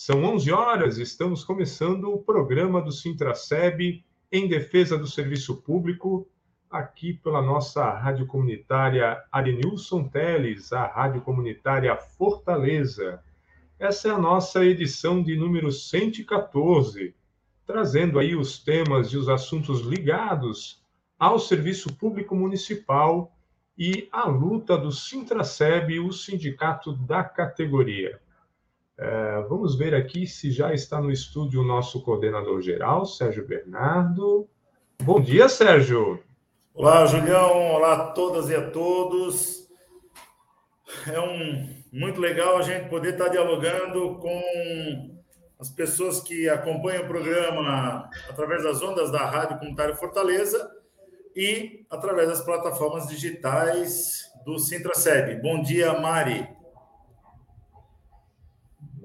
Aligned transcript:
São 0.00 0.22
11 0.22 0.52
horas, 0.52 0.96
estamos 0.96 1.42
começando 1.42 2.04
o 2.04 2.22
programa 2.22 2.80
do 2.80 2.92
Sintraceb 2.92 4.04
em 4.30 4.46
defesa 4.46 4.96
do 4.96 5.08
serviço 5.08 5.56
público, 5.56 6.30
aqui 6.70 7.14
pela 7.14 7.42
nossa 7.42 7.90
rádio 7.90 8.24
comunitária 8.24 9.20
Arenilson 9.32 10.04
Teles, 10.04 10.72
a 10.72 10.86
rádio 10.86 11.20
comunitária 11.22 11.96
Fortaleza. 11.96 13.20
Essa 13.76 14.06
é 14.06 14.10
a 14.12 14.18
nossa 14.18 14.64
edição 14.64 15.20
de 15.20 15.36
número 15.36 15.72
114, 15.72 17.12
trazendo 17.66 18.20
aí 18.20 18.36
os 18.36 18.56
temas 18.62 19.08
e 19.08 19.16
os 19.16 19.28
assuntos 19.28 19.80
ligados 19.80 20.80
ao 21.18 21.40
serviço 21.40 21.92
público 21.96 22.36
municipal 22.36 23.36
e 23.76 24.08
à 24.12 24.28
luta 24.28 24.78
do 24.78 24.92
Sintraceb, 24.92 25.98
o 25.98 26.12
sindicato 26.12 26.92
da 26.92 27.24
categoria. 27.24 28.20
É, 28.98 29.42
vamos 29.48 29.78
ver 29.78 29.94
aqui 29.94 30.26
se 30.26 30.50
já 30.50 30.74
está 30.74 31.00
no 31.00 31.12
estúdio 31.12 31.60
o 31.60 31.64
nosso 31.64 32.02
coordenador 32.02 32.60
geral, 32.60 33.06
Sérgio 33.06 33.46
Bernardo. 33.46 34.48
Bom 35.04 35.20
dia, 35.20 35.48
Sérgio. 35.48 36.20
Olá, 36.74 37.06
Julião. 37.06 37.74
Olá 37.74 37.92
a 37.92 38.06
todas 38.10 38.50
e 38.50 38.56
a 38.56 38.70
todos. 38.70 39.68
É 41.06 41.20
um 41.20 41.68
muito 41.92 42.20
legal 42.20 42.56
a 42.56 42.62
gente 42.62 42.88
poder 42.88 43.12
estar 43.12 43.28
dialogando 43.28 44.16
com 44.16 45.20
as 45.60 45.70
pessoas 45.70 46.20
que 46.20 46.48
acompanham 46.48 47.04
o 47.04 47.08
programa 47.08 48.10
através 48.28 48.64
das 48.64 48.82
ondas 48.82 49.12
da 49.12 49.24
Rádio 49.24 49.58
Comunitária 49.58 49.94
Fortaleza 49.94 50.68
e 51.36 51.86
através 51.88 52.28
das 52.28 52.40
plataformas 52.40 53.06
digitais 53.06 54.24
do 54.44 54.58
Sintraceb. 54.58 55.40
Bom 55.40 55.62
dia, 55.62 56.00
Mari. 56.00 56.57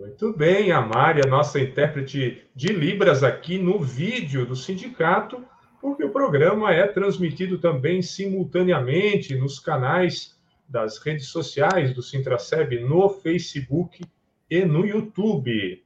Muito 0.04 0.34
bem, 0.34 0.70
a 0.70 0.82
Mari, 0.82 1.22
a 1.26 1.30
nossa 1.30 1.62
intérprete 1.62 2.46
de 2.54 2.74
Libras 2.74 3.24
aqui 3.24 3.58
no 3.58 3.80
vídeo 3.80 4.46
do 4.46 4.54
sindicato, 4.54 5.42
porque 5.80 6.04
o 6.04 6.10
programa 6.10 6.74
é 6.74 6.86
transmitido 6.86 7.58
também 7.58 8.02
simultaneamente 8.02 9.34
nos 9.34 9.60
canais 9.60 10.38
das 10.68 10.98
redes 10.98 11.28
sociais 11.28 11.94
do 11.94 12.02
Sintraceb, 12.02 12.82
no 12.82 13.08
Facebook 13.08 14.04
e 14.50 14.66
no 14.66 14.86
YouTube. 14.86 15.82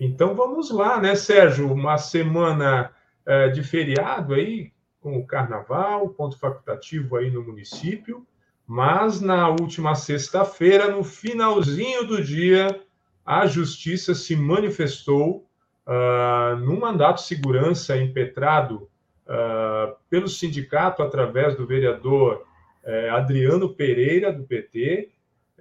Então 0.00 0.34
vamos 0.34 0.72
lá, 0.72 1.00
né, 1.00 1.14
Sérgio? 1.14 1.72
Uma 1.72 1.96
semana 1.96 2.90
é, 3.24 3.50
de 3.50 3.62
feriado 3.62 4.34
aí, 4.34 4.72
com 5.00 5.16
o 5.16 5.24
carnaval, 5.24 6.08
ponto 6.08 6.36
facultativo 6.36 7.16
aí 7.16 7.30
no 7.30 7.44
município, 7.44 8.26
mas 8.66 9.20
na 9.20 9.48
última 9.48 9.94
sexta-feira, 9.94 10.88
no 10.88 11.04
finalzinho 11.04 12.04
do 12.04 12.20
dia, 12.20 12.82
a 13.30 13.46
justiça 13.46 14.12
se 14.12 14.34
manifestou 14.34 15.46
uh, 15.86 16.56
num 16.56 16.80
mandato 16.80 17.18
de 17.18 17.28
segurança 17.28 17.96
impetrado 17.96 18.88
uh, 19.26 19.94
pelo 20.08 20.26
sindicato 20.26 21.02
através 21.02 21.54
do 21.54 21.64
vereador 21.66 22.44
uh, 22.84 23.14
Adriano 23.14 23.72
Pereira, 23.72 24.32
do 24.32 24.42
PT, 24.42 25.10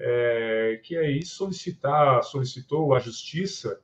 eh, 0.02 0.80
que 0.82 0.96
aí 0.96 1.26
solicitar, 1.26 2.24
solicitou 2.24 2.96
à 2.96 3.00
justiça 3.00 3.82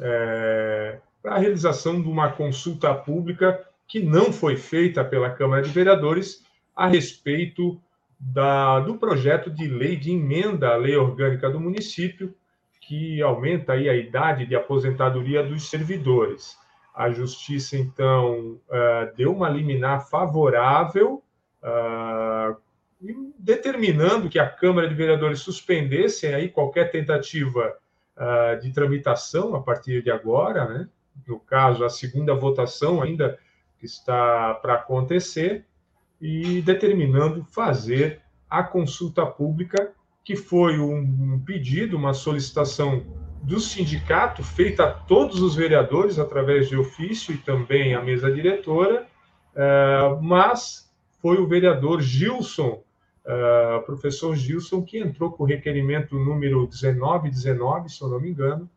eh, 0.00 0.98
para 1.22 1.36
a 1.36 1.38
realização 1.38 2.02
de 2.02 2.08
uma 2.08 2.32
consulta 2.32 2.92
pública 2.92 3.64
que 3.86 4.00
não 4.00 4.32
foi 4.32 4.56
feita 4.56 5.04
pela 5.04 5.30
Câmara 5.30 5.62
de 5.62 5.70
Vereadores 5.70 6.44
a 6.74 6.88
respeito 6.88 7.80
da, 8.18 8.80
do 8.80 8.98
projeto 8.98 9.48
de 9.48 9.68
lei 9.68 9.94
de 9.94 10.10
emenda 10.10 10.70
à 10.70 10.76
lei 10.76 10.96
orgânica 10.96 11.48
do 11.48 11.60
município, 11.60 12.34
que 12.88 13.20
aumenta 13.20 13.74
aí 13.74 13.86
a 13.86 13.94
idade 13.94 14.46
de 14.46 14.56
aposentadoria 14.56 15.42
dos 15.42 15.68
servidores. 15.68 16.56
A 16.94 17.10
Justiça, 17.10 17.76
então, 17.76 18.58
uh, 18.66 19.14
deu 19.14 19.30
uma 19.30 19.46
liminar 19.50 20.08
favorável, 20.08 21.22
uh, 21.62 22.56
determinando 23.38 24.30
que 24.30 24.38
a 24.38 24.48
Câmara 24.48 24.88
de 24.88 24.94
Vereadores 24.94 25.40
suspendesse 25.40 26.28
aí 26.28 26.48
qualquer 26.48 26.90
tentativa 26.90 27.76
uh, 28.16 28.58
de 28.58 28.72
tramitação 28.72 29.54
a 29.54 29.62
partir 29.62 30.02
de 30.02 30.10
agora, 30.10 30.64
né? 30.66 30.88
no 31.26 31.38
caso, 31.38 31.84
a 31.84 31.90
segunda 31.90 32.34
votação 32.34 33.02
ainda 33.02 33.38
que 33.78 33.84
está 33.84 34.54
para 34.54 34.76
acontecer, 34.76 35.66
e 36.18 36.62
determinando 36.62 37.44
fazer 37.44 38.22
a 38.48 38.62
consulta 38.62 39.26
pública, 39.26 39.92
que 40.28 40.36
foi 40.36 40.78
um 40.78 41.40
pedido, 41.40 41.96
uma 41.96 42.12
solicitação 42.12 43.02
do 43.42 43.58
sindicato, 43.58 44.42
feita 44.44 44.84
a 44.84 44.92
todos 44.92 45.40
os 45.40 45.56
vereadores 45.56 46.18
através 46.18 46.68
de 46.68 46.76
ofício 46.76 47.34
e 47.34 47.38
também 47.38 47.94
a 47.94 48.02
mesa 48.02 48.30
diretora, 48.30 49.06
eh, 49.56 50.18
mas 50.20 50.92
foi 51.22 51.38
o 51.38 51.46
vereador 51.46 52.02
Gilson, 52.02 52.82
uh, 53.24 53.82
professor 53.86 54.36
Gilson, 54.36 54.82
que 54.82 54.98
entrou 54.98 55.32
com 55.32 55.44
o 55.44 55.46
requerimento 55.46 56.14
número 56.14 56.68
1919, 56.68 57.88
se 57.88 58.02
eu 58.02 58.08
não 58.10 58.20
me 58.20 58.28
engano, 58.28 58.68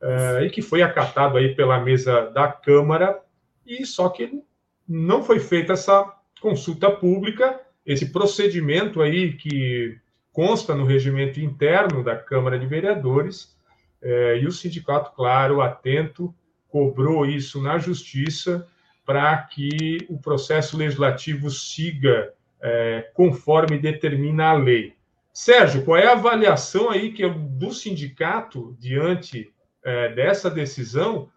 uh, 0.00 0.44
e 0.44 0.48
que 0.48 0.62
foi 0.62 0.80
acatado 0.80 1.36
aí 1.36 1.56
pela 1.56 1.80
mesa 1.80 2.30
da 2.30 2.46
Câmara, 2.46 3.20
e 3.66 3.84
só 3.84 4.08
que 4.08 4.44
não 4.88 5.24
foi 5.24 5.40
feita 5.40 5.72
essa 5.72 6.04
consulta 6.40 6.88
pública, 6.88 7.60
esse 7.84 8.12
procedimento 8.12 9.02
aí 9.02 9.32
que 9.32 9.98
consta 10.32 10.74
no 10.74 10.84
regimento 10.84 11.40
interno 11.40 12.02
da 12.02 12.16
Câmara 12.16 12.58
de 12.58 12.66
Vereadores, 12.66 13.56
eh, 14.02 14.40
e 14.42 14.46
o 14.46 14.52
sindicato, 14.52 15.12
claro, 15.12 15.60
atento, 15.60 16.34
cobrou 16.68 17.26
isso 17.26 17.60
na 17.60 17.78
Justiça 17.78 18.66
para 19.04 19.36
que 19.38 20.06
o 20.08 20.18
processo 20.18 20.76
legislativo 20.76 21.50
siga 21.50 22.32
eh, 22.62 23.10
conforme 23.14 23.78
determina 23.78 24.50
a 24.50 24.54
lei. 24.54 24.94
Sérgio, 25.32 25.84
qual 25.84 25.96
é 25.96 26.06
a 26.06 26.12
avaliação 26.12 26.90
aí 26.90 27.12
que 27.12 27.24
é 27.24 27.28
do 27.28 27.72
sindicato 27.72 28.76
diante 28.78 29.52
eh, 29.84 30.10
dessa 30.10 30.50
decisão 30.50 31.28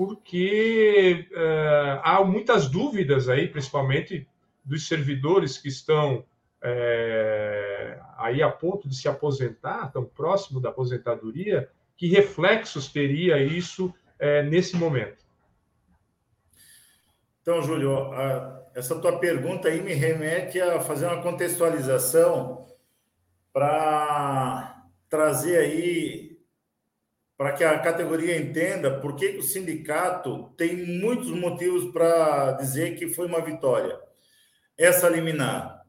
porque 0.00 1.28
é, 1.30 2.00
há 2.02 2.24
muitas 2.24 2.70
dúvidas 2.70 3.28
aí, 3.28 3.46
principalmente 3.46 4.26
dos 4.64 4.88
servidores 4.88 5.58
que 5.58 5.68
estão 5.68 6.24
é, 6.62 7.98
aí 8.18 8.42
a 8.42 8.50
ponto 8.50 8.88
de 8.88 8.94
se 8.94 9.08
aposentar, 9.08 9.90
tão 9.92 10.04
próximo 10.04 10.60
da 10.60 10.68
aposentadoria, 10.68 11.68
que 11.96 12.06
reflexos 12.08 12.88
teria 12.88 13.42
isso 13.42 13.94
é, 14.18 14.42
nesse 14.42 14.76
momento? 14.76 15.24
Então, 17.42 17.62
Júlio, 17.62 18.12
a, 18.12 18.62
essa 18.74 18.98
tua 19.00 19.18
pergunta 19.18 19.68
aí 19.68 19.80
me 19.80 19.94
remete 19.94 20.60
a 20.60 20.80
fazer 20.80 21.06
uma 21.06 21.22
contextualização 21.22 22.66
para 23.52 24.84
trazer 25.08 25.56
aí 25.58 26.30
para 27.36 27.52
que 27.52 27.64
a 27.64 27.78
categoria 27.78 28.36
entenda 28.36 29.00
por 29.00 29.16
que 29.16 29.38
o 29.38 29.42
sindicato 29.42 30.50
tem 30.58 30.76
muitos 30.76 31.30
motivos 31.30 31.90
para 31.90 32.52
dizer 32.52 32.96
que 32.96 33.08
foi 33.08 33.26
uma 33.26 33.40
vitória. 33.40 33.98
Essa 34.76 35.08
liminar. 35.08 35.79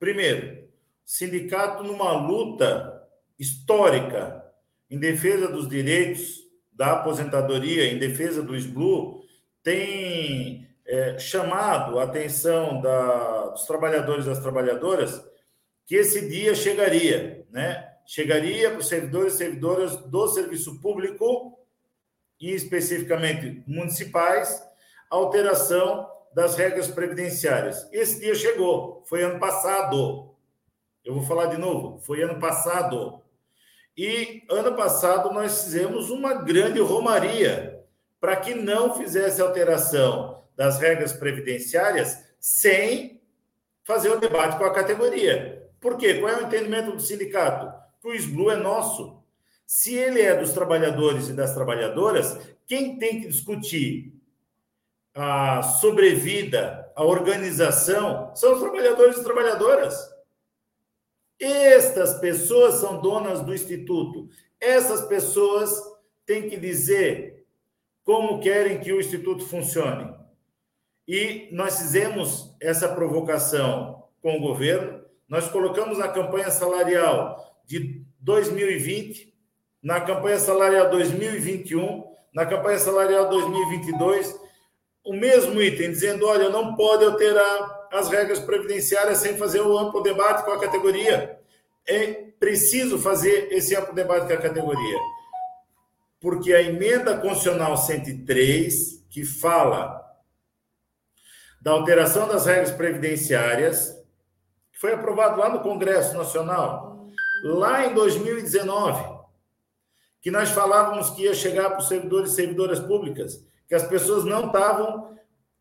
Primeiro, 0.00 0.66
sindicato 1.04 1.84
numa 1.84 2.12
luta 2.12 3.06
histórica 3.38 4.42
em 4.90 4.98
defesa 4.98 5.46
dos 5.46 5.68
direitos 5.68 6.40
da 6.72 6.94
aposentadoria, 6.94 7.84
em 7.84 7.98
defesa 7.98 8.42
do 8.42 8.56
SBLU, 8.56 9.22
tem 9.62 10.66
é, 10.86 11.18
chamado 11.18 11.98
a 11.98 12.04
atenção 12.04 12.80
da, 12.80 13.48
dos 13.48 13.66
trabalhadores 13.66 14.24
e 14.24 14.28
das 14.28 14.40
trabalhadoras 14.40 15.22
que 15.84 15.94
esse 15.94 16.28
dia 16.28 16.54
chegaria, 16.54 17.46
né? 17.50 17.86
chegaria 18.06 18.70
para 18.70 18.80
os 18.80 18.88
servidores 18.88 19.34
e 19.34 19.38
servidoras 19.38 19.96
do 19.96 20.26
serviço 20.28 20.80
público, 20.80 21.58
e 22.40 22.52
especificamente 22.52 23.62
municipais, 23.66 24.62
alteração 25.10 26.08
das 26.34 26.56
regras 26.56 26.88
previdenciárias. 26.88 27.88
Esse 27.92 28.20
dia 28.20 28.34
chegou, 28.34 29.02
foi 29.06 29.22
ano 29.22 29.38
passado. 29.38 30.34
Eu 31.04 31.14
vou 31.14 31.22
falar 31.24 31.46
de 31.46 31.58
novo, 31.58 31.98
foi 32.00 32.22
ano 32.22 32.38
passado. 32.38 33.22
E 33.96 34.44
ano 34.48 34.74
passado 34.76 35.32
nós 35.32 35.64
fizemos 35.64 36.10
uma 36.10 36.34
grande 36.34 36.80
romaria 36.80 37.84
para 38.20 38.36
que 38.36 38.54
não 38.54 38.94
fizesse 38.94 39.40
alteração 39.40 40.44
das 40.56 40.78
regras 40.78 41.12
previdenciárias 41.12 42.22
sem 42.38 43.20
fazer 43.82 44.10
o 44.10 44.20
debate 44.20 44.56
com 44.56 44.64
a 44.64 44.74
categoria. 44.74 45.68
Por 45.80 45.96
quê? 45.96 46.14
Qual 46.14 46.30
é 46.30 46.36
o 46.36 46.46
entendimento 46.46 46.92
do 46.92 47.00
sindicato? 47.00 47.72
Que 48.00 48.08
o 48.08 48.14
SBLU 48.14 48.50
é 48.50 48.56
nosso. 48.56 49.20
Se 49.66 49.94
ele 49.94 50.20
é 50.20 50.36
dos 50.36 50.52
trabalhadores 50.52 51.28
e 51.28 51.32
das 51.32 51.54
trabalhadoras, 51.54 52.38
quem 52.66 52.98
tem 52.98 53.20
que 53.20 53.28
discutir 53.28 54.19
a 55.22 55.62
sobrevida, 55.62 56.90
a 56.96 57.04
organização, 57.04 58.34
são 58.34 58.54
os 58.54 58.60
trabalhadores 58.60 59.18
e 59.18 59.22
trabalhadoras. 59.22 59.94
Estas 61.38 62.14
pessoas 62.20 62.76
são 62.76 63.02
donas 63.02 63.42
do 63.42 63.52
instituto. 63.52 64.30
Essas 64.58 65.02
pessoas 65.02 65.70
têm 66.24 66.48
que 66.48 66.56
dizer 66.56 67.44
como 68.02 68.40
querem 68.40 68.80
que 68.80 68.90
o 68.90 68.98
instituto 68.98 69.44
funcione. 69.44 70.10
E 71.06 71.50
nós 71.52 71.78
fizemos 71.78 72.56
essa 72.58 72.88
provocação 72.88 74.04
com 74.22 74.38
o 74.38 74.40
governo. 74.40 75.04
Nós 75.28 75.48
colocamos 75.48 75.98
na 75.98 76.08
campanha 76.08 76.50
salarial 76.50 77.60
de 77.66 78.02
2020, 78.20 79.34
na 79.82 80.00
campanha 80.00 80.38
salarial 80.38 80.88
2021, 80.88 82.10
na 82.32 82.46
campanha 82.46 82.78
salarial 82.78 83.28
2022 83.28 84.48
o 85.04 85.14
mesmo 85.14 85.60
item, 85.60 85.90
dizendo: 85.90 86.26
olha, 86.26 86.48
não 86.48 86.74
pode 86.74 87.04
alterar 87.04 87.88
as 87.92 88.08
regras 88.08 88.38
previdenciárias 88.38 89.18
sem 89.18 89.36
fazer 89.36 89.60
um 89.60 89.76
amplo 89.76 90.02
debate 90.02 90.44
com 90.44 90.52
a 90.52 90.60
categoria. 90.60 91.38
É 91.86 92.12
preciso 92.38 92.98
fazer 92.98 93.48
esse 93.52 93.74
amplo 93.74 93.94
debate 93.94 94.26
com 94.26 94.32
a 94.32 94.36
categoria. 94.36 94.98
Porque 96.20 96.52
a 96.52 96.62
emenda 96.62 97.16
constitucional 97.16 97.76
103, 97.76 99.04
que 99.08 99.24
fala 99.24 99.98
da 101.60 101.72
alteração 101.72 102.28
das 102.28 102.46
regras 102.46 102.70
previdenciárias, 102.70 103.98
foi 104.72 104.92
aprovado 104.92 105.38
lá 105.38 105.48
no 105.48 105.60
Congresso 105.60 106.16
Nacional, 106.16 107.06
lá 107.42 107.86
em 107.86 107.94
2019, 107.94 109.20
que 110.22 110.30
nós 110.30 110.50
falávamos 110.50 111.10
que 111.10 111.24
ia 111.24 111.34
chegar 111.34 111.70
para 111.70 111.80
os 111.80 111.88
servidores 111.88 112.32
e 112.32 112.34
servidoras 112.36 112.78
públicas 112.78 113.44
que 113.70 113.74
as 113.76 113.84
pessoas 113.84 114.24
não 114.24 114.46
estavam 114.46 115.16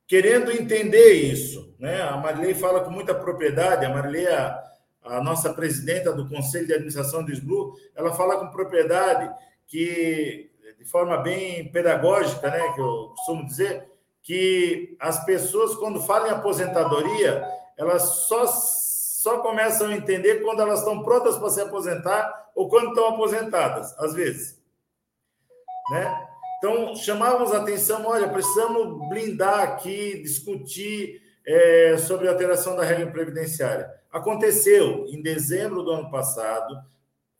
querendo 0.07 0.51
entender 0.51 1.13
isso. 1.13 1.75
Né? 1.77 2.01
A 2.01 2.17
Marilei 2.17 2.55
fala 2.55 2.83
com 2.83 2.89
muita 2.89 3.13
propriedade, 3.13 3.85
a 3.85 3.89
Marilei, 3.89 4.27
a, 4.27 4.63
a 5.03 5.23
nossa 5.23 5.53
presidenta 5.53 6.11
do 6.11 6.27
Conselho 6.27 6.65
de 6.65 6.73
Administração 6.73 7.23
do 7.23 7.31
SBLU, 7.31 7.75
ela 7.95 8.11
fala 8.15 8.39
com 8.39 8.49
propriedade 8.49 9.31
que, 9.67 10.49
de 10.79 10.85
forma 10.85 11.17
bem 11.17 11.71
pedagógica, 11.71 12.49
né, 12.49 12.73
que 12.73 12.81
eu 12.81 13.13
costumo 13.15 13.45
dizer, 13.45 13.87
que 14.23 14.97
as 14.99 15.23
pessoas, 15.23 15.75
quando 15.75 16.01
falam 16.01 16.29
em 16.29 16.31
aposentadoria, 16.31 17.47
elas 17.77 18.25
só, 18.27 18.47
só 18.47 19.37
começam 19.37 19.89
a 19.89 19.95
entender 19.95 20.41
quando 20.41 20.63
elas 20.63 20.79
estão 20.79 21.03
prontas 21.03 21.37
para 21.37 21.49
se 21.51 21.61
aposentar 21.61 22.49
ou 22.55 22.67
quando 22.67 22.89
estão 22.89 23.09
aposentadas, 23.09 23.95
às 23.99 24.15
vezes. 24.15 24.59
Né? 25.91 26.28
Então, 26.59 26.93
chamávamos 26.93 27.53
a 27.53 27.61
atenção, 27.61 28.05
olha, 28.05 28.27
precisamos 28.27 29.07
blindar 29.07 29.61
aqui, 29.61 30.21
discutir 30.21 31.21
é, 31.47 31.97
sobre 31.97 32.27
a 32.27 32.31
alteração 32.31 32.75
da 32.75 32.83
regra 32.83 33.09
previdenciária. 33.09 33.89
Aconteceu 34.11 35.05
em 35.07 35.21
dezembro 35.21 35.83
do 35.83 35.91
ano 35.91 36.11
passado, 36.11 36.77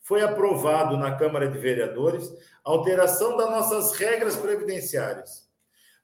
foi 0.01 0.21
aprovado 0.21 0.95
na 0.95 1.16
Câmara 1.18 1.50
de 1.50 1.60
Vereadores 1.60 2.31
a 2.63 2.71
alteração 2.71 3.36
das 3.36 3.50
nossas 3.50 3.92
regras 3.98 4.38
previdenciárias. 4.38 5.50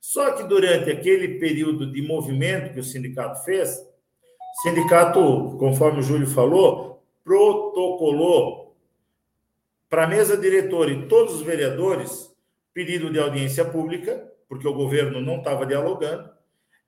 Só 0.02 0.34
que 0.34 0.44
durante 0.44 0.92
aquele 0.92 1.40
período 1.40 1.90
de 1.90 2.02
movimento 2.02 2.74
que 2.74 2.82
o 2.82 2.84
sindicato 2.84 3.46
fez, 3.46 3.80
o 3.80 4.62
sindicato, 4.62 5.56
conforme 5.58 6.00
o 6.00 6.04
Júlio 6.04 6.28
falou, 6.28 7.02
protocolou 7.24 8.76
para 9.90 10.04
a 10.04 10.08
mesa 10.08 10.36
diretora 10.36 10.92
e 10.92 11.08
todos 11.08 11.36
os 11.36 11.42
vereadores 11.42 12.35
pedido 12.76 13.10
de 13.10 13.18
audiência 13.18 13.64
pública, 13.64 14.30
porque 14.50 14.68
o 14.68 14.74
governo 14.74 15.22
não 15.22 15.38
estava 15.38 15.66
dialogando, 15.66 16.30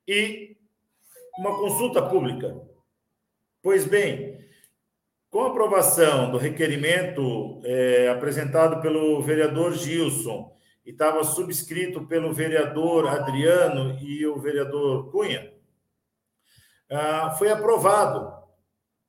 e 0.05 0.57
uma 1.39 1.57
consulta 1.57 2.01
pública. 2.01 2.61
Pois 3.61 3.85
bem, 3.85 4.37
com 5.29 5.43
a 5.43 5.47
aprovação 5.47 6.29
do 6.29 6.37
requerimento 6.37 7.61
é, 7.63 8.09
apresentado 8.09 8.81
pelo 8.81 9.21
vereador 9.21 9.73
Gilson 9.73 10.53
e 10.85 10.91
estava 10.91 11.23
subscrito 11.23 12.05
pelo 12.05 12.33
vereador 12.33 13.07
Adriano 13.07 13.97
e 14.01 14.27
o 14.27 14.37
vereador 14.39 15.09
Cunha, 15.09 15.53
ah, 16.89 17.33
foi 17.39 17.49
aprovado. 17.49 18.35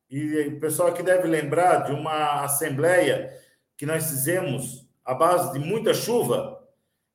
E 0.08 0.48
o 0.48 0.60
pessoal 0.60 0.90
aqui 0.90 1.02
deve 1.02 1.26
lembrar 1.26 1.86
de 1.86 1.92
uma 1.92 2.44
assembleia 2.44 3.36
que 3.76 3.84
nós 3.84 4.08
fizemos 4.08 4.88
à 5.04 5.12
base 5.12 5.52
de 5.52 5.58
muita 5.58 5.92
chuva, 5.92 6.57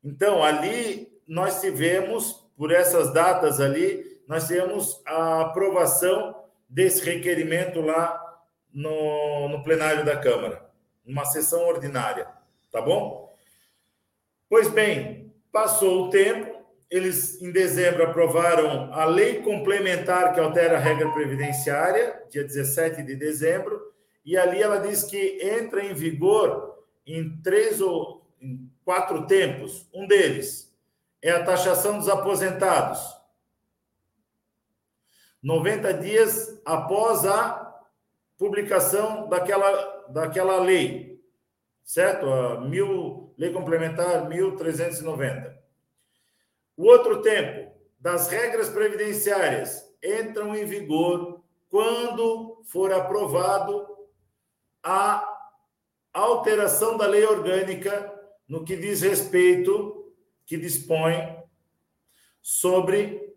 então, 0.03 0.43
ali 0.43 1.11
nós 1.27 1.61
tivemos, 1.61 2.45
por 2.57 2.71
essas 2.71 3.13
datas 3.13 3.61
ali, 3.61 4.19
nós 4.27 4.47
tivemos 4.47 5.01
a 5.05 5.41
aprovação 5.41 6.35
desse 6.67 7.05
requerimento 7.05 7.79
lá 7.81 8.19
no, 8.73 9.47
no 9.49 9.63
plenário 9.63 10.03
da 10.03 10.17
Câmara, 10.17 10.69
uma 11.05 11.23
sessão 11.25 11.67
ordinária, 11.67 12.27
tá 12.71 12.81
bom? 12.81 13.31
Pois 14.49 14.69
bem, 14.69 15.33
passou 15.51 16.05
o 16.05 16.09
tempo, 16.09 16.63
eles 16.89 17.41
em 17.41 17.51
dezembro 17.51 18.03
aprovaram 18.03 18.93
a 18.93 19.05
lei 19.05 19.41
complementar 19.41 20.33
que 20.33 20.39
altera 20.39 20.77
a 20.77 20.79
regra 20.79 21.11
previdenciária, 21.11 22.21
dia 22.29 22.43
17 22.43 23.03
de 23.03 23.15
dezembro, 23.15 23.81
e 24.25 24.37
ali 24.37 24.61
ela 24.61 24.77
diz 24.77 25.03
que 25.03 25.39
entra 25.41 25.83
em 25.83 25.93
vigor 25.93 26.83
em 27.05 27.37
três 27.41 27.81
ou 27.81 28.25
quatro 28.83 29.25
tempos. 29.25 29.87
Um 29.93 30.07
deles 30.07 30.73
é 31.21 31.31
a 31.31 31.43
taxação 31.43 31.97
dos 31.97 32.09
aposentados. 32.09 32.99
90 35.41 35.93
dias 35.95 36.61
após 36.65 37.25
a 37.25 37.83
publicação 38.37 39.27
daquela, 39.27 40.05
daquela 40.09 40.59
lei, 40.59 41.21
certo? 41.83 42.27
A 42.29 42.61
mil, 42.61 43.33
lei 43.37 43.51
complementar 43.51 44.27
1390. 44.27 45.61
O 46.75 46.85
outro 46.85 47.21
tempo 47.21 47.73
das 47.99 48.29
regras 48.29 48.69
previdenciárias 48.69 49.89
entram 50.03 50.55
em 50.55 50.65
vigor 50.65 51.41
quando 51.69 52.61
for 52.65 52.93
aprovado 52.93 53.87
a 54.81 55.27
alteração 56.13 56.97
da 56.97 57.07
lei 57.07 57.25
orgânica 57.25 58.12
no 58.53 58.63
que 58.63 58.75
diz 58.75 59.01
respeito, 59.01 60.13
que 60.45 60.55
dispõe 60.57 61.43
sobre 62.39 63.33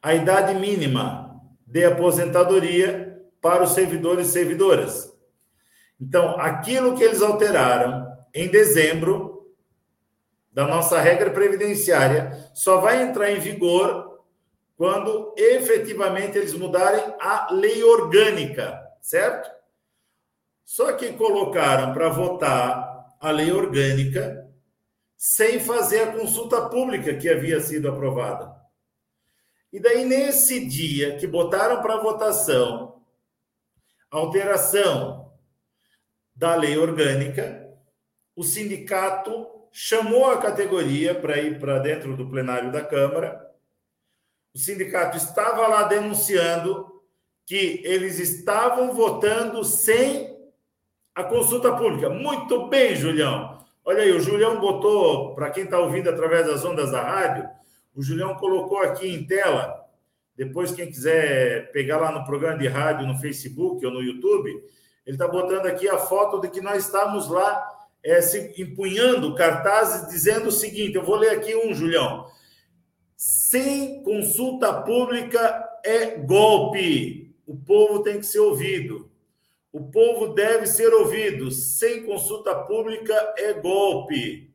a 0.00 0.14
idade 0.14 0.54
mínima 0.54 1.42
de 1.66 1.84
aposentadoria 1.84 3.20
para 3.40 3.64
os 3.64 3.70
servidores 3.70 4.28
e 4.28 4.30
servidoras. 4.30 5.12
Então, 6.00 6.38
aquilo 6.38 6.96
que 6.96 7.02
eles 7.02 7.20
alteraram 7.20 8.16
em 8.32 8.46
dezembro 8.46 9.52
da 10.52 10.68
nossa 10.68 11.00
regra 11.00 11.30
previdenciária 11.30 12.48
só 12.54 12.76
vai 12.80 13.02
entrar 13.02 13.28
em 13.32 13.40
vigor 13.40 14.22
quando 14.76 15.34
efetivamente 15.36 16.38
eles 16.38 16.54
mudarem 16.54 17.12
a 17.18 17.48
lei 17.50 17.82
orgânica, 17.82 18.80
certo? 19.00 19.50
Só 20.64 20.92
que 20.92 21.12
colocaram 21.14 21.92
para 21.92 22.08
votar 22.08 22.91
a 23.22 23.30
lei 23.30 23.52
orgânica 23.52 24.50
sem 25.16 25.60
fazer 25.60 26.02
a 26.02 26.12
consulta 26.12 26.68
pública 26.68 27.14
que 27.14 27.28
havia 27.28 27.60
sido 27.60 27.88
aprovada. 27.88 28.52
E 29.72 29.78
daí, 29.78 30.04
nesse 30.04 30.66
dia 30.66 31.16
que 31.16 31.26
botaram 31.28 31.80
para 31.80 32.02
votação 32.02 33.00
a 34.10 34.16
alteração 34.18 35.32
da 36.34 36.56
lei 36.56 36.76
orgânica, 36.76 37.72
o 38.34 38.42
sindicato 38.42 39.46
chamou 39.70 40.28
a 40.28 40.38
categoria 40.38 41.14
para 41.14 41.38
ir 41.38 41.60
para 41.60 41.78
dentro 41.78 42.16
do 42.16 42.28
plenário 42.28 42.72
da 42.72 42.84
Câmara. 42.84 43.48
O 44.52 44.58
sindicato 44.58 45.16
estava 45.16 45.68
lá 45.68 45.84
denunciando 45.84 47.00
que 47.46 47.80
eles 47.84 48.18
estavam 48.18 48.92
votando 48.92 49.64
sem 49.64 50.31
a 51.14 51.24
consulta 51.24 51.72
pública. 51.72 52.08
Muito 52.08 52.68
bem, 52.68 52.96
Julião. 52.96 53.58
Olha 53.84 54.02
aí, 54.02 54.12
o 54.12 54.20
Julião 54.20 54.60
botou, 54.60 55.34
para 55.34 55.50
quem 55.50 55.64
está 55.64 55.78
ouvindo 55.78 56.08
através 56.08 56.46
das 56.46 56.64
ondas 56.64 56.92
da 56.92 57.02
rádio, 57.02 57.48
o 57.94 58.02
Julião 58.02 58.34
colocou 58.36 58.78
aqui 58.78 59.08
em 59.08 59.26
tela. 59.26 59.82
Depois, 60.36 60.72
quem 60.72 60.86
quiser 60.86 61.70
pegar 61.72 61.98
lá 61.98 62.10
no 62.10 62.24
programa 62.24 62.58
de 62.58 62.66
rádio, 62.66 63.06
no 63.06 63.18
Facebook 63.18 63.84
ou 63.84 63.92
no 63.92 64.02
YouTube, 64.02 64.50
Ele 65.04 65.16
está 65.16 65.28
botando 65.28 65.66
aqui 65.66 65.88
a 65.88 65.98
foto 65.98 66.40
de 66.40 66.48
que 66.48 66.60
nós 66.60 66.86
estávamos 66.86 67.28
lá 67.28 67.68
é, 68.02 68.20
se 68.22 68.54
empunhando 68.60 69.34
cartazes 69.34 70.08
dizendo 70.08 70.48
o 70.48 70.52
seguinte: 70.52 70.96
eu 70.96 71.04
vou 71.04 71.16
ler 71.16 71.30
aqui 71.30 71.54
um, 71.54 71.74
Julião. 71.74 72.26
Sem 73.16 74.02
consulta 74.02 74.72
pública 74.82 75.68
é 75.84 76.16
golpe. 76.16 77.36
O 77.46 77.56
povo 77.56 78.02
tem 78.02 78.18
que 78.18 78.26
ser 78.26 78.40
ouvido. 78.40 79.11
O 79.72 79.90
povo 79.90 80.34
deve 80.34 80.66
ser 80.66 80.92
ouvido. 80.92 81.50
Sem 81.50 82.04
consulta 82.04 82.54
pública 82.54 83.34
é 83.38 83.54
golpe. 83.54 84.54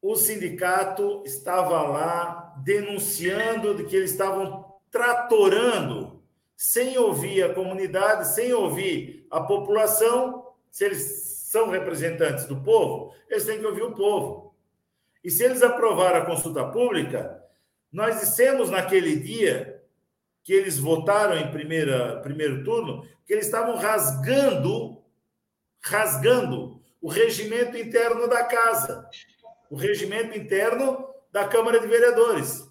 O 0.00 0.14
sindicato 0.14 1.22
estava 1.26 1.82
lá 1.82 2.54
denunciando 2.62 3.74
de 3.74 3.84
que 3.84 3.96
eles 3.96 4.12
estavam 4.12 4.72
tratorando, 4.90 6.22
sem 6.56 6.96
ouvir 6.96 7.42
a 7.42 7.54
comunidade, 7.54 8.32
sem 8.32 8.52
ouvir 8.52 9.26
a 9.30 9.40
população. 9.40 10.52
Se 10.70 10.84
eles 10.84 11.00
são 11.50 11.70
representantes 11.70 12.44
do 12.44 12.62
povo, 12.62 13.12
eles 13.28 13.44
têm 13.44 13.58
que 13.58 13.66
ouvir 13.66 13.82
o 13.82 13.94
povo. 13.94 14.54
E 15.24 15.30
se 15.30 15.42
eles 15.42 15.62
aprovaram 15.62 16.20
a 16.20 16.26
consulta 16.26 16.64
pública, 16.68 17.42
nós 17.90 18.20
dissemos 18.20 18.70
naquele 18.70 19.16
dia 19.16 19.73
que 20.44 20.52
eles 20.52 20.78
votaram 20.78 21.36
em 21.38 21.50
primeira, 21.50 22.20
primeiro 22.20 22.62
turno, 22.62 23.02
que 23.26 23.32
eles 23.32 23.46
estavam 23.46 23.76
rasgando, 23.76 24.98
rasgando 25.82 26.78
o 27.00 27.08
regimento 27.08 27.76
interno 27.78 28.28
da 28.28 28.44
casa, 28.44 29.08
o 29.70 29.74
regimento 29.74 30.36
interno 30.36 31.08
da 31.32 31.48
Câmara 31.48 31.80
de 31.80 31.86
Vereadores. 31.86 32.70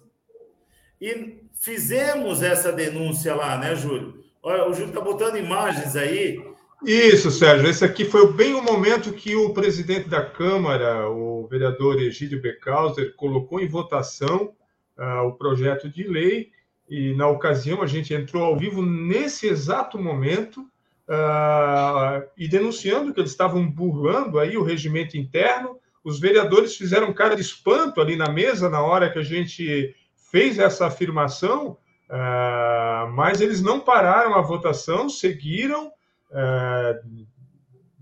E 1.00 1.40
fizemos 1.52 2.42
essa 2.42 2.72
denúncia 2.72 3.34
lá, 3.34 3.58
né, 3.58 3.74
Júlio? 3.74 4.24
Olha, 4.40 4.68
o 4.68 4.72
Júlio 4.72 4.88
está 4.88 5.00
botando 5.00 5.36
imagens 5.36 5.96
aí. 5.96 6.40
Isso, 6.84 7.30
Sérgio. 7.30 7.68
Esse 7.68 7.84
aqui 7.84 8.04
foi 8.04 8.32
bem 8.32 8.54
o 8.54 8.62
momento 8.62 9.12
que 9.12 9.34
o 9.34 9.52
presidente 9.52 10.08
da 10.08 10.24
Câmara, 10.24 11.08
o 11.10 11.48
vereador 11.48 12.00
Egídio 12.00 12.40
Becauser, 12.40 13.14
colocou 13.16 13.58
em 13.58 13.66
votação 13.66 14.54
uh, 14.96 15.26
o 15.26 15.32
projeto 15.32 15.88
de 15.88 16.04
lei 16.04 16.52
e 16.88 17.14
na 17.14 17.26
ocasião 17.28 17.82
a 17.82 17.86
gente 17.86 18.12
entrou 18.12 18.44
ao 18.44 18.56
vivo 18.56 18.82
nesse 18.82 19.46
exato 19.46 19.98
momento 19.98 20.60
uh, 21.08 22.28
e 22.36 22.46
denunciando 22.46 23.12
que 23.12 23.20
eles 23.20 23.30
estavam 23.30 23.68
burlando 23.68 24.38
aí 24.38 24.56
o 24.56 24.62
regimento 24.62 25.16
interno. 25.16 25.78
Os 26.02 26.20
vereadores 26.20 26.76
fizeram 26.76 27.12
cara 27.12 27.34
de 27.34 27.40
espanto 27.40 28.00
ali 28.00 28.16
na 28.16 28.28
mesa 28.28 28.68
na 28.68 28.82
hora 28.82 29.10
que 29.10 29.18
a 29.18 29.22
gente 29.22 29.94
fez 30.30 30.58
essa 30.58 30.86
afirmação, 30.86 31.78
uh, 32.10 33.10
mas 33.12 33.40
eles 33.40 33.62
não 33.62 33.80
pararam 33.80 34.34
a 34.34 34.42
votação, 34.42 35.08
seguiram. 35.08 35.88
Uh, 36.30 37.24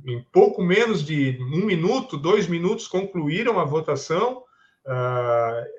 em 0.04 0.20
pouco 0.32 0.62
menos 0.62 1.04
de 1.04 1.38
um 1.40 1.64
minuto, 1.64 2.16
dois 2.16 2.48
minutos, 2.48 2.88
concluíram 2.88 3.60
a 3.60 3.64
votação 3.64 4.42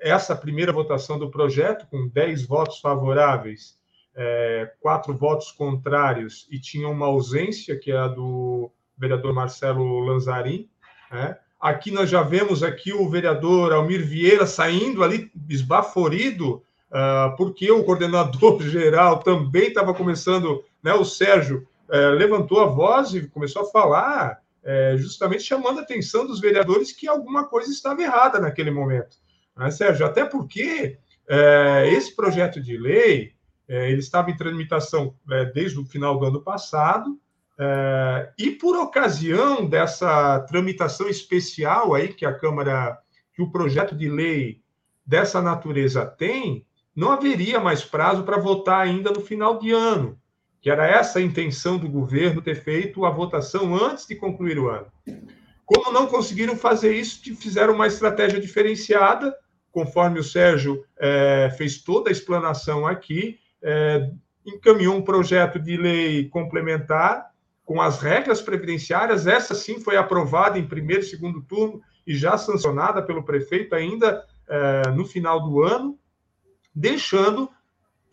essa 0.00 0.34
primeira 0.34 0.72
votação 0.72 1.18
do 1.18 1.30
projeto, 1.30 1.86
com 1.90 2.08
10 2.08 2.46
votos 2.46 2.80
favoráveis, 2.80 3.78
é, 4.16 4.72
quatro 4.80 5.14
votos 5.14 5.50
contrários, 5.50 6.46
e 6.50 6.58
tinha 6.58 6.88
uma 6.88 7.06
ausência, 7.06 7.78
que 7.78 7.90
é 7.90 7.96
a 7.96 8.08
do 8.08 8.70
vereador 8.96 9.34
Marcelo 9.34 10.00
Lanzarin. 10.00 10.68
Né? 11.10 11.36
Aqui 11.60 11.90
nós 11.90 12.08
já 12.08 12.22
vemos 12.22 12.62
aqui 12.62 12.92
o 12.92 13.08
vereador 13.08 13.72
Almir 13.72 14.04
Vieira 14.04 14.46
saindo 14.46 15.02
ali 15.02 15.30
esbaforido, 15.48 16.62
uh, 16.90 17.36
porque 17.36 17.70
o 17.70 17.84
coordenador 17.84 18.62
geral 18.68 19.18
também 19.18 19.68
estava 19.68 19.94
começando, 19.94 20.64
né, 20.82 20.92
o 20.94 21.04
Sérgio, 21.04 21.66
uh, 21.88 22.10
levantou 22.10 22.60
a 22.60 22.66
voz 22.66 23.14
e 23.14 23.26
começou 23.28 23.62
a 23.62 23.70
falar 23.70 24.43
é, 24.64 24.96
justamente 24.96 25.42
chamando 25.42 25.78
a 25.78 25.82
atenção 25.82 26.26
dos 26.26 26.40
vereadores 26.40 26.90
que 26.90 27.06
alguma 27.06 27.46
coisa 27.46 27.70
estava 27.70 28.02
errada 28.02 28.40
naquele 28.40 28.70
momento. 28.70 29.16
Né, 29.56 29.70
Sérgio? 29.70 30.06
Até 30.06 30.24
porque 30.24 30.98
é, 31.28 31.88
esse 31.92 32.16
projeto 32.16 32.60
de 32.60 32.76
lei 32.76 33.34
é, 33.68 33.90
ele 33.90 34.00
estava 34.00 34.30
em 34.30 34.36
tramitação 34.36 35.14
é, 35.30 35.46
desde 35.46 35.78
o 35.78 35.84
final 35.84 36.18
do 36.18 36.26
ano 36.26 36.42
passado, 36.42 37.18
é, 37.58 38.32
e 38.38 38.50
por 38.50 38.76
ocasião 38.76 39.66
dessa 39.66 40.40
tramitação 40.40 41.08
especial 41.08 41.94
aí 41.94 42.08
que 42.08 42.26
a 42.26 42.34
Câmara, 42.34 42.98
que 43.34 43.42
o 43.42 43.50
projeto 43.50 43.94
de 43.94 44.08
lei 44.08 44.60
dessa 45.06 45.40
natureza 45.40 46.04
tem, 46.04 46.66
não 46.94 47.10
haveria 47.10 47.60
mais 47.60 47.84
prazo 47.84 48.24
para 48.24 48.38
votar 48.38 48.80
ainda 48.80 49.10
no 49.10 49.20
final 49.20 49.58
de 49.58 49.70
ano 49.70 50.18
que 50.64 50.70
era 50.70 50.86
essa 50.86 51.18
a 51.18 51.22
intenção 51.22 51.76
do 51.76 51.86
governo 51.86 52.40
ter 52.40 52.54
feito 52.54 53.04
a 53.04 53.10
votação 53.10 53.76
antes 53.76 54.06
de 54.06 54.16
concluir 54.16 54.58
o 54.58 54.70
ano. 54.70 54.86
Como 55.62 55.92
não 55.92 56.06
conseguiram 56.06 56.56
fazer 56.56 56.96
isso, 56.96 57.20
fizeram 57.36 57.74
uma 57.74 57.86
estratégia 57.86 58.40
diferenciada, 58.40 59.36
conforme 59.70 60.18
o 60.18 60.24
Sérgio 60.24 60.82
é, 60.98 61.54
fez 61.58 61.82
toda 61.82 62.08
a 62.08 62.12
explanação 62.12 62.86
aqui, 62.86 63.38
é, 63.62 64.10
encaminhou 64.46 64.96
um 64.96 65.02
projeto 65.02 65.58
de 65.58 65.76
lei 65.76 66.30
complementar 66.30 67.30
com 67.62 67.78
as 67.82 68.00
regras 68.00 68.40
previdenciárias. 68.40 69.26
Essa 69.26 69.54
sim 69.54 69.80
foi 69.80 69.98
aprovada 69.98 70.58
em 70.58 70.66
primeiro 70.66 71.02
e 71.02 71.06
segundo 71.06 71.42
turno 71.42 71.82
e 72.06 72.16
já 72.16 72.38
sancionada 72.38 73.02
pelo 73.02 73.22
prefeito 73.22 73.74
ainda 73.74 74.24
é, 74.48 74.88
no 74.92 75.04
final 75.04 75.46
do 75.46 75.62
ano, 75.62 75.98
deixando 76.74 77.50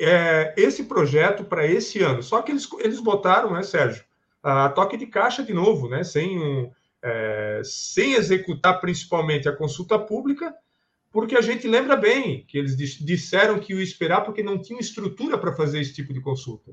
é, 0.04 0.54
esse 0.58 0.86
projeto 0.86 1.44
para 1.44 1.66
esse 1.66 2.02
ano. 2.02 2.24
Só 2.24 2.42
que 2.42 2.52
eles, 2.52 2.68
eles 2.80 3.00
botaram, 3.00 3.52
né, 3.54 3.64
Sérgio, 3.64 4.04
a 4.42 4.70
toque 4.70 4.98
de 4.98 5.06
caixa 5.06 5.44
de 5.44 5.54
novo, 5.54 5.88
né, 5.88 6.04
sem, 6.04 6.40
um, 6.40 6.72
é, 7.02 7.62
sem 7.64 8.14
executar 8.14 8.80
principalmente 8.82 9.48
a 9.48 9.56
consulta 9.56 10.00
pública, 10.00 10.54
porque 11.12 11.36
a 11.36 11.42
gente 11.42 11.68
lembra 11.68 11.96
bem 11.96 12.46
que 12.48 12.58
eles 12.58 12.76
disseram 12.76 13.60
que 13.60 13.74
ia 13.74 13.84
esperar 13.84 14.22
porque 14.22 14.42
não 14.42 14.58
tinha 14.58 14.80
estrutura 14.80 15.38
para 15.38 15.54
fazer 15.54 15.80
esse 15.80 15.94
tipo 15.94 16.14
de 16.14 16.22
consulta. 16.22 16.72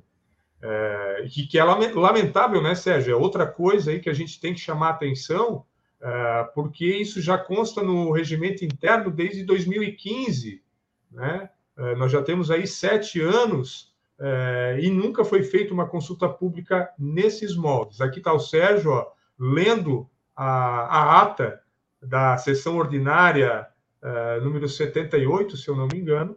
É, 0.61 1.27
que, 1.31 1.47
que 1.47 1.59
é 1.59 1.65
lamentável, 1.65 2.63
né, 2.63 2.75
Sérgio? 2.75 3.13
É 3.13 3.17
outra 3.17 3.47
coisa 3.47 3.91
aí 3.91 4.01
que 4.01 4.11
a 4.11 4.15
gente 4.15 4.41
tem 4.41 4.55
que 4.55 4.61
chamar 4.61 4.91
atenção, 4.91 5.65
é, 6.01 6.45
porque 6.55 6.87
isso 6.87 7.21
já 7.21 7.37
consta 7.37 7.83
no 7.83 8.13
regimento 8.13 8.65
interno 8.65 9.11
desde 9.11 9.45
2015, 9.45 10.63
né? 11.11 11.51
É, 11.79 11.95
nós 11.95 12.11
já 12.11 12.21
temos 12.21 12.51
aí 12.51 12.67
sete 12.67 13.21
anos 13.21 13.95
é, 14.19 14.79
e 14.83 14.91
nunca 14.91 15.25
foi 15.25 15.45
feita 15.45 15.73
uma 15.73 15.87
consulta 15.87 16.29
pública 16.29 16.93
nesses 16.99 17.55
moldes. 17.55 18.01
Aqui 18.01 18.19
está 18.19 18.33
o 18.33 18.41
Sérgio 18.41 18.91
ó, 18.91 19.07
lendo 19.39 20.11
a, 20.35 20.47
a, 20.47 21.23
ata 21.23 21.61
da 22.03 22.37
sessão 22.37 22.77
ordinária 22.77 23.67
é, 24.03 24.41
número 24.41 24.69
78, 24.69 25.57
se 25.57 25.69
eu 25.69 25.77
não 25.77 25.87
me 25.87 25.99
engano, 25.99 26.37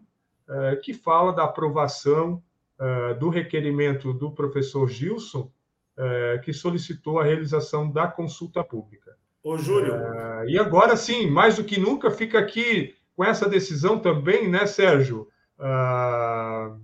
que 0.84 0.94
fala 0.94 1.32
da 1.32 1.46
aprovação 1.46 2.44
do 3.22 3.30
requerimento 3.30 4.12
do 4.12 4.34
professor 4.34 4.90
Gilson, 4.90 5.50
que 6.44 6.52
solicitou 6.52 7.20
a 7.20 7.24
realização 7.24 7.90
da 7.90 8.06
consulta 8.06 8.62
pública. 8.62 9.16
Ô, 9.42 9.58
Júlio. 9.58 9.94
e 10.46 10.60
agora 10.60 10.98
sim, 10.98 11.26
mais 11.28 11.56
do 11.56 11.64
que 11.64 11.80
nunca, 11.80 12.12
fica 12.12 12.38
aqui 12.38 12.96
com 13.22 13.26
essa 13.26 13.48
decisão 13.48 14.00
também, 14.00 14.50
né, 14.50 14.66
Sérgio? 14.66 15.28
Ah, 15.60 16.76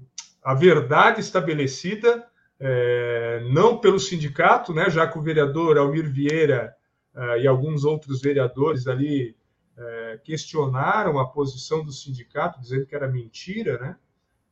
a 0.43 0.53
verdade 0.53 1.19
estabelecida, 1.19 2.27
é, 2.59 3.43
não 3.49 3.79
pelo 3.79 3.99
sindicato, 3.99 4.71
né, 4.71 4.87
já 4.87 5.07
que 5.07 5.17
o 5.17 5.21
vereador 5.23 5.79
Almir 5.79 6.07
Vieira 6.07 6.75
ah, 7.15 7.39
e 7.39 7.47
alguns 7.47 7.83
outros 7.83 8.21
vereadores 8.21 8.85
ali 8.85 9.35
é, 9.75 10.19
questionaram 10.23 11.17
a 11.17 11.25
posição 11.25 11.83
do 11.83 11.91
sindicato, 11.91 12.61
dizendo 12.61 12.85
que 12.85 12.93
era 12.93 13.07
mentira, 13.07 13.79
né? 13.79 13.95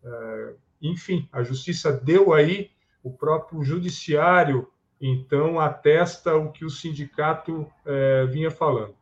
É, 0.04 0.54
enfim, 0.82 1.30
a 1.32 1.44
justiça 1.44 1.92
deu 1.92 2.34
aí, 2.34 2.72
o 3.04 3.12
próprio 3.12 3.64
judiciário, 3.64 4.68
então, 5.00 5.60
atesta 5.60 6.36
o 6.36 6.52
que 6.52 6.66
o 6.66 6.70
sindicato 6.70 7.72
é, 7.86 8.26
vinha 8.26 8.50
falando. 8.50 8.96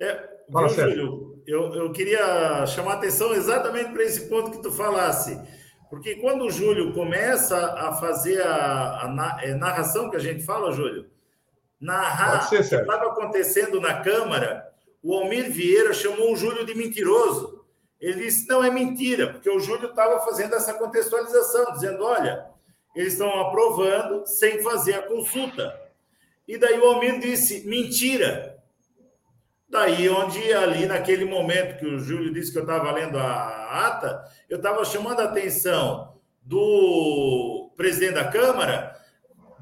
É, 0.00 0.34
Fala, 0.52 0.68
Viu, 0.68 0.90
Júlio, 0.90 1.42
eu, 1.46 1.74
eu 1.74 1.92
queria 1.92 2.66
chamar 2.66 2.92
a 2.92 2.96
atenção 2.96 3.34
exatamente 3.34 3.92
para 3.92 4.02
esse 4.02 4.28
ponto 4.28 4.50
que 4.50 4.62
tu 4.62 4.70
falasse. 4.70 5.40
Porque 5.88 6.16
quando 6.16 6.44
o 6.44 6.50
Júlio 6.50 6.92
começa 6.92 7.56
a 7.56 7.92
fazer 7.94 8.40
a, 8.42 9.04
a, 9.04 9.38
é 9.42 9.54
narração 9.54 10.10
que 10.10 10.16
a 10.16 10.20
gente 10.20 10.44
fala, 10.44 10.72
Júlio, 10.72 11.06
narrar 11.80 12.46
o 12.46 12.48
que 12.48 12.56
estava 12.56 13.06
acontecendo 13.06 13.80
na 13.80 14.00
Câmara, 14.00 14.70
o 15.02 15.14
Almir 15.14 15.50
Vieira 15.50 15.92
chamou 15.92 16.32
o 16.32 16.36
Júlio 16.36 16.64
de 16.64 16.74
mentiroso. 16.74 17.64
Ele 18.00 18.24
disse: 18.24 18.48
não 18.48 18.62
é 18.62 18.70
mentira, 18.70 19.32
porque 19.32 19.48
o 19.48 19.60
Júlio 19.60 19.90
estava 19.90 20.20
fazendo 20.24 20.54
essa 20.54 20.74
contextualização, 20.74 21.72
dizendo: 21.72 22.04
olha, 22.04 22.44
eles 22.94 23.12
estão 23.12 23.28
aprovando 23.40 24.26
sem 24.26 24.62
fazer 24.62 24.94
a 24.94 25.02
consulta. 25.02 25.80
E 26.46 26.58
daí 26.58 26.78
o 26.78 26.86
Almir 26.86 27.20
disse: 27.20 27.66
mentira, 27.66 28.53
Daí 29.74 30.08
onde 30.08 30.52
ali 30.52 30.86
naquele 30.86 31.24
momento 31.24 31.80
que 31.80 31.84
o 31.84 31.98
Júlio 31.98 32.32
disse 32.32 32.52
que 32.52 32.58
eu 32.58 32.62
estava 32.62 32.92
lendo 32.92 33.18
a 33.18 33.88
ata, 33.88 34.24
eu 34.48 34.58
estava 34.58 34.84
chamando 34.84 35.18
a 35.18 35.24
atenção 35.24 36.14
do 36.40 37.72
presidente 37.76 38.14
da 38.14 38.28
Câmara 38.28 38.94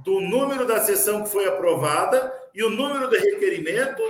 do 0.05 0.21
número 0.21 0.67
da 0.67 0.81
sessão 0.81 1.23
que 1.23 1.31
foi 1.31 1.47
aprovada 1.49 2.31
e 2.55 2.63
o 2.63 2.69
número 2.69 3.09
de 3.09 3.17
requerimento 3.17 4.03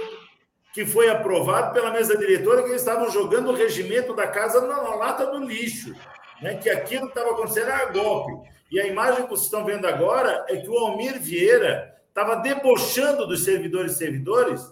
que 0.75 0.85
foi 0.85 1.09
aprovado 1.09 1.73
pela 1.73 1.93
mesa 1.93 2.19
diretora, 2.19 2.65
que 2.65 2.71
eles 2.71 2.83
estavam 2.83 3.09
jogando 3.09 3.51
o 3.51 3.55
regimento 3.55 4.13
da 4.13 4.27
casa 4.27 4.61
na, 4.63 4.83
na 4.83 4.97
lata 4.97 5.27
do 5.27 5.39
lixo, 5.45 5.95
né? 6.41 6.57
que 6.57 6.69
aquilo 6.69 7.03
que 7.03 7.17
estava 7.17 7.31
acontecendo 7.31 7.69
era 7.69 7.93
golpe. 7.93 8.51
E 8.73 8.81
a 8.81 8.89
imagem 8.89 9.23
que 9.23 9.31
vocês 9.31 9.45
estão 9.45 9.65
vendo 9.65 9.87
agora 9.87 10.47
é 10.49 10.57
que 10.57 10.69
o 10.69 10.77
Almir 10.79 11.21
Vieira 11.21 11.95
estava 12.09 12.43
debochando 12.43 13.25
dos 13.25 13.45
servidores 13.45 13.93
e 13.93 13.99
servidores, 13.99 14.69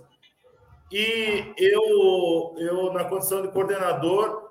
e 0.91 1.53
eu, 1.57 2.55
eu, 2.59 2.93
na 2.93 3.05
condição 3.05 3.43
de 3.43 3.49
coordenador, 3.49 4.51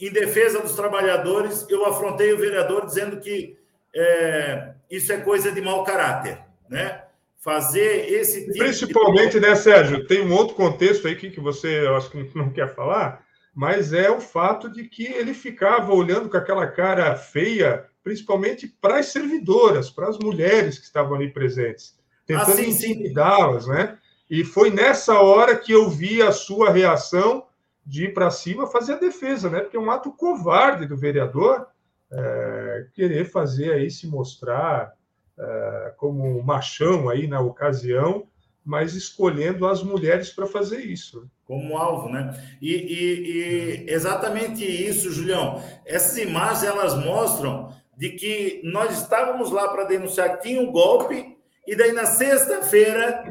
em 0.00 0.10
defesa 0.10 0.60
dos 0.60 0.74
trabalhadores, 0.74 1.66
eu 1.68 1.84
afrontei 1.84 2.32
o 2.32 2.38
vereador 2.38 2.86
dizendo 2.86 3.20
que 3.20 3.56
é, 3.94 4.74
isso 4.90 5.12
é 5.12 5.18
coisa 5.18 5.50
de 5.50 5.60
mau 5.60 5.84
caráter, 5.84 6.38
né? 6.68 7.02
Fazer 7.40 8.12
esse 8.12 8.46
tipo 8.46 8.58
Principalmente, 8.58 9.32
de... 9.32 9.40
né, 9.40 9.54
Sérgio? 9.56 10.06
Tem 10.06 10.24
um 10.24 10.32
outro 10.32 10.54
contexto 10.54 11.08
aí 11.08 11.16
que, 11.16 11.30
que 11.30 11.40
você, 11.40 11.86
eu 11.86 11.96
acho 11.96 12.10
que 12.10 12.30
não 12.36 12.50
quer 12.50 12.74
falar, 12.74 13.24
mas 13.54 13.92
é 13.92 14.10
o 14.10 14.20
fato 14.20 14.70
de 14.70 14.84
que 14.84 15.04
ele 15.04 15.34
ficava 15.34 15.92
olhando 15.92 16.28
com 16.28 16.36
aquela 16.36 16.66
cara 16.66 17.16
feia, 17.16 17.84
principalmente 18.02 18.68
para 18.80 18.98
as 18.98 19.06
servidoras, 19.06 19.90
para 19.90 20.08
as 20.08 20.18
mulheres 20.18 20.78
que 20.78 20.84
estavam 20.84 21.16
ali 21.16 21.32
presentes, 21.32 21.98
tentando 22.24 22.58
ah, 22.58 22.64
intimidá-las, 22.64 23.66
né? 23.66 23.98
E 24.32 24.44
foi 24.44 24.70
nessa 24.70 25.20
hora 25.20 25.54
que 25.54 25.72
eu 25.72 25.90
vi 25.90 26.22
a 26.22 26.32
sua 26.32 26.70
reação 26.70 27.44
de 27.84 28.06
ir 28.06 28.14
para 28.14 28.30
cima 28.30 28.66
fazer 28.66 28.94
a 28.94 28.98
defesa, 28.98 29.50
né? 29.50 29.60
Porque 29.60 29.76
é 29.76 29.80
um 29.80 29.90
ato 29.90 30.10
covarde 30.10 30.86
do 30.86 30.96
vereador 30.96 31.66
é, 32.10 32.86
querer 32.94 33.26
fazer 33.26 33.74
aí 33.74 33.90
se 33.90 34.06
mostrar 34.06 34.94
é, 35.38 35.92
como 35.98 36.42
machão 36.42 37.10
aí 37.10 37.26
na 37.26 37.42
ocasião, 37.42 38.26
mas 38.64 38.94
escolhendo 38.94 39.66
as 39.66 39.82
mulheres 39.82 40.30
para 40.30 40.46
fazer 40.46 40.80
isso. 40.80 41.28
Como 41.44 41.76
alvo, 41.76 42.08
né? 42.08 42.32
E, 42.58 42.72
e, 42.72 43.84
e, 43.84 43.92
exatamente 43.92 44.64
isso, 44.64 45.12
Julião. 45.12 45.62
Essas 45.84 46.16
imagens 46.16 46.64
elas 46.64 46.94
mostram 46.94 47.68
de 47.98 48.08
que 48.08 48.62
nós 48.64 48.98
estávamos 48.98 49.50
lá 49.50 49.68
para 49.68 49.84
denunciar 49.84 50.38
que 50.38 50.48
tinha 50.48 50.62
um 50.62 50.72
golpe 50.72 51.36
e 51.66 51.76
daí 51.76 51.92
na 51.92 52.06
sexta-feira 52.06 53.24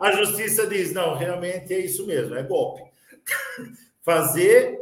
a 0.00 0.12
justiça 0.12 0.66
diz 0.66 0.92
não, 0.92 1.14
realmente 1.14 1.74
é 1.74 1.78
isso 1.78 2.06
mesmo, 2.06 2.34
é 2.34 2.42
golpe. 2.42 2.82
Fazer 4.02 4.80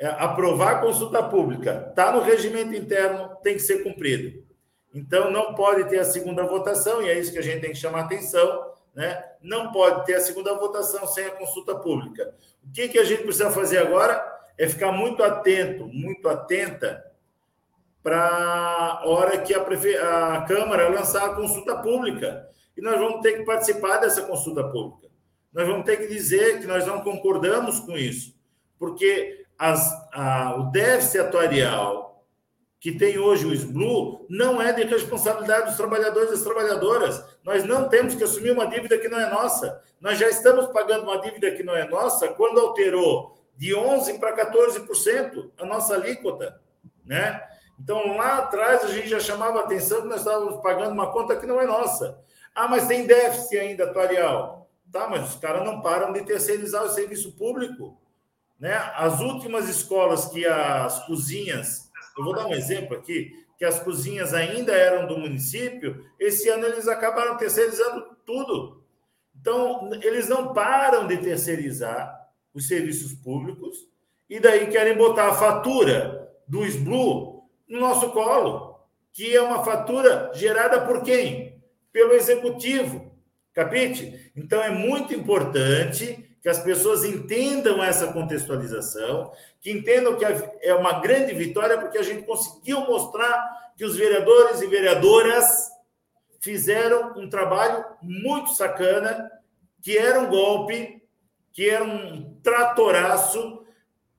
é, 0.00 0.06
aprovar 0.06 0.76
a 0.76 0.80
consulta 0.80 1.22
pública, 1.22 1.86
está 1.88 2.12
no 2.12 2.20
regimento 2.20 2.74
interno, 2.74 3.36
tem 3.42 3.54
que 3.54 3.62
ser 3.62 3.82
cumprido. 3.82 4.42
Então, 4.94 5.30
não 5.30 5.54
pode 5.54 5.88
ter 5.88 5.98
a 5.98 6.04
segunda 6.04 6.44
votação, 6.44 7.02
e 7.02 7.08
é 7.08 7.18
isso 7.18 7.32
que 7.32 7.38
a 7.38 7.42
gente 7.42 7.60
tem 7.60 7.70
que 7.70 7.78
chamar 7.78 8.00
atenção, 8.00 8.72
né? 8.94 9.24
Não 9.42 9.70
pode 9.70 10.06
ter 10.06 10.14
a 10.14 10.20
segunda 10.20 10.54
votação 10.54 11.06
sem 11.06 11.26
a 11.26 11.30
consulta 11.30 11.74
pública. 11.74 12.34
O 12.66 12.72
que, 12.72 12.88
que 12.88 12.98
a 12.98 13.04
gente 13.04 13.22
precisa 13.22 13.50
fazer 13.50 13.78
agora 13.78 14.20
é 14.56 14.66
ficar 14.66 14.92
muito 14.92 15.22
atento, 15.22 15.86
muito 15.86 16.28
atenta 16.28 17.04
para 18.02 18.18
a 18.18 19.02
hora 19.06 19.38
que 19.38 19.54
a, 19.54 19.60
prefe... 19.60 19.96
a 19.96 20.44
Câmara 20.48 20.88
lançar 20.88 21.26
a 21.26 21.34
consulta 21.34 21.76
pública. 21.76 22.48
E 22.78 22.80
nós 22.80 22.98
vamos 22.98 23.20
ter 23.22 23.32
que 23.32 23.44
participar 23.44 23.98
dessa 23.98 24.22
consulta 24.22 24.62
pública. 24.62 25.08
Nós 25.52 25.66
vamos 25.66 25.84
ter 25.84 25.96
que 25.96 26.06
dizer 26.06 26.60
que 26.60 26.66
nós 26.66 26.86
não 26.86 27.00
concordamos 27.00 27.80
com 27.80 27.98
isso, 27.98 28.34
porque 28.78 29.44
as, 29.58 29.92
a, 30.12 30.54
o 30.56 30.70
déficit 30.70 31.18
atuarial 31.18 32.24
que 32.78 32.92
tem 32.92 33.18
hoje 33.18 33.44
o 33.44 33.52
SBLU 33.52 34.24
não 34.30 34.62
é 34.62 34.72
de 34.72 34.84
responsabilidade 34.84 35.66
dos 35.66 35.76
trabalhadores 35.76 36.28
e 36.28 36.32
das 36.34 36.42
trabalhadoras. 36.44 37.24
Nós 37.42 37.64
não 37.64 37.88
temos 37.88 38.14
que 38.14 38.22
assumir 38.22 38.52
uma 38.52 38.68
dívida 38.68 38.96
que 38.96 39.08
não 39.08 39.18
é 39.18 39.28
nossa. 39.28 39.82
Nós 40.00 40.16
já 40.16 40.28
estamos 40.28 40.66
pagando 40.66 41.02
uma 41.02 41.20
dívida 41.20 41.50
que 41.50 41.64
não 41.64 41.74
é 41.74 41.88
nossa 41.88 42.28
quando 42.28 42.60
alterou 42.60 43.36
de 43.56 43.74
11% 43.74 44.20
para 44.20 44.52
14% 44.52 45.50
a 45.58 45.66
nossa 45.66 45.94
alíquota. 45.94 46.60
Né? 47.04 47.42
Então, 47.80 48.16
lá 48.16 48.38
atrás, 48.38 48.84
a 48.84 48.88
gente 48.88 49.08
já 49.08 49.18
chamava 49.18 49.58
a 49.58 49.64
atenção 49.64 50.02
que 50.02 50.08
nós 50.08 50.20
estávamos 50.20 50.62
pagando 50.62 50.92
uma 50.92 51.10
conta 51.10 51.34
que 51.34 51.46
não 51.46 51.60
é 51.60 51.66
nossa. 51.66 52.16
Ah, 52.58 52.66
mas 52.66 52.88
tem 52.88 53.06
déficit 53.06 53.56
ainda 53.56 53.84
atuarial. 53.84 54.68
Tá, 54.90 55.08
mas 55.08 55.28
os 55.28 55.36
caras 55.36 55.64
não 55.64 55.80
param 55.80 56.12
de 56.12 56.24
terceirizar 56.24 56.82
o 56.82 56.88
serviço 56.88 57.30
público. 57.36 57.96
Né? 58.58 58.74
As 58.96 59.20
últimas 59.20 59.68
escolas 59.68 60.26
que 60.26 60.44
as 60.44 61.06
cozinhas, 61.06 61.88
eu 62.18 62.24
vou 62.24 62.34
dar 62.34 62.48
um 62.48 62.52
exemplo 62.52 62.96
aqui, 62.96 63.46
que 63.56 63.64
as 63.64 63.78
cozinhas 63.78 64.34
ainda 64.34 64.72
eram 64.72 65.06
do 65.06 65.16
município, 65.16 66.04
esse 66.18 66.48
ano 66.48 66.66
eles 66.66 66.88
acabaram 66.88 67.36
terceirizando 67.36 68.16
tudo. 68.26 68.82
Então, 69.40 69.88
eles 70.02 70.28
não 70.28 70.52
param 70.52 71.06
de 71.06 71.16
terceirizar 71.18 72.28
os 72.52 72.66
serviços 72.66 73.12
públicos 73.12 73.86
e 74.28 74.40
daí 74.40 74.66
querem 74.66 74.96
botar 74.96 75.28
a 75.28 75.34
fatura 75.34 76.28
do 76.48 76.64
SBLU 76.64 77.44
no 77.68 77.78
nosso 77.78 78.10
colo, 78.10 78.80
que 79.12 79.32
é 79.32 79.40
uma 79.40 79.62
fatura 79.62 80.32
gerada 80.34 80.84
por 80.84 81.04
quem? 81.04 81.47
Pelo 81.92 82.12
executivo. 82.12 83.12
Capite? 83.52 84.30
Então, 84.36 84.62
é 84.62 84.70
muito 84.70 85.14
importante 85.14 86.28
que 86.40 86.48
as 86.48 86.60
pessoas 86.60 87.04
entendam 87.04 87.82
essa 87.82 88.12
contextualização, 88.12 89.32
que 89.60 89.70
entendam 89.70 90.16
que 90.16 90.24
é 90.62 90.72
uma 90.74 91.00
grande 91.00 91.34
vitória, 91.34 91.78
porque 91.78 91.98
a 91.98 92.02
gente 92.02 92.22
conseguiu 92.22 92.80
mostrar 92.82 93.72
que 93.76 93.84
os 93.84 93.96
vereadores 93.96 94.60
e 94.60 94.66
vereadoras 94.66 95.70
fizeram 96.40 97.18
um 97.18 97.28
trabalho 97.28 97.84
muito 98.00 98.50
sacana, 98.54 99.30
que 99.82 99.98
era 99.98 100.20
um 100.20 100.28
golpe, 100.28 101.02
que 101.52 101.68
era 101.68 101.84
um 101.84 102.38
tratoraço, 102.42 103.64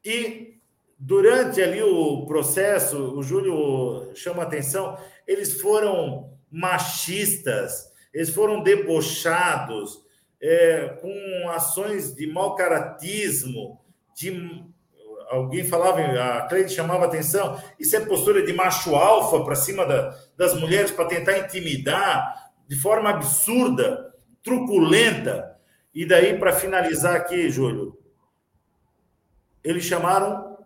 e 0.03 0.59
durante 0.97 1.61
ali 1.61 1.81
o 1.81 2.25
processo, 2.25 3.17
o 3.17 3.23
Júlio 3.23 4.11
chama 4.15 4.43
atenção, 4.43 4.97
eles 5.25 5.61
foram 5.61 6.37
machistas, 6.51 7.91
eles 8.13 8.29
foram 8.29 8.63
debochados, 8.63 10.03
é, 10.41 10.97
com 11.01 11.49
ações 11.49 12.15
de 12.15 12.25
mau 12.27 12.55
caratismo, 12.55 13.79
de 14.15 14.65
alguém 15.29 15.63
falava, 15.63 15.99
a 16.01 16.47
Cleide 16.47 16.73
chamava 16.73 17.05
atenção, 17.05 17.61
isso 17.79 17.95
é 17.95 17.99
postura 17.99 18.43
de 18.45 18.53
macho 18.53 18.95
alfa 18.95 19.43
para 19.43 19.55
cima 19.55 19.85
da, 19.85 20.17
das 20.35 20.53
mulheres 20.53 20.91
para 20.91 21.05
tentar 21.05 21.37
intimidar 21.37 22.51
de 22.67 22.75
forma 22.75 23.09
absurda, 23.09 24.13
truculenta. 24.43 25.57
E 25.93 26.05
daí, 26.05 26.37
para 26.37 26.53
finalizar 26.53 27.15
aqui, 27.15 27.49
Júlio, 27.49 27.97
eles 29.63 29.83
chamaram 29.83 30.57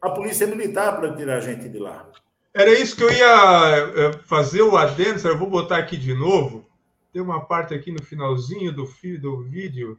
a 0.00 0.10
polícia 0.10 0.46
militar 0.46 0.98
para 0.98 1.14
tirar 1.14 1.36
a 1.36 1.40
gente 1.40 1.68
de 1.68 1.78
lá. 1.78 2.10
Era 2.54 2.72
isso 2.72 2.96
que 2.96 3.04
eu 3.04 3.12
ia 3.12 3.26
é, 3.26 4.12
fazer 4.24 4.62
o 4.62 4.76
adendo, 4.76 5.26
eu 5.26 5.38
vou 5.38 5.48
botar 5.48 5.78
aqui 5.78 5.96
de 5.96 6.12
novo 6.14 6.70
tem 7.12 7.20
uma 7.20 7.44
parte 7.44 7.74
aqui 7.74 7.90
no 7.90 8.02
finalzinho 8.02 8.72
do, 8.72 8.88
do 9.20 9.42
vídeo 9.42 9.98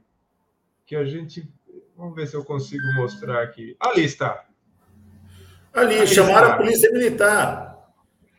que 0.85 0.95
a 0.95 1.03
gente. 1.03 1.47
Vamos 1.95 2.15
ver 2.15 2.27
se 2.27 2.35
eu 2.35 2.43
consigo 2.43 2.83
mostrar 2.95 3.43
aqui. 3.43 3.75
Ali 3.79 4.03
está. 4.03 4.45
Ali, 5.73 5.99
Ali 5.99 6.07
chamaram 6.07 6.47
está. 6.47 6.53
a 6.53 6.57
polícia 6.57 6.91
militar. 6.91 7.93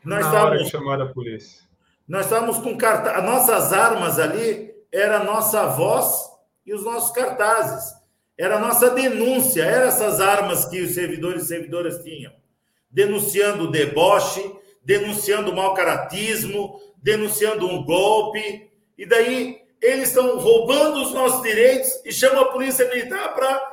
Nós 0.05 0.21
Na 0.21 0.27
estávamos, 0.27 0.51
hora 0.51 0.65
que 0.65 0.71
chamaram 0.71 1.05
a 1.05 1.13
polícia. 1.13 1.63
Nós 2.09 2.25
estávamos 2.25 2.59
com 2.59 2.77
cartaz. 2.77 3.19
As 3.19 3.25
nossas 3.25 3.73
armas 3.73 4.19
ali 4.19 4.75
era 4.91 5.21
a 5.21 5.25
nossa 5.25 5.67
voz 5.67 6.31
e 6.67 6.75
os 6.75 6.85
nossos 6.85 7.13
cartazes. 7.13 7.95
Era 8.37 8.57
a 8.57 8.59
nossa 8.59 8.91
denúncia, 8.91 9.63
eram 9.63 9.87
essas 9.87 10.21
armas 10.21 10.65
que 10.65 10.81
os 10.81 10.95
servidores 10.95 11.45
e 11.45 11.49
servidoras 11.49 12.03
tinham. 12.03 12.33
Denunciando 12.93 13.65
o 13.65 13.71
deboche, 13.71 14.43
denunciando 14.85 15.51
o 15.51 15.57
mau 15.57 15.75
caratismo, 15.75 16.79
denunciando 17.03 17.67
um 17.67 17.85
golpe, 17.85 18.71
e 18.97 19.07
daí 19.07 19.61
eles 19.81 20.09
estão 20.11 20.39
roubando 20.39 21.03
os 21.03 21.13
nossos 21.13 21.43
direitos 21.43 22.01
e 22.05 22.13
chamam 22.13 22.43
a 22.43 22.53
polícia 22.53 22.89
militar 22.89 23.35
para 23.35 23.73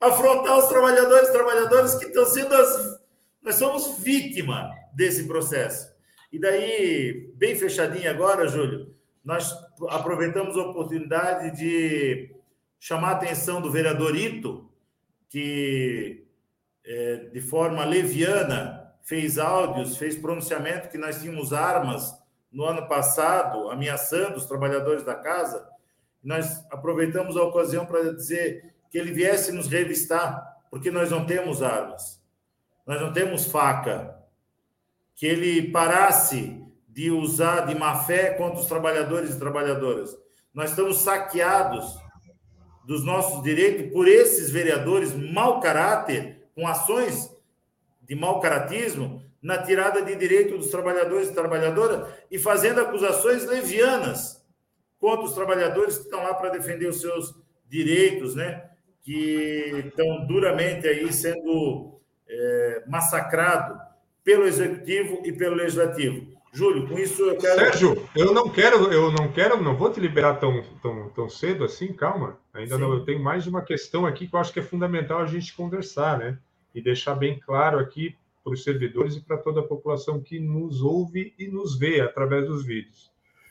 afrontar 0.00 0.58
os 0.58 0.66
trabalhadores 0.66 1.30
trabalhadoras 1.30 1.94
que 1.96 2.06
estão 2.06 2.24
sendo 2.26 2.54
as. 2.54 3.00
Nós 3.40 3.54
somos 3.54 3.98
vítima 4.00 4.70
desse 4.92 5.24
processo. 5.24 5.94
E 6.32 6.38
daí, 6.38 7.30
bem 7.34 7.54
fechadinho 7.54 8.10
agora, 8.10 8.48
Júlio, 8.48 8.92
nós 9.24 9.54
aproveitamos 9.88 10.56
a 10.56 10.62
oportunidade 10.62 11.56
de 11.56 12.34
chamar 12.80 13.10
a 13.10 13.12
atenção 13.12 13.60
do 13.60 13.70
vereador 13.70 14.16
Ito, 14.16 14.68
que 15.28 16.25
é, 16.86 17.16
de 17.32 17.40
forma 17.40 17.84
leviana 17.84 18.92
fez 19.02 19.38
áudios, 19.38 19.96
fez 19.96 20.16
pronunciamento 20.16 20.88
que 20.88 20.98
nós 20.98 21.20
tínhamos 21.20 21.52
armas 21.52 22.12
no 22.50 22.64
ano 22.64 22.88
passado, 22.88 23.70
ameaçando 23.70 24.36
os 24.36 24.46
trabalhadores 24.46 25.04
da 25.04 25.14
casa, 25.14 25.68
nós 26.22 26.64
aproveitamos 26.70 27.36
a 27.36 27.42
ocasião 27.42 27.86
para 27.86 28.14
dizer 28.14 28.74
que 28.90 28.98
ele 28.98 29.12
viesse 29.12 29.52
nos 29.52 29.68
revistar, 29.68 30.56
porque 30.70 30.90
nós 30.90 31.10
não 31.10 31.26
temos 31.26 31.62
armas, 31.62 32.20
nós 32.86 33.00
não 33.00 33.12
temos 33.12 33.44
faca, 33.46 34.16
que 35.14 35.26
ele 35.26 35.70
parasse 35.70 36.64
de 36.88 37.10
usar 37.10 37.66
de 37.66 37.74
má 37.74 38.02
fé 38.04 38.30
contra 38.30 38.60
os 38.60 38.66
trabalhadores 38.66 39.34
e 39.34 39.38
trabalhadoras. 39.38 40.16
Nós 40.52 40.70
estamos 40.70 40.98
saqueados 40.98 41.94
dos 42.86 43.04
nossos 43.04 43.42
direitos 43.42 43.92
por 43.92 44.08
esses 44.08 44.50
vereadores 44.50 45.14
mau 45.14 45.60
caráter, 45.60 46.35
com 46.56 46.66
ações 46.66 47.30
de 48.02 48.14
mau 48.16 48.40
caratismo, 48.40 49.22
na 49.42 49.58
tirada 49.58 50.02
de 50.02 50.16
direito 50.16 50.56
dos 50.56 50.70
trabalhadores 50.70 51.28
e 51.28 51.34
trabalhadoras 51.34 52.08
e 52.30 52.38
fazendo 52.38 52.80
acusações 52.80 53.44
levianas 53.44 54.44
contra 54.98 55.24
os 55.24 55.34
trabalhadores 55.34 55.98
que 55.98 56.04
estão 56.04 56.24
lá 56.24 56.34
para 56.34 56.48
defender 56.48 56.88
os 56.88 57.00
seus 57.00 57.34
direitos, 57.68 58.34
né? 58.34 58.70
Que 59.02 59.84
estão 59.86 60.26
duramente 60.26 60.88
aí 60.88 61.12
sendo 61.12 62.00
é, 62.28 62.84
massacrados 62.88 63.78
pelo 64.24 64.46
executivo 64.46 65.22
e 65.24 65.32
pelo 65.32 65.54
legislativo. 65.54 66.34
Júlio, 66.52 66.88
com 66.88 66.98
isso 66.98 67.22
eu 67.22 67.36
quero. 67.36 67.60
Sérgio, 67.60 68.08
eu 68.16 68.32
não 68.32 68.48
quero, 68.48 68.90
eu 68.90 69.12
não 69.12 69.30
quero, 69.30 69.62
não 69.62 69.76
vou 69.76 69.92
te 69.92 70.00
liberar 70.00 70.36
tão, 70.36 70.64
tão, 70.82 71.10
tão 71.10 71.28
cedo 71.28 71.64
assim, 71.64 71.92
calma. 71.92 72.38
Ainda 72.54 72.76
Sim. 72.76 72.80
não, 72.80 72.94
eu 72.94 73.04
tenho 73.04 73.22
mais 73.22 73.44
de 73.44 73.50
uma 73.50 73.62
questão 73.62 74.06
aqui 74.06 74.26
que 74.26 74.34
eu 74.34 74.40
acho 74.40 74.52
que 74.52 74.60
é 74.60 74.62
fundamental 74.62 75.20
a 75.20 75.26
gente 75.26 75.54
conversar, 75.54 76.18
né? 76.18 76.38
E 76.76 76.82
deixar 76.82 77.16
bem 77.16 77.40
claro 77.40 77.78
aqui 77.78 78.14
para 78.44 78.52
os 78.52 78.62
servidores 78.62 79.16
e 79.16 79.20
para 79.20 79.38
toda 79.38 79.60
a 79.60 79.66
população 79.66 80.20
que 80.20 80.38
nos 80.38 80.80
ouve 80.80 81.34
e 81.36 81.48
nos 81.48 81.76
vê 81.76 82.00
através 82.00 82.46
dos 82.46 82.64
vídeos. 82.64 83.10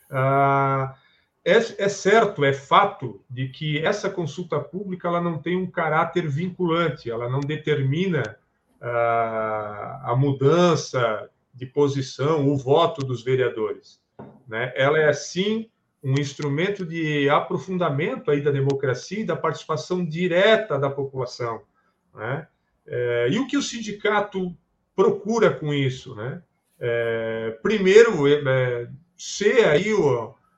Ah, 0.10 0.96
é, 1.44 1.58
é, 1.58 1.90
certo, 1.90 2.46
é 2.46 2.54
fato 2.54 3.22
de 3.30 3.50
que 3.50 3.78
essa 3.80 4.10
consulta 4.10 4.60
pública 4.60 5.08
ela 5.08 5.20
não 5.20 5.38
tem 5.38 5.58
um 5.58 5.70
caráter 5.70 6.28
vinculante, 6.30 7.12
ela 7.12 7.28
não 7.28 7.42
determina 7.42 8.38
ah, 8.80 10.02
a 10.06 10.16
mudança 10.16 11.30
de 11.54 11.66
posição, 11.66 12.48
o 12.48 12.56
voto 12.56 13.06
dos 13.06 13.24
vereadores. 13.24 14.00
Né? 14.48 14.72
Ela 14.76 15.00
é, 15.00 15.12
sim, 15.12 15.70
um 16.02 16.14
instrumento 16.14 16.86
de 16.86 17.30
aprofundamento 17.30 18.32
aí 18.32 18.42
da 18.42 18.52
democracia 18.52 19.20
e 19.20 19.26
da 19.26 19.36
participação 19.36 20.06
direta 20.06 20.80
da 20.80 20.90
população. 20.90 21.64
Né? 22.14 22.48
É, 22.88 23.30
e 23.32 23.40
o 23.40 23.48
que 23.48 23.58
o 23.58 23.62
sindicato 23.62 24.56
procura 24.96 25.52
com 25.52 25.74
isso? 25.74 26.16
Né? 26.16 26.42
É, 26.80 27.58
primeiro, 27.62 28.28
é, 28.28 28.90
ser 29.16 29.66
aí 29.66 29.90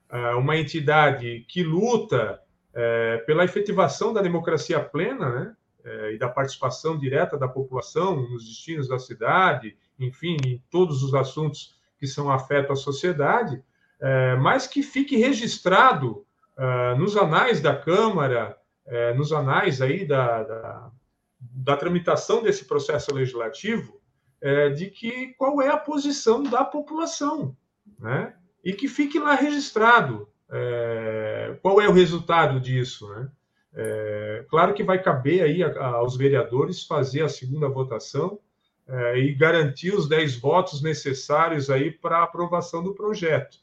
é, 0.10 0.36
uma 0.36 0.58
entidade 0.58 1.46
que 1.48 1.64
luta 1.64 2.40
é, 2.74 3.18
pela 3.26 3.44
efetivação 3.44 4.14
da 4.14 4.22
democracia 4.22 4.80
plena 4.80 5.30
né? 5.30 5.56
É, 5.84 6.14
e 6.14 6.18
da 6.18 6.28
participação 6.28 6.98
direta 6.98 7.38
da 7.38 7.48
população 7.48 8.18
nos 8.30 8.46
destinos 8.46 8.90
da 8.90 9.00
cidade, 9.00 9.78
enfim, 9.98 10.36
em 10.46 10.62
todos 10.70 11.02
os 11.02 11.14
assuntos 11.14 11.76
que 11.98 12.06
são 12.06 12.30
afetam 12.30 12.74
a 12.74 12.76
sociedade, 12.76 13.64
é, 14.00 14.36
mas 14.36 14.68
que 14.68 14.84
fique 14.84 15.16
registrado 15.16 16.26
é, 16.58 16.96
nos 16.96 17.16
anais 17.16 17.62
da 17.62 17.76
Câmara, 17.76 18.58
é, 18.86 19.14
nos 19.14 19.32
anais 19.32 19.82
aí 19.82 20.06
da, 20.06 20.44
da, 20.44 20.92
da, 21.40 21.76
tramitação 21.76 22.42
desse 22.42 22.66
processo 22.66 23.14
legislativo, 23.14 24.00
é, 24.42 24.70
de 24.70 24.90
que 24.90 25.34
qual 25.38 25.62
é 25.62 25.70
a 25.70 25.78
posição 25.78 26.44
da 26.44 26.64
população, 26.64 27.56
né? 28.00 28.36
E 28.64 28.74
que 28.74 28.88
fique 28.88 29.18
lá 29.20 29.34
registrado 29.34 30.28
é, 30.50 31.58
qual 31.62 31.82
é 31.82 31.88
o 31.88 31.94
resultado 31.94 32.60
disso, 32.60 33.08
né? 33.10 33.30
É, 33.74 34.46
claro 34.50 34.74
que 34.74 34.84
vai 34.84 35.02
caber 35.02 35.44
aí 35.44 35.62
aos 35.62 36.18
vereadores 36.18 36.84
fazer 36.84 37.22
a 37.22 37.30
segunda 37.30 37.70
votação 37.70 38.40
é, 38.88 39.20
e 39.20 39.34
garantir 39.34 39.94
os 39.94 40.08
10 40.08 40.40
votos 40.40 40.82
necessários 40.82 41.70
aí 41.70 41.92
para 41.92 42.20
a 42.20 42.24
aprovação 42.24 42.82
do 42.82 42.96
projeto. 42.96 43.60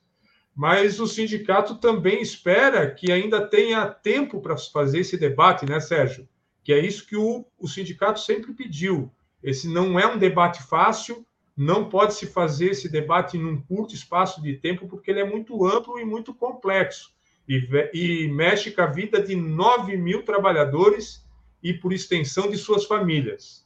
Mas 0.55 1.01
o 1.01 1.07
sindicato 1.07 1.77
também 1.77 2.23
espera 2.23 2.89
que 2.89 3.11
ainda 3.11 3.45
tenha 3.45 3.87
tempo 3.87 4.41
para 4.41 4.57
fazer 4.57 5.01
esse 5.01 5.17
debate, 5.17 5.67
né, 5.67 5.81
Sérgio? 5.81 6.29
Que 6.65 6.73
é 6.73 6.79
isso 6.81 7.07
que 7.07 7.17
o, 7.17 7.45
o 7.59 7.69
sindicato 7.69 8.19
sempre 8.19 8.53
pediu. 8.53 9.13
Esse 9.43 9.69
não 9.69 10.01
é 10.01 10.07
um 10.07 10.19
debate 10.19 10.63
fácil, 10.63 11.25
não 11.57 11.89
pode 11.89 12.15
se 12.15 12.27
fazer 12.27 12.71
esse 12.71 12.89
debate 12.89 13.39
num 13.39 13.61
curto 13.61 13.95
espaço 13.95 14.43
de 14.43 14.57
tempo, 14.57 14.89
porque 14.89 15.11
ele 15.11 15.21
é 15.21 15.25
muito 15.25 15.65
amplo 15.65 15.99
e 16.01 16.05
muito 16.05 16.35
complexo. 16.35 17.15
E, 17.47 17.69
e 17.93 18.29
mexe 18.29 18.71
com 18.71 18.81
a 18.81 18.87
vida 18.87 19.23
de 19.23 19.37
9 19.37 19.97
mil 19.97 20.25
trabalhadores 20.25 21.25
e, 21.63 21.75
por 21.75 21.93
extensão, 21.93 22.51
de 22.51 22.57
suas 22.57 22.87
famílias. 22.87 23.65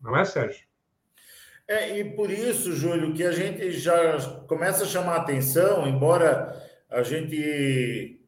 Não 0.00 0.16
é, 0.16 0.24
Sérgio? 0.24 0.64
É, 1.68 1.98
e 1.98 2.04
por 2.16 2.30
isso, 2.30 2.72
Júlio, 2.72 3.12
que 3.12 3.22
a 3.22 3.30
gente 3.30 3.70
já 3.70 4.18
começa 4.48 4.82
a 4.82 4.88
chamar 4.88 5.16
atenção, 5.16 5.86
embora 5.86 6.60
a 6.90 7.02
gente 7.04 8.20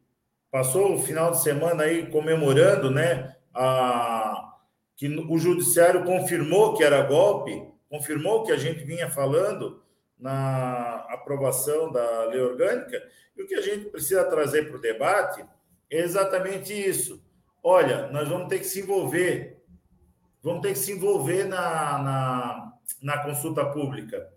passou 0.48 0.94
o 0.94 1.02
final 1.02 1.32
de 1.32 1.42
semana 1.42 1.82
aí 1.82 2.06
comemorando, 2.06 2.88
né, 2.88 3.34
a, 3.54 4.54
que 4.96 5.08
o 5.08 5.38
judiciário 5.38 6.04
confirmou 6.04 6.74
que 6.74 6.84
era 6.84 7.02
golpe, 7.02 7.66
confirmou 7.88 8.44
que 8.44 8.52
a 8.52 8.56
gente 8.56 8.84
vinha 8.84 9.10
falando 9.10 9.82
na 10.18 11.06
aprovação 11.10 11.90
da 11.90 12.26
lei 12.26 12.40
orgânica, 12.40 13.02
e 13.36 13.42
o 13.42 13.46
que 13.46 13.54
a 13.54 13.60
gente 13.60 13.86
precisa 13.86 14.24
trazer 14.24 14.68
para 14.68 14.76
o 14.76 14.80
debate 14.80 15.44
é 15.90 16.00
exatamente 16.00 16.72
isso. 16.72 17.24
Olha, 17.62 18.08
nós 18.08 18.28
vamos 18.28 18.48
ter 18.48 18.58
que 18.58 18.64
se 18.64 18.80
envolver, 18.80 19.62
vamos 20.42 20.62
ter 20.62 20.72
que 20.72 20.78
se 20.78 20.92
envolver 20.92 21.44
na, 21.44 21.98
na 21.98 22.72
na 23.00 23.18
consulta 23.18 23.64
pública. 23.66 24.28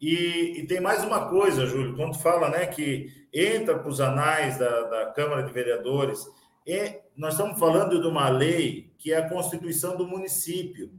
E, 0.00 0.60
e, 0.60 0.66
tem 0.66 0.80
mais 0.80 1.04
uma 1.04 1.28
coisa, 1.28 1.66
Júlio, 1.66 1.94
quando 1.94 2.18
fala 2.18 2.48
né, 2.48 2.66
que 2.66 3.08
entra 3.32 3.78
para 3.78 3.88
os 3.88 4.00
anais 4.00 4.58
da, 4.58 4.82
da 4.82 5.06
Câmara 5.12 5.42
de 5.42 5.52
Vereadores, 5.52 6.26
e 6.66 6.98
nós 7.20 7.34
estamos 7.34 7.58
falando 7.58 8.00
de 8.00 8.06
uma 8.06 8.30
lei 8.30 8.94
que 8.96 9.12
é 9.12 9.18
a 9.18 9.28
Constituição 9.28 9.94
do 9.94 10.08
município. 10.08 10.90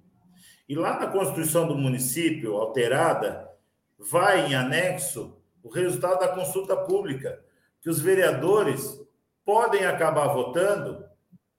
E 0.70 0.76
lá 0.76 1.00
na 1.00 1.08
Constituição 1.08 1.68
do 1.68 1.76
município, 1.76 2.58
alterada, 2.58 3.50
vai 3.98 4.46
em 4.46 4.54
anexo 4.54 5.36
o 5.64 5.70
resultado 5.70 6.20
da 6.20 6.28
consulta 6.28 6.78
pública, 6.78 7.44
que 7.82 7.90
os 7.90 8.00
vereadores 8.00 9.02
podem 9.44 9.84
acabar 9.84 10.28
votando, 10.28 11.04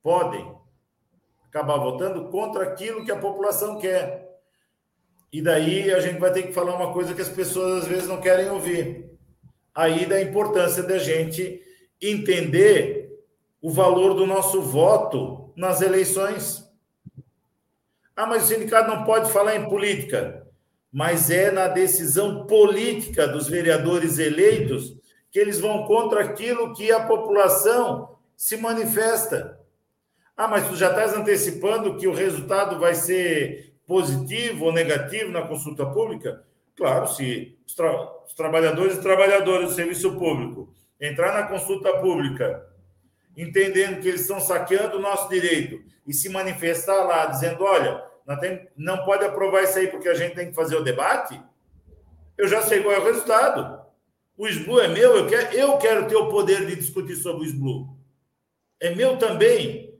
podem 0.00 0.54
acabar 1.48 1.78
votando 1.78 2.28
contra 2.28 2.62
aquilo 2.62 3.04
que 3.04 3.10
a 3.10 3.18
população 3.18 3.80
quer. 3.80 4.30
E 5.32 5.42
daí 5.42 5.92
a 5.92 5.98
gente 5.98 6.20
vai 6.20 6.32
ter 6.32 6.44
que 6.44 6.52
falar 6.52 6.76
uma 6.76 6.92
coisa 6.92 7.14
que 7.14 7.22
as 7.22 7.28
pessoas 7.28 7.82
às 7.82 7.88
vezes 7.88 8.06
não 8.06 8.20
querem 8.20 8.48
ouvir. 8.48 9.10
Aí 9.74 10.06
da 10.06 10.22
importância 10.22 10.84
da 10.84 10.98
gente 10.98 11.60
entender 12.00 13.01
o 13.62 13.70
valor 13.70 14.14
do 14.14 14.26
nosso 14.26 14.60
voto 14.60 15.52
nas 15.56 15.80
eleições. 15.80 16.68
Ah, 18.16 18.26
mas 18.26 18.44
o 18.44 18.46
sindicato 18.48 18.90
não 18.90 19.04
pode 19.04 19.30
falar 19.30 19.54
em 19.54 19.68
política. 19.68 20.44
Mas 20.92 21.30
é 21.30 21.50
na 21.50 21.68
decisão 21.68 22.44
política 22.46 23.26
dos 23.26 23.48
vereadores 23.48 24.18
eleitos 24.18 25.00
que 25.30 25.38
eles 25.38 25.60
vão 25.60 25.86
contra 25.86 26.24
aquilo 26.24 26.74
que 26.74 26.90
a 26.90 27.06
população 27.06 28.16
se 28.36 28.56
manifesta. 28.56 29.58
Ah, 30.36 30.48
mas 30.48 30.68
tu 30.68 30.74
já 30.74 30.90
estás 30.90 31.14
antecipando 31.14 31.96
que 31.96 32.08
o 32.08 32.12
resultado 32.12 32.78
vai 32.80 32.94
ser 32.94 33.74
positivo 33.86 34.66
ou 34.66 34.72
negativo 34.72 35.30
na 35.30 35.42
consulta 35.42 35.86
pública? 35.86 36.44
Claro, 36.76 37.06
se 37.06 37.56
os, 37.64 37.74
tra 37.74 37.90
os 38.24 38.34
trabalhadores 38.34 38.96
e 38.96 39.02
trabalhadoras 39.02 39.68
do 39.68 39.74
serviço 39.74 40.18
público 40.18 40.74
entrar 41.00 41.32
na 41.32 41.46
consulta 41.46 41.92
pública 41.98 42.71
entendendo 43.36 44.00
que 44.00 44.08
eles 44.08 44.22
estão 44.22 44.40
saqueando 44.40 44.98
o 44.98 45.00
nosso 45.00 45.28
direito 45.28 45.82
e 46.06 46.12
se 46.12 46.28
manifestar 46.28 47.04
lá 47.04 47.26
dizendo, 47.26 47.64
olha, 47.64 48.04
não, 48.26 48.38
tem, 48.38 48.68
não 48.76 49.04
pode 49.04 49.24
aprovar 49.24 49.64
isso 49.64 49.78
aí 49.78 49.88
porque 49.88 50.08
a 50.08 50.14
gente 50.14 50.34
tem 50.34 50.48
que 50.48 50.54
fazer 50.54 50.76
o 50.76 50.84
debate, 50.84 51.40
eu 52.36 52.48
já 52.48 52.62
sei 52.62 52.82
qual 52.82 52.94
é 52.94 52.98
o 52.98 53.04
resultado. 53.04 53.82
O 54.36 54.48
SBLU 54.48 54.80
é 54.80 54.88
meu, 54.88 55.16
eu 55.16 55.26
quero, 55.26 55.56
eu 55.56 55.78
quero 55.78 56.08
ter 56.08 56.16
o 56.16 56.28
poder 56.28 56.66
de 56.66 56.76
discutir 56.76 57.16
sobre 57.16 57.42
o 57.42 57.46
SBLU. 57.46 57.96
É 58.80 58.94
meu 58.94 59.16
também. 59.18 59.92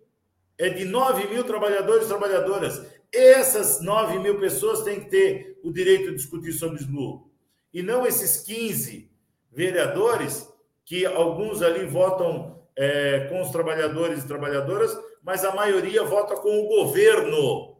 É 0.58 0.68
de 0.68 0.84
9 0.84 1.28
mil 1.28 1.44
trabalhadores 1.44 2.04
e 2.04 2.08
trabalhadoras. 2.08 2.84
Essas 3.12 3.80
9 3.80 4.18
mil 4.18 4.38
pessoas 4.40 4.82
têm 4.82 5.00
que 5.00 5.10
ter 5.10 5.58
o 5.62 5.72
direito 5.72 6.10
de 6.10 6.16
discutir 6.16 6.52
sobre 6.52 6.76
o 6.76 6.80
SBLU. 6.80 7.30
E 7.72 7.82
não 7.82 8.06
esses 8.06 8.42
15 8.42 9.10
vereadores, 9.50 10.48
que 10.84 11.04
alguns 11.06 11.62
ali 11.62 11.86
votam 11.86 12.61
é, 12.76 13.26
com 13.28 13.40
os 13.40 13.50
trabalhadores 13.50 14.22
e 14.22 14.26
trabalhadoras, 14.26 14.96
mas 15.22 15.44
a 15.44 15.54
maioria 15.54 16.02
vota 16.02 16.36
com 16.36 16.60
o 16.60 16.68
governo. 16.68 17.76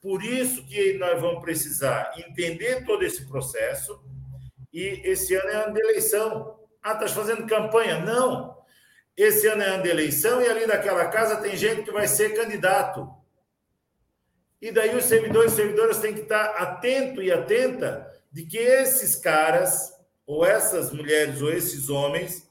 Por 0.00 0.22
isso 0.22 0.64
que 0.66 0.94
nós 0.94 1.20
vamos 1.20 1.42
precisar 1.42 2.12
entender 2.16 2.84
todo 2.84 3.02
esse 3.02 3.26
processo. 3.26 4.00
E 4.72 5.02
esse 5.04 5.34
ano 5.34 5.48
é 5.48 5.54
ano 5.64 5.74
de 5.74 5.80
eleição. 5.80 6.58
Ah, 6.82 6.92
está 6.92 7.08
fazendo 7.08 7.46
campanha? 7.46 7.98
Não. 7.98 8.56
Esse 9.16 9.48
ano 9.48 9.62
é 9.62 9.66
ano 9.66 9.82
de 9.82 9.88
eleição 9.88 10.40
e 10.40 10.46
ali 10.46 10.66
naquela 10.66 11.06
casa 11.08 11.36
tem 11.36 11.56
gente 11.56 11.82
que 11.82 11.90
vai 11.90 12.06
ser 12.06 12.36
candidato. 12.36 13.08
E 14.60 14.70
daí 14.70 14.96
os 14.96 15.04
servidores 15.04 15.52
e 15.52 15.56
servidoras 15.56 15.98
têm 15.98 16.14
que 16.14 16.20
estar 16.20 16.50
atento 16.56 17.22
e 17.22 17.30
atenta 17.30 18.08
de 18.30 18.44
que 18.44 18.58
esses 18.58 19.16
caras, 19.16 19.92
ou 20.26 20.44
essas 20.44 20.92
mulheres, 20.92 21.40
ou 21.42 21.52
esses 21.52 21.88
homens, 21.88 22.47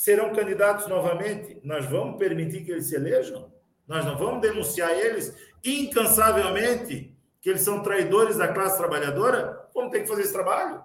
serão 0.00 0.32
candidatos 0.32 0.86
novamente. 0.86 1.60
Nós 1.62 1.84
vamos 1.84 2.16
permitir 2.16 2.64
que 2.64 2.70
eles 2.70 2.86
se 2.86 2.96
elejam? 2.96 3.52
Nós 3.86 4.02
não 4.02 4.16
vamos 4.16 4.40
denunciar 4.40 4.90
eles 4.92 5.36
incansavelmente 5.62 7.14
que 7.38 7.50
eles 7.50 7.60
são 7.60 7.82
traidores 7.82 8.38
da 8.38 8.48
classe 8.48 8.78
trabalhadora? 8.78 9.68
Vamos 9.74 9.90
ter 9.90 10.00
que 10.00 10.08
fazer 10.08 10.22
esse 10.22 10.32
trabalho. 10.32 10.82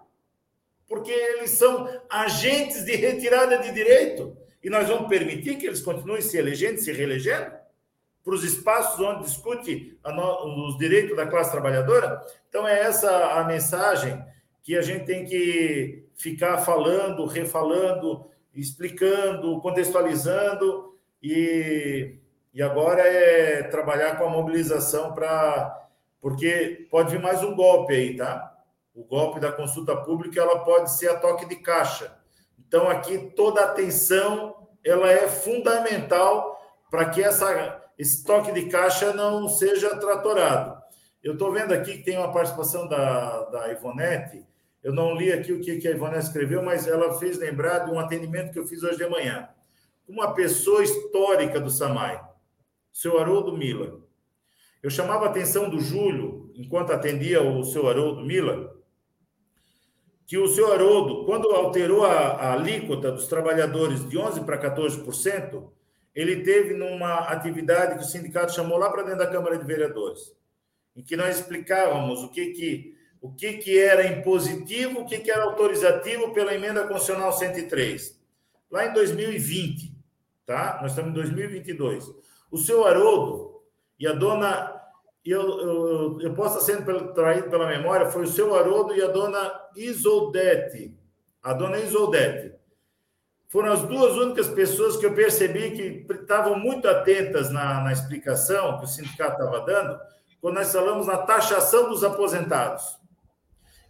Porque 0.86 1.12
eles 1.12 1.52
são 1.52 1.90
agentes 2.10 2.84
de 2.84 2.94
retirada 2.94 3.58
de 3.60 3.72
direito. 3.72 4.36
E 4.62 4.70
nós 4.70 4.86
vamos 4.90 5.08
permitir 5.08 5.56
que 5.56 5.66
eles 5.66 5.80
continuem 5.80 6.22
se 6.22 6.38
elegendo, 6.38 6.80
se 6.80 6.92
reelegendo? 6.92 7.54
Para 8.22 8.36
os 8.36 8.44
espaços 8.44 9.00
onde 9.00 9.24
discute 9.24 9.98
os 10.04 10.78
direitos 10.78 11.16
da 11.16 11.26
classe 11.26 11.52
trabalhadora? 11.52 12.22
Então, 12.50 12.68
é 12.68 12.82
essa 12.82 13.40
a 13.40 13.46
mensagem 13.46 14.22
que 14.62 14.76
a 14.76 14.82
gente 14.82 15.06
tem 15.06 15.24
que 15.24 16.06
ficar 16.16 16.58
falando, 16.58 17.26
refalando, 17.26 18.35
explicando, 18.56 19.60
contextualizando 19.62 20.96
e 21.22 22.20
e 22.56 22.64
agora 22.64 23.02
é 23.02 23.64
trabalhar 23.64 24.18
com 24.18 24.24
a 24.24 24.30
mobilização 24.30 25.14
para. 25.14 25.90
Porque 26.22 26.88
pode 26.90 27.12
vir 27.12 27.22
mais 27.22 27.44
um 27.44 27.54
golpe 27.54 27.94
aí, 27.94 28.16
tá? 28.16 28.56
O 28.96 29.04
golpe 29.04 29.42
da 29.42 29.52
consulta 29.52 29.94
pública 29.94 30.40
ela 30.40 30.60
pode 30.60 30.98
ser 30.98 31.10
a 31.10 31.20
toque 31.20 31.46
de 31.46 31.58
caixa. 31.58 32.18
Então, 32.58 32.90
aqui 32.90 33.34
toda 33.36 33.60
atenção 33.60 34.56
ela 34.86 35.12
é 35.12 35.28
fundamental 35.28 36.58
para 36.90 37.10
que 37.10 37.22
essa, 37.22 37.84
esse 37.98 38.24
toque 38.24 38.54
de 38.54 38.70
caixa 38.70 39.12
não 39.12 39.50
seja 39.50 39.98
tratorado. 39.98 40.82
Eu 41.22 41.34
estou 41.34 41.52
vendo 41.52 41.74
aqui 41.74 41.98
que 41.98 42.04
tem 42.06 42.18
uma 42.18 42.32
participação 42.32 42.88
da, 42.88 43.50
da 43.50 43.68
Ivonete. 43.70 44.48
Eu 44.86 44.94
não 44.94 45.16
li 45.16 45.34
aqui 45.34 45.52
o 45.52 45.60
que, 45.60 45.88
a 45.88 45.92
Ivonete 45.92 46.26
escreveu, 46.26 46.62
mas 46.62 46.88
ela 46.88 47.18
fez 47.18 47.40
lembrar 47.40 47.80
de 47.80 47.92
um 47.92 48.00
atendimento 48.00 48.54
que 48.54 48.60
eu 48.60 48.68
fiz 48.68 48.84
hoje 48.84 49.00
de 49.00 49.10
manhã. 49.10 49.50
Uma 50.08 50.36
pessoa 50.36 50.84
histórica 50.84 51.60
do 51.60 51.72
SAMAI 51.72 52.24
seu 52.96 53.20
Haroldo 53.20 53.58
Mila. 53.58 54.00
Eu 54.82 54.90
chamava 54.90 55.26
a 55.26 55.30
atenção 55.30 55.70
do 55.70 55.82
Júlio, 55.82 56.50
enquanto 56.56 56.94
atendia 56.94 57.42
o 57.42 57.64
seu 57.64 57.90
Haroldo 57.90 58.22
Mila, 58.22 58.74
que 60.26 60.38
o 60.38 60.48
seu 60.48 60.72
Haroldo, 60.72 61.26
quando 61.26 61.50
alterou 61.50 62.06
a, 62.06 62.12
a 62.12 62.54
alíquota 62.54 63.12
dos 63.12 63.28
trabalhadores 63.28 64.08
de 64.08 64.18
11% 64.18 64.46
para 64.46 64.78
14%, 64.78 65.68
ele 66.14 66.44
teve 66.44 66.74
numa 66.74 67.28
atividade 67.28 67.98
que 67.98 68.06
o 68.06 68.08
sindicato 68.08 68.54
chamou 68.54 68.78
lá 68.78 68.90
para 68.92 69.02
dentro 69.02 69.20
da 69.20 69.28
Câmara 69.32 69.58
de 69.58 69.66
Vereadores, 69.66 70.34
em 70.96 71.04
que 71.04 71.18
nós 71.18 71.40
explicávamos 71.40 72.24
o 72.24 72.30
que, 72.30 72.52
que, 72.52 72.95
o 73.26 73.34
que, 73.34 73.54
que 73.54 73.80
era 73.80 74.06
impositivo, 74.06 75.00
o 75.00 75.06
que, 75.06 75.18
que 75.18 75.32
era 75.32 75.46
autorizativo 75.46 76.32
pela 76.32 76.54
emenda 76.54 76.84
constitucional 76.88 77.34
103. 77.34 78.22
Lá 78.70 78.86
em 78.86 78.94
2020, 78.94 79.98
tá? 80.46 80.78
Nós 80.80 80.92
estamos 80.92 81.10
em 81.10 81.16
2022. 81.16 82.06
O 82.52 82.58
seu 82.60 82.86
Haroldo 82.86 83.64
e 84.00 84.06
a 84.06 84.14
dona. 84.14 84.80
Eu, 85.26 85.42
eu, 85.42 86.22
eu 86.22 86.34
posso 86.36 86.60
estar 86.60 86.74
sendo 86.74 87.14
traído 87.16 87.50
pela 87.50 87.68
memória, 87.68 88.12
foi 88.12 88.26
o 88.26 88.28
seu 88.28 88.54
Haroldo 88.54 88.96
e 88.96 89.02
a 89.02 89.08
dona 89.08 89.60
Isoldete. 89.76 90.96
A 91.42 91.52
dona 91.52 91.80
Isoldete. 91.80 92.54
Foram 93.48 93.72
as 93.72 93.82
duas 93.82 94.16
únicas 94.18 94.50
pessoas 94.50 94.98
que 94.98 95.06
eu 95.08 95.16
percebi 95.16 95.72
que 95.72 96.14
estavam 96.14 96.60
muito 96.60 96.88
atentas 96.88 97.50
na, 97.50 97.82
na 97.82 97.92
explicação 97.92 98.78
que 98.78 98.86
o 98.86 98.88
sindicato 98.88 99.42
estava 99.44 99.66
dando, 99.66 100.00
quando 100.40 100.56
nós 100.56 100.72
falamos 100.72 101.08
na 101.08 101.18
taxação 101.18 101.90
dos 101.90 102.04
aposentados. 102.04 103.04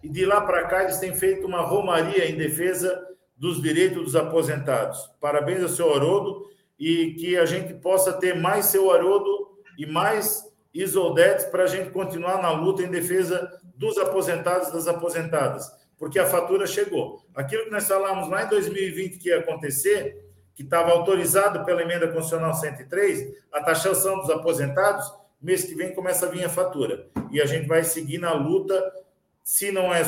E 0.05 0.09
de 0.09 0.23
lá 0.23 0.39
para 0.39 0.65
cá, 0.65 0.83
eles 0.83 0.99
têm 0.99 1.15
feito 1.15 1.47
uma 1.47 1.61
romaria 1.61 2.29
em 2.29 2.37
defesa 2.37 3.03
dos 3.35 3.59
direitos 3.59 4.03
dos 4.03 4.15
aposentados. 4.15 4.99
Parabéns 5.19 5.63
ao 5.63 5.69
seu 5.69 5.91
Haroldo 5.91 6.45
e 6.79 7.15
que 7.15 7.35
a 7.35 7.43
gente 7.43 7.73
possa 7.73 8.13
ter 8.13 8.35
mais 8.35 8.65
seu 8.67 8.91
Haroldo 8.91 9.57
e 9.75 9.87
mais 9.87 10.45
Isoldetes 10.71 11.45
para 11.45 11.63
a 11.63 11.67
gente 11.67 11.89
continuar 11.89 12.39
na 12.39 12.51
luta 12.51 12.83
em 12.83 12.91
defesa 12.91 13.51
dos 13.75 13.97
aposentados 13.97 14.67
e 14.67 14.73
das 14.73 14.87
aposentadas, 14.87 15.71
porque 15.97 16.19
a 16.19 16.25
fatura 16.27 16.67
chegou. 16.67 17.25
Aquilo 17.33 17.63
que 17.63 17.71
nós 17.71 17.87
falamos 17.87 18.29
lá 18.29 18.43
em 18.43 18.49
2020 18.49 19.17
que 19.17 19.29
ia 19.29 19.39
acontecer, 19.39 20.23
que 20.53 20.61
estava 20.61 20.91
autorizado 20.91 21.65
pela 21.65 21.81
emenda 21.81 22.07
constitucional 22.09 22.53
103, 22.53 23.37
a 23.51 23.63
taxação 23.63 24.19
dos 24.19 24.29
aposentados, 24.29 25.11
mês 25.41 25.63
que 25.63 25.73
vem 25.73 25.95
começa 25.95 26.27
a 26.27 26.29
vir 26.29 26.43
a 26.43 26.49
fatura. 26.49 27.07
E 27.31 27.41
a 27.41 27.45
gente 27.47 27.67
vai 27.67 27.83
seguir 27.83 28.19
na 28.19 28.33
luta, 28.33 28.93
se 29.45 29.71
não 29.71 29.93
é 29.93 30.01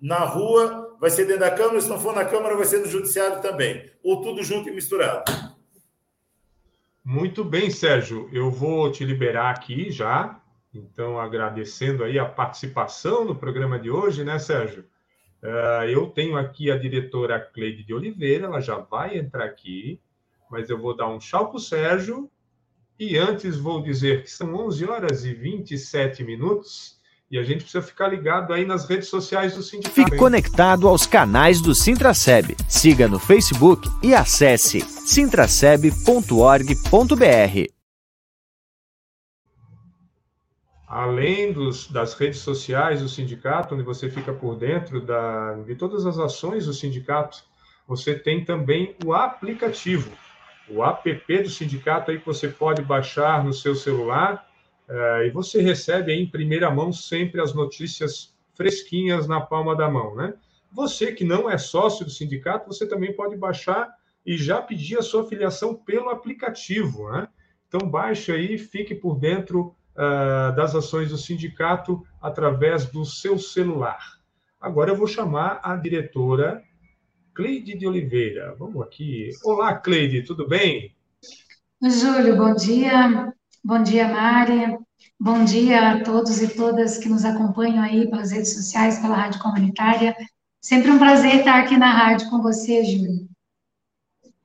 na 0.00 0.20
rua, 0.20 0.96
vai 1.00 1.10
ser 1.10 1.24
dentro 1.26 1.40
da 1.40 1.50
Câmara, 1.50 1.80
se 1.80 1.88
não 1.88 1.98
for 1.98 2.14
na 2.14 2.24
Câmara, 2.24 2.56
vai 2.56 2.64
ser 2.64 2.78
no 2.78 2.86
Judiciário 2.86 3.42
também, 3.42 3.90
ou 4.02 4.22
tudo 4.22 4.44
junto 4.44 4.68
e 4.68 4.72
misturado. 4.72 5.24
Muito 7.04 7.44
bem, 7.44 7.68
Sérgio. 7.68 8.30
Eu 8.32 8.48
vou 8.48 8.90
te 8.92 9.04
liberar 9.04 9.50
aqui 9.50 9.90
já. 9.90 10.40
Então, 10.72 11.18
agradecendo 11.18 12.04
aí 12.04 12.18
a 12.18 12.26
participação 12.26 13.24
no 13.24 13.34
programa 13.34 13.78
de 13.78 13.90
hoje, 13.90 14.22
né, 14.22 14.38
Sérgio? 14.38 14.84
Uh, 15.42 15.84
eu 15.88 16.06
tenho 16.08 16.36
aqui 16.36 16.70
a 16.70 16.76
diretora 16.76 17.40
Cleide 17.40 17.82
de 17.82 17.94
Oliveira, 17.94 18.46
ela 18.46 18.60
já 18.60 18.78
vai 18.78 19.18
entrar 19.18 19.44
aqui, 19.44 20.00
mas 20.50 20.70
eu 20.70 20.78
vou 20.78 20.96
dar 20.96 21.08
um 21.08 21.18
tchau 21.18 21.48
para 21.48 21.56
o 21.56 21.60
Sérgio. 21.60 22.30
E 22.98 23.16
antes 23.18 23.56
vou 23.56 23.82
dizer 23.82 24.22
que 24.22 24.30
são 24.30 24.54
11 24.54 24.84
horas 24.86 25.24
e 25.24 25.34
27 25.34 26.22
minutos 26.22 26.95
e 27.30 27.38
a 27.38 27.42
gente 27.42 27.62
precisa 27.62 27.82
ficar 27.82 28.08
ligado 28.08 28.52
aí 28.52 28.64
nas 28.64 28.88
redes 28.88 29.08
sociais 29.08 29.54
do 29.54 29.62
sindicato. 29.62 29.94
Fique 29.94 30.16
conectado 30.16 30.86
aos 30.86 31.06
canais 31.06 31.60
do 31.60 31.74
Sintraceb. 31.74 32.56
Siga 32.68 33.08
no 33.08 33.18
Facebook 33.18 33.88
e 34.02 34.14
acesse 34.14 34.80
sintraceb.org.br. 34.80 37.76
Além 40.86 41.52
dos, 41.52 41.90
das 41.90 42.14
redes 42.14 42.38
sociais 42.38 43.02
do 43.02 43.08
sindicato, 43.08 43.74
onde 43.74 43.82
você 43.82 44.08
fica 44.08 44.32
por 44.32 44.54
dentro 44.54 45.00
da, 45.00 45.54
de 45.54 45.74
todas 45.74 46.06
as 46.06 46.16
ações 46.16 46.66
do 46.66 46.72
sindicato, 46.72 47.42
você 47.88 48.14
tem 48.14 48.44
também 48.44 48.94
o 49.04 49.12
aplicativo, 49.12 50.12
o 50.68 50.84
app 50.84 51.42
do 51.42 51.50
sindicato 51.50 52.12
aí 52.12 52.20
que 52.20 52.26
você 52.26 52.48
pode 52.48 52.82
baixar 52.82 53.44
no 53.44 53.52
seu 53.52 53.74
celular 53.74 54.46
e 55.24 55.30
você 55.30 55.60
recebe 55.60 56.12
em 56.12 56.28
primeira 56.28 56.70
mão 56.70 56.92
sempre 56.92 57.40
as 57.40 57.52
notícias 57.52 58.34
fresquinhas 58.54 59.26
na 59.26 59.40
palma 59.40 59.76
da 59.76 59.88
mão, 59.88 60.14
né? 60.14 60.34
Você 60.72 61.12
que 61.12 61.24
não 61.24 61.48
é 61.50 61.58
sócio 61.58 62.04
do 62.04 62.10
sindicato, 62.10 62.66
você 62.66 62.86
também 62.86 63.14
pode 63.14 63.36
baixar 63.36 63.94
e 64.24 64.36
já 64.36 64.60
pedir 64.60 64.98
a 64.98 65.02
sua 65.02 65.26
filiação 65.26 65.74
pelo 65.74 66.10
aplicativo, 66.10 67.10
né? 67.10 67.28
Então 67.68 67.88
baixe 67.88 68.32
aí, 68.32 68.58
fique 68.58 68.94
por 68.94 69.18
dentro 69.18 69.74
uh, 69.94 70.54
das 70.54 70.74
ações 70.74 71.10
do 71.10 71.18
sindicato 71.18 72.02
através 72.20 72.86
do 72.86 73.04
seu 73.04 73.38
celular. 73.38 74.16
Agora 74.60 74.90
eu 74.90 74.96
vou 74.96 75.06
chamar 75.06 75.60
a 75.62 75.76
diretora 75.76 76.62
Cleide 77.34 77.76
de 77.76 77.86
Oliveira. 77.86 78.54
Vamos 78.58 78.82
aqui. 78.82 79.30
Olá, 79.44 79.74
Cleide, 79.74 80.22
tudo 80.22 80.48
bem? 80.48 80.96
Júlio, 81.82 82.36
bom 82.36 82.54
dia. 82.54 83.32
Bom 83.64 83.82
dia, 83.82 84.08
Mari. 84.08 84.78
Bom 85.18 85.44
dia 85.44 85.92
a 85.92 86.04
todos 86.04 86.40
e 86.40 86.54
todas 86.54 86.98
que 86.98 87.08
nos 87.08 87.24
acompanham 87.24 87.82
aí 87.82 88.08
pelas 88.08 88.30
redes 88.30 88.54
sociais, 88.54 88.98
pela 88.98 89.16
Rádio 89.16 89.40
Comunitária. 89.40 90.14
Sempre 90.60 90.90
um 90.90 90.98
prazer 90.98 91.36
estar 91.36 91.60
aqui 91.60 91.76
na 91.76 91.90
rádio 91.90 92.28
com 92.30 92.42
você, 92.42 92.84
Júlio. 92.84 93.28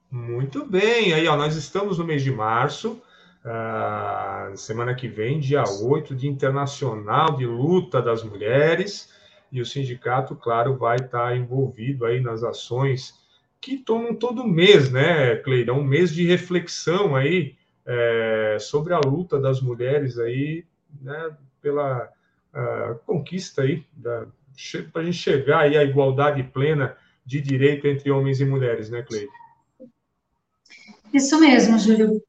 Muito 0.10 0.66
bem. 0.66 1.14
Aí, 1.14 1.28
ó, 1.28 1.36
nós 1.36 1.56
estamos 1.56 1.98
no 1.98 2.06
mês 2.06 2.24
de 2.24 2.32
março, 2.32 3.02
uh, 3.46 4.58
semana 4.58 4.94
que 4.94 5.08
vem, 5.08 5.40
dia 5.40 5.64
8, 5.64 6.16
Dia 6.16 6.30
Internacional 6.30 7.38
de 7.38 7.46
Luta 7.46 8.02
das 8.02 8.24
Mulheres, 8.24 9.10
e 9.52 9.62
o 9.62 9.66
sindicato, 9.66 10.36
claro, 10.36 10.78
vai 10.78 10.98
estar 10.98 11.36
envolvido 11.36 12.06
aí 12.06 12.20
nas 12.20 12.44
ações 12.44 13.14
que 13.60 13.78
tomam 13.78 14.16
todo 14.16 14.48
mês, 14.48 14.92
né, 14.92 15.36
Cleidão? 15.36 15.80
Um 15.80 15.84
mês 15.84 16.14
de 16.14 16.26
reflexão 16.26 17.16
aí 17.16 17.56
é, 17.92 18.58
sobre 18.58 18.94
a 18.94 19.00
luta 19.00 19.38
das 19.38 19.62
mulheres 19.62 20.18
aí, 20.18 20.64
né, 21.02 21.36
pela 21.62 22.10
conquista 23.06 23.62
aí, 23.62 23.86
para 24.92 25.02
a 25.02 25.04
gente 25.04 25.18
chegar 25.18 25.62
aí 25.62 25.78
à 25.78 25.84
igualdade 25.84 26.44
plena 26.44 26.98
de 27.26 27.40
direito 27.40 27.88
entre 27.88 28.12
homens 28.12 28.42
e 28.42 28.46
mulheres, 28.46 28.90
né, 28.90 29.02
Cleide? 29.02 29.32
Isso 31.14 31.40
mesmo, 31.40 31.78
Júlio. 31.78 32.22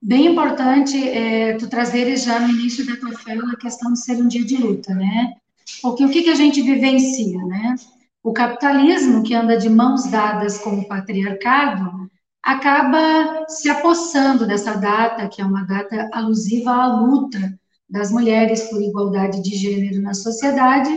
Bem 0.00 0.26
importante 0.26 0.96
é, 1.08 1.56
tu 1.56 1.68
trazeres 1.68 2.24
já 2.24 2.38
no 2.38 2.48
início 2.48 2.86
da 2.86 2.96
tua 2.96 3.12
fala 3.12 3.52
a 3.52 3.56
questão 3.56 3.92
de 3.92 4.00
ser 4.00 4.16
um 4.16 4.28
dia 4.28 4.44
de 4.44 4.56
luta, 4.56 4.94
né? 4.94 5.34
Porque 5.80 6.04
o 6.04 6.10
que, 6.10 6.22
que 6.22 6.30
a 6.30 6.34
gente 6.34 6.60
vivencia, 6.60 7.42
né? 7.44 7.74
O 8.22 8.32
capitalismo, 8.32 9.22
que 9.22 9.34
anda 9.34 9.56
de 9.56 9.68
mãos 9.68 10.10
dadas 10.10 10.58
com 10.58 10.78
o 10.78 10.88
patriarcado, 10.88 12.10
acaba 12.44 13.46
se 13.48 13.70
apossando 13.70 14.46
dessa 14.46 14.74
data, 14.74 15.26
que 15.28 15.40
é 15.40 15.44
uma 15.44 15.64
data 15.64 16.10
alusiva 16.12 16.70
à 16.70 16.86
luta 17.00 17.58
das 17.88 18.10
mulheres 18.10 18.64
por 18.64 18.82
igualdade 18.82 19.42
de 19.42 19.56
gênero 19.56 20.02
na 20.02 20.12
sociedade, 20.12 20.90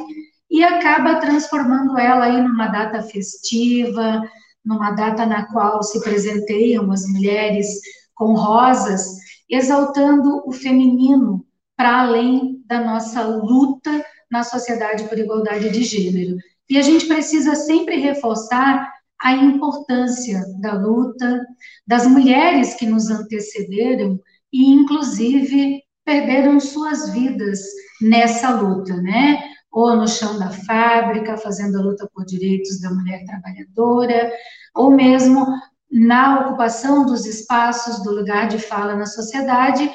e 0.52 0.62
acaba 0.64 1.22
transformando 1.22 1.98
ela 1.98 2.26
aí 2.26 2.42
numa 2.42 2.68
data 2.68 3.02
festiva, 3.02 4.22
numa 4.64 4.92
data 4.92 5.26
na 5.26 5.46
qual 5.46 5.82
se 5.84 6.02
presenteiam 6.04 6.92
as 6.92 7.08
mulheres 7.08 7.68
com 8.14 8.34
rosas, 8.34 9.06
exaltando 9.50 10.44
o 10.46 10.52
feminino 10.52 11.46
para 11.78 12.02
além 12.02 12.62
da 12.66 12.82
nossa 12.82 13.22
luta 13.24 14.04
na 14.30 14.44
sociedade 14.44 15.04
por 15.06 15.18
igualdade 15.18 15.70
de 15.70 15.84
gênero. 15.84 16.36
E 16.70 16.78
a 16.78 16.82
gente 16.82 17.06
precisa 17.06 17.56
sempre 17.56 17.98
reforçar 17.98 18.97
a 19.22 19.34
importância 19.34 20.42
da 20.60 20.74
luta 20.74 21.46
das 21.86 22.06
mulheres 22.06 22.76
que 22.76 22.86
nos 22.86 23.10
antecederam 23.10 24.20
e, 24.52 24.70
inclusive, 24.72 25.82
perderam 26.06 26.60
suas 26.60 27.10
vidas 27.10 27.60
nessa 28.02 28.52
luta, 28.52 28.96
né? 28.98 29.42
Ou 29.72 29.96
no 29.96 30.08
chão 30.08 30.40
da 30.40 30.50
fábrica, 30.50 31.38
fazendo 31.38 31.78
a 31.78 31.82
luta 31.82 32.10
por 32.14 32.26
direitos 32.26 32.80
da 32.80 32.90
mulher 32.90 33.24
trabalhadora, 33.26 34.32
ou 34.76 34.92
mesmo 34.92 35.46
na 35.92 36.42
ocupação 36.42 37.06
dos 37.06 37.26
espaços 37.26 38.04
do 38.04 38.12
lugar 38.12 38.48
de 38.48 38.60
fala 38.60 38.96
na 38.96 39.06
sociedade, 39.06 39.90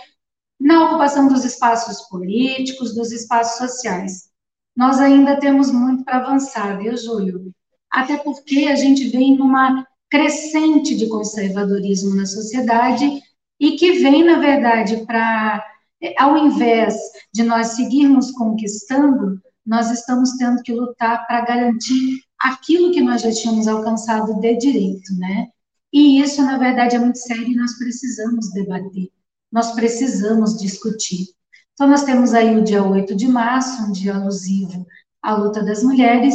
na 0.61 0.87
ocupação 0.87 1.29
dos 1.29 1.45
espaços 1.45 2.09
políticos, 2.09 2.95
dos 2.95 3.13
espaços 3.13 3.59
sociais. 3.59 4.31
Nós 4.77 5.01
ainda 5.01 5.39
temos 5.39 5.71
muito 5.71 6.05
para 6.05 6.19
avançar, 6.19 6.79
viu, 6.79 6.97
Júlio? 6.97 7.53
Até 7.93 8.17
porque 8.17 8.67
a 8.69 8.75
gente 8.75 9.09
vem 9.09 9.37
numa 9.37 9.87
crescente 10.11 10.97
de 10.97 11.09
conservadorismo 11.09 12.15
na 12.15 12.27
sociedade 12.27 13.23
e 13.61 13.73
que 13.73 13.93
vem, 14.01 14.25
na 14.25 14.39
verdade, 14.39 15.05
para, 15.07 15.65
ao 16.19 16.37
invés 16.37 16.95
de 17.33 17.43
nós 17.43 17.69
seguirmos 17.69 18.31
conquistando, 18.33 19.41
nós 19.65 19.91
estamos 19.91 20.33
tendo 20.33 20.63
que 20.63 20.73
lutar 20.73 21.27
para 21.27 21.43
garantir 21.43 22.21
aquilo 22.39 22.93
que 22.93 23.01
nós 23.01 23.23
já 23.23 23.31
tínhamos 23.31 23.69
alcançado 23.69 24.41
de 24.41 24.57
direito, 24.57 25.15
né? 25.19 25.49
E 25.93 26.21
isso, 26.21 26.43
na 26.43 26.59
verdade, 26.59 26.97
é 26.97 26.99
muito 26.99 27.19
sério 27.19 27.47
e 27.47 27.55
nós 27.55 27.79
precisamos 27.79 28.51
debater, 28.53 29.11
nós 29.53 29.73
precisamos 29.73 30.59
discutir. 30.59 31.29
Então, 31.75 31.87
nós 31.87 32.03
temos 32.03 32.35
aí 32.35 32.57
o 32.57 32.65
dia 32.65 32.83
8 32.83 33.15
de 33.15 33.29
março, 33.29 33.83
um 33.83 33.93
dia 33.93 34.15
alusivo 34.15 34.87
à 35.23 35.35
luta 35.35 35.63
das 35.63 35.83
mulheres, 35.83 36.35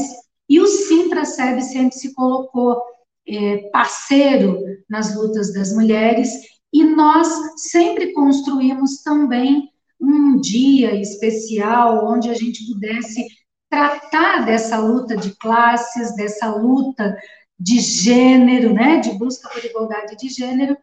e 0.50 0.60
o 0.60 0.68
Sintra-SEB 0.68 1.62
sempre 1.62 1.98
se 1.98 2.14
colocou 2.14 2.82
é, 3.28 3.70
parceiro 3.72 4.62
nas 4.90 5.16
lutas 5.16 5.54
das 5.54 5.74
mulheres, 5.74 6.30
e 6.72 6.84
nós 6.84 7.28
sempre 7.70 8.14
construímos 8.14 9.02
também 9.02 9.70
um 10.00 10.40
dia 10.40 10.96
especial 10.96 12.08
onde 12.08 12.30
a 12.30 12.34
gente 12.34 12.66
pudesse 12.72 13.26
tratar 13.70 14.46
dessa 14.46 14.78
luta 14.78 15.18
de 15.18 15.36
classes, 15.38 16.16
dessa 16.16 16.54
luta 16.56 17.18
de 17.60 17.80
gênero, 17.80 18.74
né, 18.74 19.00
de 19.00 19.12
busca 19.14 19.50
por 19.50 19.64
igualdade 19.64 20.16
de 20.16 20.30
gênero, 20.30 20.78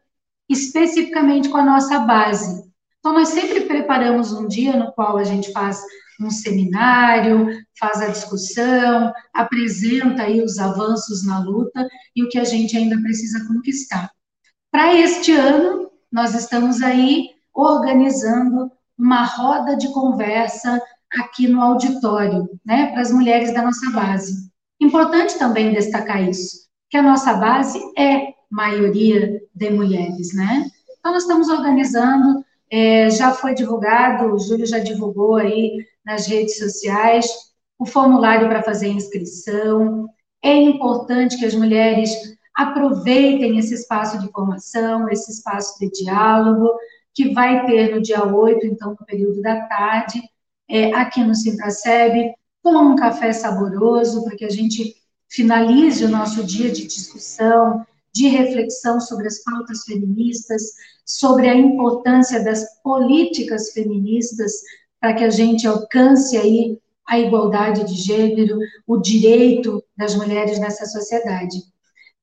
especificamente 0.48 1.48
com 1.48 1.56
a 1.56 1.64
nossa 1.64 2.00
base. 2.00 2.64
Então, 2.98 3.12
nós 3.12 3.28
sempre 3.28 3.62
preparamos 3.62 4.32
um 4.32 4.46
dia 4.46 4.76
no 4.76 4.92
qual 4.92 5.16
a 5.16 5.24
gente 5.24 5.52
faz 5.52 5.82
um 6.20 6.30
seminário, 6.30 7.48
faz 7.78 8.00
a 8.00 8.08
discussão, 8.08 9.12
apresenta 9.32 10.22
aí 10.22 10.42
os 10.42 10.58
avanços 10.58 11.26
na 11.26 11.40
luta 11.40 11.88
e 12.14 12.22
o 12.22 12.28
que 12.28 12.38
a 12.38 12.44
gente 12.44 12.76
ainda 12.76 13.00
precisa 13.00 13.46
conquistar. 13.46 14.10
Para 14.70 14.94
este 14.94 15.32
ano, 15.32 15.90
nós 16.10 16.34
estamos 16.34 16.82
aí 16.82 17.30
organizando 17.52 18.70
uma 18.98 19.24
roda 19.24 19.76
de 19.76 19.92
conversa 19.92 20.80
aqui 21.20 21.46
no 21.46 21.60
auditório, 21.60 22.48
né, 22.64 22.92
para 22.92 23.00
as 23.00 23.12
mulheres 23.12 23.52
da 23.54 23.62
nossa 23.62 23.90
base. 23.90 24.50
Importante 24.80 25.38
também 25.38 25.72
destacar 25.72 26.28
isso, 26.28 26.68
que 26.90 26.96
a 26.96 27.02
nossa 27.02 27.34
base 27.34 27.80
é 27.96 28.34
maioria 28.50 29.40
de 29.54 29.70
mulheres, 29.70 30.34
né? 30.34 30.66
Então, 30.98 31.12
nós 31.12 31.22
estamos 31.22 31.48
organizando, 31.48 32.44
é, 32.70 33.10
já 33.10 33.32
foi 33.32 33.54
divulgado, 33.54 34.32
o 34.32 34.38
Júlio 34.38 34.66
já 34.66 34.78
divulgou 34.78 35.36
aí 35.36 35.76
nas 36.04 36.26
redes 36.26 36.58
sociais, 36.58 37.26
o 37.78 37.86
formulário 37.86 38.48
para 38.48 38.62
fazer 38.62 38.88
inscrição. 38.88 40.08
É 40.42 40.54
importante 40.54 41.38
que 41.38 41.46
as 41.46 41.54
mulheres 41.54 42.10
aproveitem 42.54 43.58
esse 43.58 43.74
espaço 43.74 44.18
de 44.20 44.30
formação, 44.30 45.08
esse 45.08 45.32
espaço 45.32 45.78
de 45.80 45.90
diálogo, 45.90 46.70
que 47.14 47.32
vai 47.32 47.66
ter 47.66 47.94
no 47.94 48.02
dia 48.02 48.24
8, 48.24 48.66
então, 48.66 48.90
no 48.90 49.06
período 49.06 49.40
da 49.40 49.62
tarde, 49.66 50.22
é, 50.68 50.92
aqui 50.94 51.22
no 51.22 51.34
Simpraceb, 51.34 52.32
com 52.62 52.76
um 52.76 52.96
café 52.96 53.32
saboroso, 53.32 54.24
para 54.24 54.36
que 54.36 54.44
a 54.44 54.50
gente 54.50 54.94
finalize 55.28 56.04
o 56.04 56.08
nosso 56.08 56.44
dia 56.44 56.70
de 56.70 56.86
discussão, 56.86 57.84
de 58.12 58.28
reflexão 58.28 59.00
sobre 59.00 59.26
as 59.26 59.42
pautas 59.42 59.82
feministas, 59.84 60.62
sobre 61.04 61.48
a 61.48 61.54
importância 61.54 62.42
das 62.42 62.80
políticas 62.82 63.72
feministas 63.72 64.52
para 65.04 65.12
que 65.12 65.24
a 65.24 65.28
gente 65.28 65.66
alcance 65.66 66.34
aí 66.34 66.78
a 67.06 67.18
igualdade 67.18 67.84
de 67.84 67.92
gênero, 67.92 68.58
o 68.86 68.96
direito 68.96 69.84
das 69.94 70.14
mulheres 70.14 70.58
nessa 70.58 70.86
sociedade. 70.86 71.58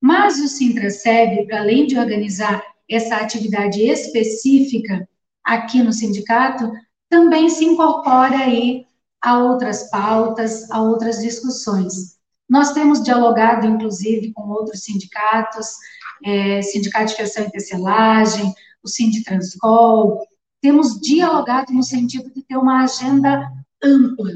Mas 0.00 0.40
o 0.40 0.48
Sintraceb, 0.48 1.46
além 1.52 1.86
de 1.86 1.96
organizar 1.96 2.60
essa 2.90 3.18
atividade 3.18 3.80
específica 3.80 5.08
aqui 5.44 5.80
no 5.80 5.92
sindicato, 5.92 6.72
também 7.08 7.48
se 7.48 7.64
incorpora 7.64 8.36
aí 8.36 8.84
a 9.22 9.38
outras 9.38 9.88
pautas, 9.88 10.68
a 10.68 10.82
outras 10.82 11.22
discussões. 11.22 12.18
Nós 12.50 12.72
temos 12.72 13.00
dialogado, 13.04 13.64
inclusive, 13.64 14.32
com 14.32 14.48
outros 14.48 14.82
sindicatos, 14.82 15.68
é, 16.24 16.60
Sindicato 16.62 17.10
de 17.10 17.14
Fiação 17.14 17.44
e 17.44 17.50
Tecelagem, 17.52 18.52
o 18.82 18.88
Sinditranscol, 18.88 20.26
temos 20.62 21.00
dialogado 21.00 21.72
no 21.72 21.82
sentido 21.82 22.30
de 22.30 22.42
ter 22.42 22.56
uma 22.56 22.84
agenda 22.84 23.52
ampla. 23.82 24.30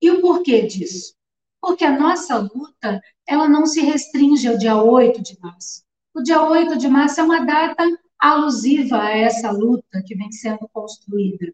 E 0.00 0.10
o 0.10 0.20
porquê 0.20 0.66
disso? 0.66 1.14
Porque 1.60 1.84
a 1.84 1.98
nossa 1.98 2.36
luta, 2.36 3.02
ela 3.26 3.48
não 3.48 3.66
se 3.66 3.80
restringe 3.80 4.46
ao 4.46 4.58
dia 4.58 4.80
8 4.80 5.22
de 5.22 5.38
março. 5.40 5.82
O 6.14 6.22
dia 6.22 6.42
8 6.42 6.76
de 6.76 6.88
março 6.88 7.20
é 7.20 7.24
uma 7.24 7.44
data 7.44 7.82
alusiva 8.18 9.02
a 9.02 9.10
essa 9.10 9.50
luta 9.50 10.02
que 10.06 10.14
vem 10.14 10.30
sendo 10.30 10.68
construída. 10.72 11.52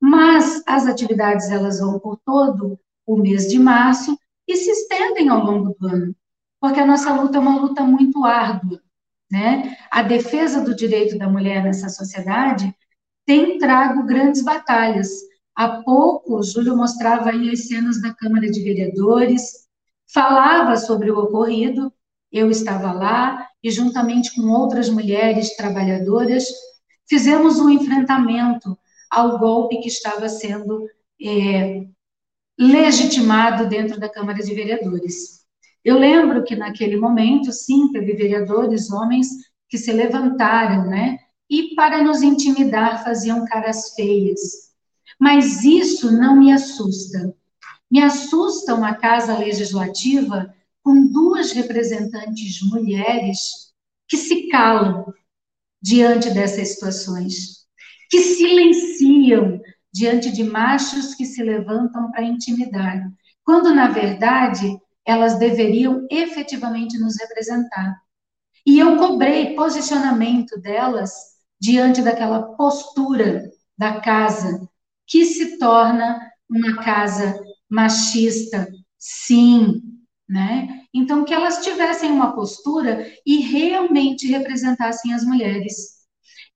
Mas 0.00 0.62
as 0.66 0.86
atividades, 0.86 1.50
elas 1.50 1.80
vão 1.80 1.98
por 1.98 2.16
todo 2.24 2.78
o 3.04 3.16
mês 3.16 3.48
de 3.48 3.58
março, 3.58 4.16
e 4.48 4.56
se 4.56 4.70
estendem 4.70 5.28
ao 5.28 5.44
longo 5.44 5.74
do 5.78 5.88
ano, 5.88 6.16
porque 6.60 6.78
a 6.78 6.86
nossa 6.86 7.12
luta 7.20 7.38
é 7.38 7.40
uma 7.40 7.60
luta 7.60 7.82
muito 7.82 8.24
árdua, 8.24 8.80
né? 9.30 9.76
A 9.90 10.02
defesa 10.02 10.60
do 10.60 10.74
direito 10.74 11.18
da 11.18 11.28
mulher 11.28 11.62
nessa 11.64 11.88
sociedade 11.88 12.72
tem 13.26 13.58
trago 13.58 14.04
grandes 14.04 14.42
batalhas. 14.42 15.08
Há 15.54 15.82
pouco, 15.82 16.42
Júlio 16.42 16.76
mostrava 16.76 17.30
aí 17.30 17.50
as 17.50 17.66
cenas 17.66 18.00
da 18.00 18.14
Câmara 18.14 18.48
de 18.50 18.62
Vereadores, 18.62 19.66
falava 20.12 20.76
sobre 20.76 21.10
o 21.10 21.18
ocorrido, 21.18 21.92
eu 22.30 22.50
estava 22.50 22.92
lá, 22.92 23.46
e 23.62 23.70
juntamente 23.70 24.34
com 24.34 24.42
outras 24.48 24.88
mulheres 24.88 25.56
trabalhadoras, 25.56 26.44
fizemos 27.08 27.58
um 27.58 27.68
enfrentamento 27.68 28.78
ao 29.10 29.38
golpe 29.38 29.80
que 29.80 29.88
estava 29.88 30.28
sendo 30.28 30.86
é, 31.20 31.86
legitimado 32.58 33.68
dentro 33.68 33.98
da 33.98 34.08
Câmara 34.08 34.38
de 34.38 34.54
Vereadores. 34.54 35.44
Eu 35.84 35.98
lembro 35.98 36.44
que 36.44 36.56
naquele 36.56 36.96
momento, 36.96 37.52
sim, 37.52 37.90
teve 37.92 38.14
vereadores, 38.14 38.90
homens, 38.90 39.28
que 39.68 39.78
se 39.78 39.92
levantaram, 39.92 40.84
né? 40.86 41.18
E 41.48 41.74
para 41.74 42.02
nos 42.02 42.22
intimidar 42.22 43.04
faziam 43.04 43.44
caras 43.44 43.94
feias. 43.94 44.72
Mas 45.18 45.64
isso 45.64 46.10
não 46.12 46.36
me 46.36 46.52
assusta. 46.52 47.34
Me 47.90 48.02
assusta 48.02 48.74
uma 48.74 48.94
casa 48.94 49.38
legislativa 49.38 50.54
com 50.82 51.06
duas 51.06 51.52
representantes 51.52 52.60
mulheres 52.62 53.72
que 54.08 54.16
se 54.16 54.48
calam 54.48 55.12
diante 55.82 56.30
dessas 56.30 56.70
situações, 56.70 57.66
que 58.10 58.20
silenciam 58.20 59.60
diante 59.92 60.30
de 60.30 60.44
machos 60.44 61.14
que 61.14 61.24
se 61.24 61.42
levantam 61.42 62.10
para 62.10 62.24
intimidar, 62.24 63.10
quando, 63.44 63.74
na 63.74 63.88
verdade, 63.88 64.78
elas 65.04 65.38
deveriam 65.38 66.06
efetivamente 66.10 66.98
nos 66.98 67.16
representar. 67.16 68.00
E 68.66 68.78
eu 68.78 68.96
cobrei 68.96 69.54
posicionamento 69.54 70.60
delas 70.60 71.35
diante 71.60 72.02
daquela 72.02 72.54
postura 72.56 73.50
da 73.76 74.00
casa, 74.00 74.68
que 75.06 75.24
se 75.24 75.58
torna 75.58 76.20
uma 76.48 76.82
casa 76.82 77.38
machista, 77.68 78.68
sim, 78.98 79.82
né? 80.28 80.82
Então, 80.92 81.24
que 81.24 81.34
elas 81.34 81.62
tivessem 81.64 82.10
uma 82.10 82.34
postura 82.34 83.06
e 83.24 83.38
realmente 83.38 84.26
representassem 84.26 85.12
as 85.12 85.24
mulheres. 85.24 85.96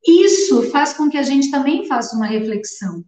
Isso 0.07 0.71
faz 0.71 0.93
com 0.93 1.11
que 1.11 1.19
a 1.19 1.23
gente 1.23 1.51
também 1.51 1.87
faça 1.87 2.17
uma 2.17 2.27
reflexão. 2.27 3.05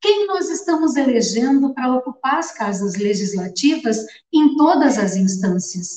quem 0.00 0.26
nós 0.26 0.48
estamos 0.48 0.96
elegendo 0.96 1.74
para 1.74 1.94
ocupar 1.94 2.38
as 2.38 2.52
casas 2.52 2.96
legislativas 2.96 3.98
em 4.32 4.56
todas 4.56 4.96
as 4.96 5.14
instâncias? 5.14 5.94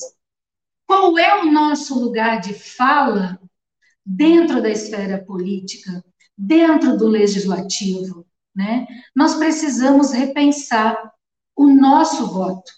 Qual 0.86 1.16
é 1.18 1.42
o 1.42 1.50
nosso 1.50 1.98
lugar 1.98 2.40
de 2.40 2.52
fala 2.52 3.40
dentro 4.04 4.60
da 4.60 4.70
esfera 4.70 5.24
política, 5.24 6.04
dentro 6.36 6.96
do 6.96 7.08
legislativo? 7.08 8.26
Né? 8.54 8.86
Nós 9.14 9.34
precisamos 9.34 10.12
repensar 10.12 11.12
o 11.56 11.66
nosso 11.66 12.26
voto. 12.26 12.72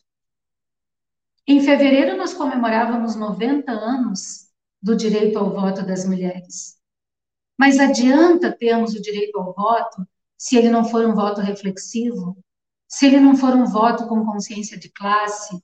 Em 1.46 1.60
fevereiro, 1.60 2.16
nós 2.16 2.34
comemorávamos 2.34 3.14
90 3.14 3.70
anos 3.70 4.48
do 4.82 4.96
direito 4.96 5.38
ao 5.38 5.50
voto 5.50 5.84
das 5.84 6.04
mulheres. 6.04 6.76
Mas 7.58 7.78
adianta 7.78 8.52
termos 8.52 8.94
o 8.94 9.00
direito 9.00 9.38
ao 9.38 9.54
voto 9.54 10.06
se 10.36 10.56
ele 10.56 10.68
não 10.68 10.84
for 10.84 11.04
um 11.06 11.14
voto 11.14 11.40
reflexivo, 11.40 12.36
se 12.86 13.06
ele 13.06 13.18
não 13.18 13.36
for 13.36 13.54
um 13.54 13.64
voto 13.64 14.06
com 14.06 14.24
consciência 14.24 14.78
de 14.78 14.90
classe, 14.90 15.58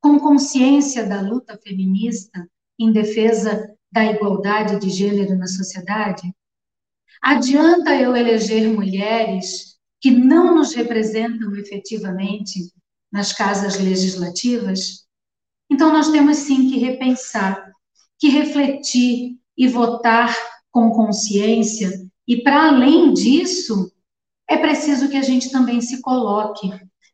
com 0.00 0.18
consciência 0.18 1.06
da 1.06 1.20
luta 1.20 1.58
feminista 1.62 2.48
em 2.78 2.92
defesa 2.92 3.75
da 3.92 4.04
igualdade 4.04 4.78
de 4.78 4.90
gênero 4.90 5.36
na 5.36 5.46
sociedade? 5.46 6.34
Adianta 7.22 7.94
eu 7.94 8.14
eleger 8.14 8.68
mulheres 8.68 9.76
que 10.00 10.10
não 10.10 10.54
nos 10.54 10.74
representam 10.74 11.54
efetivamente 11.56 12.72
nas 13.10 13.32
casas 13.32 13.78
legislativas? 13.78 15.06
Então, 15.70 15.92
nós 15.92 16.10
temos 16.10 16.36
sim 16.36 16.70
que 16.70 16.78
repensar, 16.78 17.72
que 18.18 18.28
refletir 18.28 19.38
e 19.56 19.66
votar 19.66 20.36
com 20.70 20.90
consciência, 20.90 22.06
e 22.28 22.42
para 22.42 22.68
além 22.68 23.12
disso, 23.12 23.92
é 24.48 24.56
preciso 24.56 25.08
que 25.08 25.16
a 25.16 25.22
gente 25.22 25.50
também 25.50 25.80
se 25.80 26.00
coloque 26.02 26.70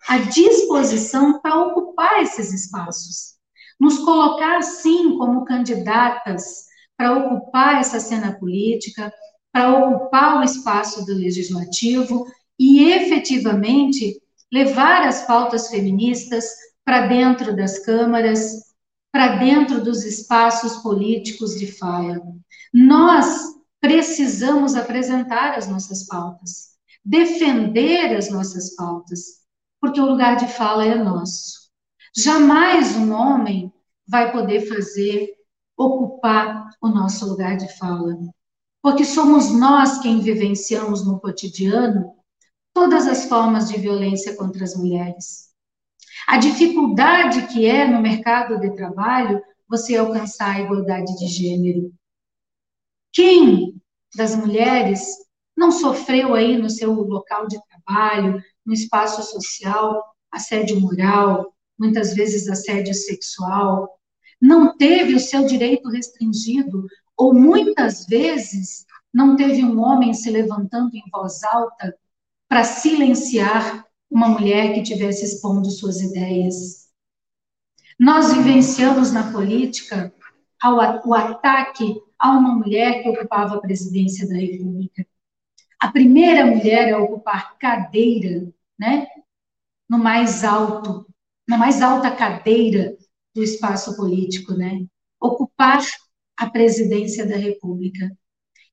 à 0.09 0.19
disposição 0.19 1.41
para 1.41 1.61
ocupar 1.63 2.23
esses 2.23 2.53
espaços. 2.53 3.37
Nos 3.81 3.99
colocar, 3.99 4.63
sim, 4.63 5.17
como 5.17 5.45
candidatas 5.45 6.67
para 6.97 7.17
ocupar 7.17 7.81
essa 7.81 7.99
cena 7.99 8.33
política, 8.33 9.13
para 9.53 9.77
ocupar 9.77 10.41
o 10.41 10.45
espaço 10.45 11.05
do 11.05 11.15
legislativo 11.15 12.27
e 12.59 12.85
efetivamente 12.85 14.21
levar 14.53 15.07
as 15.07 15.27
pautas 15.27 15.69
feministas 15.69 16.45
para 16.85 17.07
dentro 17.07 17.55
das 17.55 17.85
câmaras, 17.85 18.63
para 19.11 19.37
dentro 19.37 19.83
dos 19.83 20.05
espaços 20.05 20.79
políticos 20.79 21.59
de 21.59 21.67
fala. 21.67 22.21
Nós 22.73 23.27
precisamos 23.81 24.75
apresentar 24.75 25.57
as 25.57 25.69
nossas 25.69 26.07
pautas 26.07 26.73
defender 27.05 28.17
as 28.17 28.31
nossas 28.31 28.75
pautas, 28.75 29.43
porque 29.81 30.01
o 30.01 30.07
lugar 30.07 30.37
de 30.37 30.47
fala 30.47 30.85
é 30.85 30.95
nosso. 30.95 31.62
Jamais 32.15 32.95
um 32.97 33.13
homem 33.13 33.73
vai 34.07 34.31
poder 34.31 34.69
fazer, 34.69 35.35
ocupar 35.77 36.69
o 36.81 36.89
nosso 36.89 37.27
lugar 37.27 37.57
de 37.57 37.75
fala, 37.79 38.17
porque 38.83 39.05
somos 39.05 39.51
nós 39.51 39.99
quem 40.01 40.21
vivenciamos 40.21 41.07
no 41.07 41.19
cotidiano 41.19 42.15
todas 42.75 43.07
as 43.07 43.25
formas 43.25 43.69
de 43.69 43.79
violência 43.79 44.37
contra 44.37 44.65
as 44.65 44.77
mulheres. 44.77 45.53
A 46.27 46.37
dificuldade 46.37 47.47
que 47.49 47.67
é 47.67 47.87
no 47.87 48.01
mercado 48.01 48.61
de 48.61 48.75
trabalho 48.75 49.43
você 49.69 49.97
alcançar 49.97 50.57
a 50.57 50.61
igualdade 50.61 51.17
de 51.17 51.27
gênero. 51.27 51.93
Quem 53.13 53.81
das 54.15 54.35
mulheres 54.35 55.01
não 55.57 55.71
sofreu 55.71 56.35
aí 56.35 56.59
no 56.59 56.69
seu 56.69 56.93
local 56.93 57.47
de 57.47 57.59
trabalho, 57.67 58.43
no 58.65 58.75
espaço 58.75 59.23
social, 59.23 60.03
assédio 60.31 60.81
moral, 60.81 61.53
muitas 61.83 62.15
vezes 62.15 62.49
assédio 62.49 62.95
sexual, 62.95 63.99
não 64.41 64.77
teve 64.77 65.15
o 65.15 65.21
seu 65.21 65.45
direito 65.47 65.89
restringido, 65.89 66.87
ou 67.17 67.35
muitas 67.35 68.07
vezes 68.07 68.87
não 69.13 69.37
teve 69.37 69.63
um 69.65 69.81
homem 69.81 70.15
se 70.15 70.31
levantando 70.31 70.95
em 70.95 71.03
voz 71.11 71.43
alta 71.45 71.95
para 72.49 72.65
silenciar 72.65 73.87
uma 74.11 74.29
mulher 74.29 74.75
que 74.75 74.83
tivesse 74.83 75.25
expondo 75.25 75.71
suas 75.71 76.01
ideias. 76.01 76.89
Nós 77.99 78.33
vivenciamos 78.33 79.13
na 79.13 79.33
política 79.33 80.13
o 81.05 81.15
ataque 81.15 82.01
a 82.19 82.31
uma 82.31 82.55
mulher 82.55 83.03
que 83.03 83.09
ocupava 83.09 83.57
a 83.57 83.61
presidência 83.61 84.29
da 84.29 84.35
República 84.35 85.05
a 85.83 85.91
primeira 85.91 86.47
mulher 86.47 86.95
a 86.95 86.99
ocupar 86.99 87.59
cadeira, 87.59 88.49
né, 88.79 89.09
no 89.89 89.99
mais 89.99 90.45
alto, 90.45 91.05
na 91.53 91.59
mais 91.59 91.83
alta 91.83 92.11
cadeira 92.11 92.97
do 93.35 93.43
espaço 93.43 93.95
político, 93.95 94.55
né, 94.55 94.87
ocupar 95.21 95.85
a 96.35 96.49
presidência 96.49 97.27
da 97.27 97.37
República. 97.37 98.11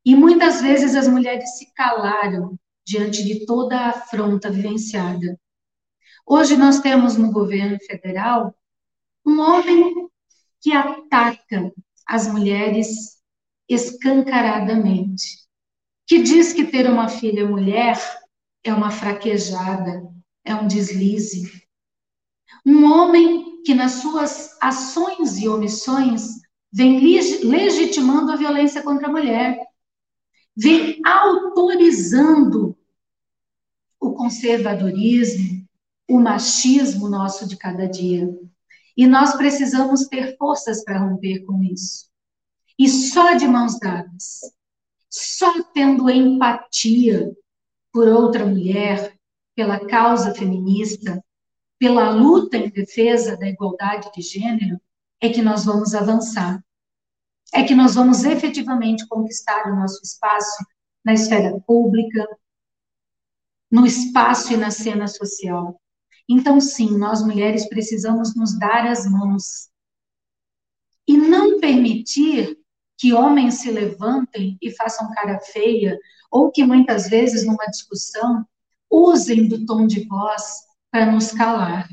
E 0.06 0.16
muitas 0.16 0.62
vezes 0.62 0.96
as 0.96 1.06
mulheres 1.06 1.58
se 1.58 1.74
calaram 1.74 2.58
diante 2.88 3.22
de 3.26 3.46
toda 3.46 3.78
a 3.78 3.90
afronta 3.90 4.50
vivenciada. 4.50 5.38
Hoje 6.26 6.56
nós 6.56 6.80
temos 6.80 7.18
no 7.18 7.34
governo 7.34 7.78
federal 7.86 8.56
um 9.26 9.42
homem 9.42 10.08
que 10.62 10.72
ataca 10.72 11.74
as 12.08 12.28
mulheres 12.32 13.20
escancaradamente 13.68 15.50
que 16.08 16.24
diz 16.24 16.54
que 16.54 16.64
ter 16.64 16.90
uma 16.90 17.10
filha 17.10 17.46
mulher 17.46 17.98
é 18.64 18.74
uma 18.74 18.90
fraquejada, 18.90 20.02
é 20.46 20.56
um 20.56 20.66
deslize. 20.66 21.59
Um 22.66 22.86
homem 22.86 23.62
que 23.64 23.74
nas 23.74 23.94
suas 23.94 24.58
ações 24.62 25.38
e 25.38 25.48
omissões 25.48 26.40
vem 26.72 27.00
legitimando 27.00 28.32
a 28.32 28.36
violência 28.36 28.84
contra 28.84 29.08
a 29.08 29.12
mulher, 29.12 29.60
vem 30.56 31.00
autorizando 31.06 32.78
o 34.00 34.14
conservadorismo, 34.14 35.68
o 36.08 36.20
machismo 36.20 37.10
nosso 37.10 37.48
de 37.48 37.58
cada 37.58 37.88
dia. 37.88 38.30
E 38.96 39.08
nós 39.08 39.36
precisamos 39.36 40.08
ter 40.08 40.36
forças 40.38 40.84
para 40.84 41.00
romper 41.00 41.46
com 41.46 41.64
isso. 41.64 42.10
E 42.78 42.88
só 42.88 43.34
de 43.34 43.48
mãos 43.48 43.80
dadas, 43.80 44.40
só 45.10 45.64
tendo 45.74 46.10
empatia 46.10 47.32
por 47.92 48.08
outra 48.08 48.46
mulher, 48.46 49.18
pela 49.56 49.86
causa 49.86 50.34
feminista, 50.34 51.24
pela 51.80 52.10
luta 52.12 52.58
em 52.58 52.70
defesa 52.70 53.38
da 53.38 53.48
igualdade 53.48 54.12
de 54.14 54.22
gênero, 54.22 54.80
é 55.22 55.30
que 55.30 55.42
nós 55.42 55.64
vamos 55.64 55.96
avançar. 55.96 56.64
É 57.54 57.64
que 57.64 57.74
nós 57.74 57.96
vamos 57.96 58.26
efetivamente 58.26 59.08
conquistar 59.08 59.66
o 59.72 59.76
nosso 59.76 60.02
espaço 60.04 60.64
na 61.04 61.14
esfera 61.14 61.58
pública, 61.62 62.28
no 63.72 63.86
espaço 63.86 64.54
e 64.54 64.58
na 64.58 64.70
cena 64.70 65.08
social. 65.08 65.80
Então, 66.28 66.60
sim, 66.60 66.98
nós 66.98 67.24
mulheres 67.24 67.68
precisamos 67.68 68.36
nos 68.36 68.60
dar 68.60 68.86
as 68.86 69.10
mãos 69.10 69.70
e 71.08 71.18
não 71.18 71.60
permitir 71.60 72.60
que 72.98 73.14
homens 73.14 73.56
se 73.56 73.72
levantem 73.72 74.58
e 74.62 74.70
façam 74.76 75.12
cara 75.14 75.40
feia, 75.40 75.98
ou 76.30 76.52
que 76.52 76.64
muitas 76.64 77.10
vezes 77.10 77.46
numa 77.46 77.66
discussão 77.66 78.46
usem 78.92 79.48
do 79.48 79.66
tom 79.66 79.88
de 79.88 80.06
voz 80.06 80.69
para 80.92 81.12
nos 81.12 81.32
calar. 81.32 81.88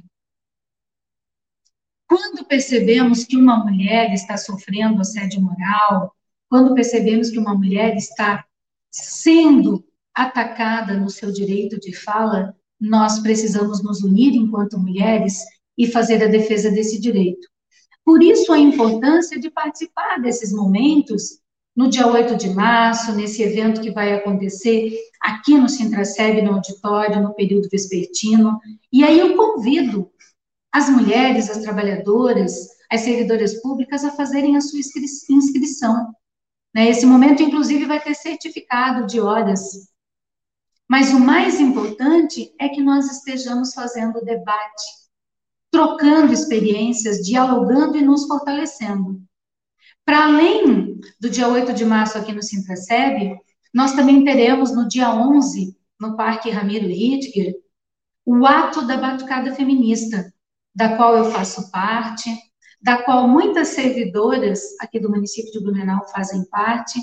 Quando 2.09 2.45
percebemos 2.45 3.25
que 3.25 3.37
uma 3.37 3.65
mulher 3.65 4.13
está 4.13 4.37
sofrendo 4.37 5.01
assédio 5.01 5.41
moral, 5.43 6.15
quando 6.49 6.75
percebemos 6.75 7.31
que 7.31 7.39
uma 7.39 7.55
mulher 7.55 7.97
está 7.97 8.47
sendo 8.91 9.85
atacada 10.15 10.95
no 10.95 11.11
seu 11.11 11.33
direito 11.33 11.79
de 11.81 11.95
fala, 11.95 12.57
nós 12.81 13.19
precisamos 13.21 13.83
nos 13.83 14.03
unir 14.03 14.35
enquanto 14.35 14.79
mulheres 14.79 15.45
e 15.77 15.87
fazer 15.87 16.23
a 16.23 16.29
defesa 16.29 16.71
desse 16.71 17.01
direito. 17.01 17.47
Por 18.05 18.23
isso 18.23 18.53
a 18.53 18.59
importância 18.59 19.39
de 19.39 19.51
participar 19.51 20.21
desses 20.21 20.53
momentos 20.53 21.41
no 21.77 21.91
dia 21.91 22.07
8 22.07 22.37
de 22.37 22.49
março, 22.51 23.13
nesse 23.13 23.43
evento 23.43 23.83
que 23.83 23.91
vai 23.91 24.15
acontecer 24.15 24.99
aqui 25.21 25.59
no 25.59 25.69
Sintraceb, 25.69 26.41
no 26.41 26.55
auditório, 26.55 27.23
no 27.23 27.35
período 27.35 27.69
vespertino. 27.69 28.59
E 28.91 29.05
aí 29.05 29.19
eu 29.19 29.37
convido 29.37 30.11
as 30.73 30.89
mulheres, 30.89 31.51
as 31.51 31.59
trabalhadoras, 31.59 32.69
as 32.91 33.03
servidoras 33.03 33.61
públicas 33.61 34.05
a 34.05 34.11
fazerem 34.13 34.57
a 34.57 34.61
sua 34.61 34.79
inscrição. 34.79 36.15
Né? 36.75 36.89
Esse 36.89 37.05
momento, 37.05 37.43
inclusive, 37.43 37.85
vai 37.85 38.01
ter 38.03 38.15
certificado 38.15 39.07
de 39.07 39.21
horas. 39.21 39.91
Mas 40.89 41.13
o 41.13 41.21
mais 41.21 41.61
importante 41.61 42.55
é 42.59 42.69
que 42.69 42.81
nós 42.81 43.11
estejamos 43.11 43.75
fazendo 43.75 44.25
debate 44.25 45.07
trocando 45.71 46.33
experiências, 46.33 47.19
dialogando 47.19 47.99
e 47.99 48.03
nos 48.03 48.27
fortalecendo. 48.27 49.21
Para 50.07 50.27
além 50.27 51.01
do 51.21 51.29
dia 51.29 51.49
8 51.49 51.73
de 51.73 51.85
março 51.85 52.17
aqui 52.17 52.33
no 52.33 52.41
Sintraceb, 52.41 53.37
nós 53.75 53.93
também 53.95 54.25
teremos 54.25 54.73
no 54.73 54.87
dia 54.87 55.13
11 55.13 55.77
no 56.01 56.17
Parque 56.17 56.49
Ramiro 56.49 56.87
Ridger, 56.87 57.57
o 58.25 58.47
ato 58.47 58.87
da 58.87 58.97
batucada 58.97 59.53
feminista, 59.53 60.33
da 60.73 60.97
qual 60.97 61.17
eu 61.17 61.25
faço 61.33 61.73
parte, 61.73 62.31
da 62.81 63.03
qual 63.03 63.27
muitas 63.27 63.69
servidoras 63.69 64.61
aqui 64.81 65.01
do 65.01 65.11
município 65.11 65.51
de 65.51 65.61
Blumenau 65.61 66.07
fazem 66.09 66.45
parte, 66.45 67.01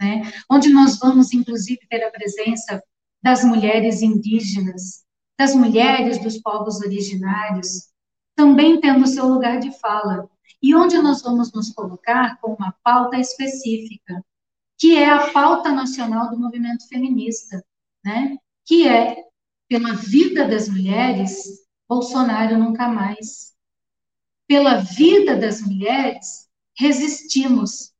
né? 0.00 0.22
onde 0.50 0.70
nós 0.70 0.98
vamos, 0.98 1.34
inclusive, 1.34 1.80
ter 1.90 2.02
a 2.02 2.10
presença 2.10 2.82
das 3.22 3.44
mulheres 3.44 4.00
indígenas, 4.00 5.04
das 5.38 5.54
mulheres 5.54 6.18
dos 6.22 6.38
povos 6.38 6.80
originários, 6.80 7.88
também 8.34 8.80
tendo 8.80 9.06
seu 9.06 9.26
lugar 9.26 9.58
de 9.58 9.70
fala, 9.80 10.30
e 10.62 10.74
onde 10.74 10.98
nós 10.98 11.22
vamos 11.22 11.52
nos 11.52 11.72
colocar 11.72 12.40
com 12.40 12.54
uma 12.54 12.72
pauta 12.82 13.18
específica, 13.18 14.24
que 14.78 14.96
é 14.96 15.08
a 15.08 15.30
pauta 15.32 15.70
nacional 15.72 16.30
do 16.30 16.38
movimento 16.38 16.86
feminista, 16.88 17.64
né? 18.04 18.36
que 18.64 18.86
é 18.86 19.24
pela 19.68 19.94
vida 19.94 20.46
das 20.46 20.68
mulheres, 20.68 21.66
Bolsonaro 21.88 22.58
nunca 22.58 22.88
mais. 22.88 23.54
Pela 24.46 24.76
vida 24.76 25.36
das 25.36 25.60
mulheres, 25.60 26.48
resistimos. 26.76 27.92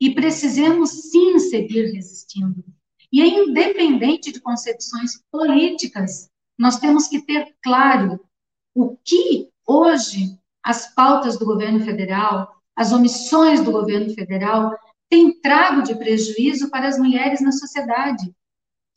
E 0.00 0.14
precisamos 0.14 0.90
sim 0.90 1.38
seguir 1.38 1.92
resistindo. 1.92 2.64
E 3.12 3.20
é 3.20 3.26
independente 3.26 4.32
de 4.32 4.40
concepções 4.40 5.22
políticas, 5.30 6.30
nós 6.58 6.78
temos 6.78 7.08
que 7.08 7.20
ter 7.20 7.54
claro 7.62 8.18
o 8.74 8.96
que 9.04 9.50
hoje 9.66 10.38
as 10.62 10.94
pautas 10.94 11.38
do 11.38 11.44
governo 11.44 11.80
federal, 11.80 12.48
as 12.76 12.92
omissões 12.92 13.62
do 13.62 13.72
governo 13.72 14.12
federal 14.14 14.76
têm 15.08 15.40
trago 15.40 15.82
de 15.82 15.94
prejuízo 15.94 16.70
para 16.70 16.88
as 16.88 16.98
mulheres 16.98 17.40
na 17.40 17.52
sociedade, 17.52 18.34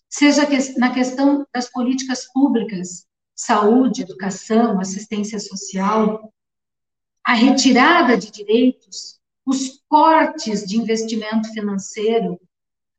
seja 0.09 0.47
na 0.77 0.93
questão 0.93 1.45
das 1.53 1.69
políticas 1.69 2.31
públicas, 2.31 3.05
saúde, 3.35 4.03
educação, 4.03 4.79
assistência 4.79 5.39
social, 5.39 6.31
a 7.23 7.33
retirada 7.33 8.17
de 8.17 8.31
direitos, 8.31 9.19
os 9.45 9.81
cortes 9.89 10.65
de 10.65 10.77
investimento 10.77 11.51
financeiro, 11.51 12.39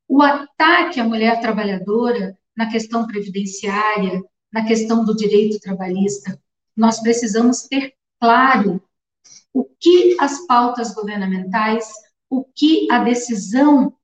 o 0.09 0.21
ataque 0.21 1.01
à 1.01 1.05
mulher 1.05 1.41
trabalhadora 1.41 2.37
na 2.57 2.71
questão 2.71 3.07
previdenciária, 3.07 4.23
na 4.53 4.65
questão 4.65 5.05
do 5.05 5.17
direito 5.17 5.59
trabalhista. 5.59 6.39
Nós 6.77 7.01
precisamos 7.01 7.63
ter 7.63 7.96
claro 8.21 8.83
o 9.53 9.65
que 9.65 10.17
as 10.21 10.47
pautas 10.47 10.95
governamentais, 10.95 11.89
o 12.29 12.45
que 12.45 12.91
a 12.91 13.03
decisão 13.03 13.95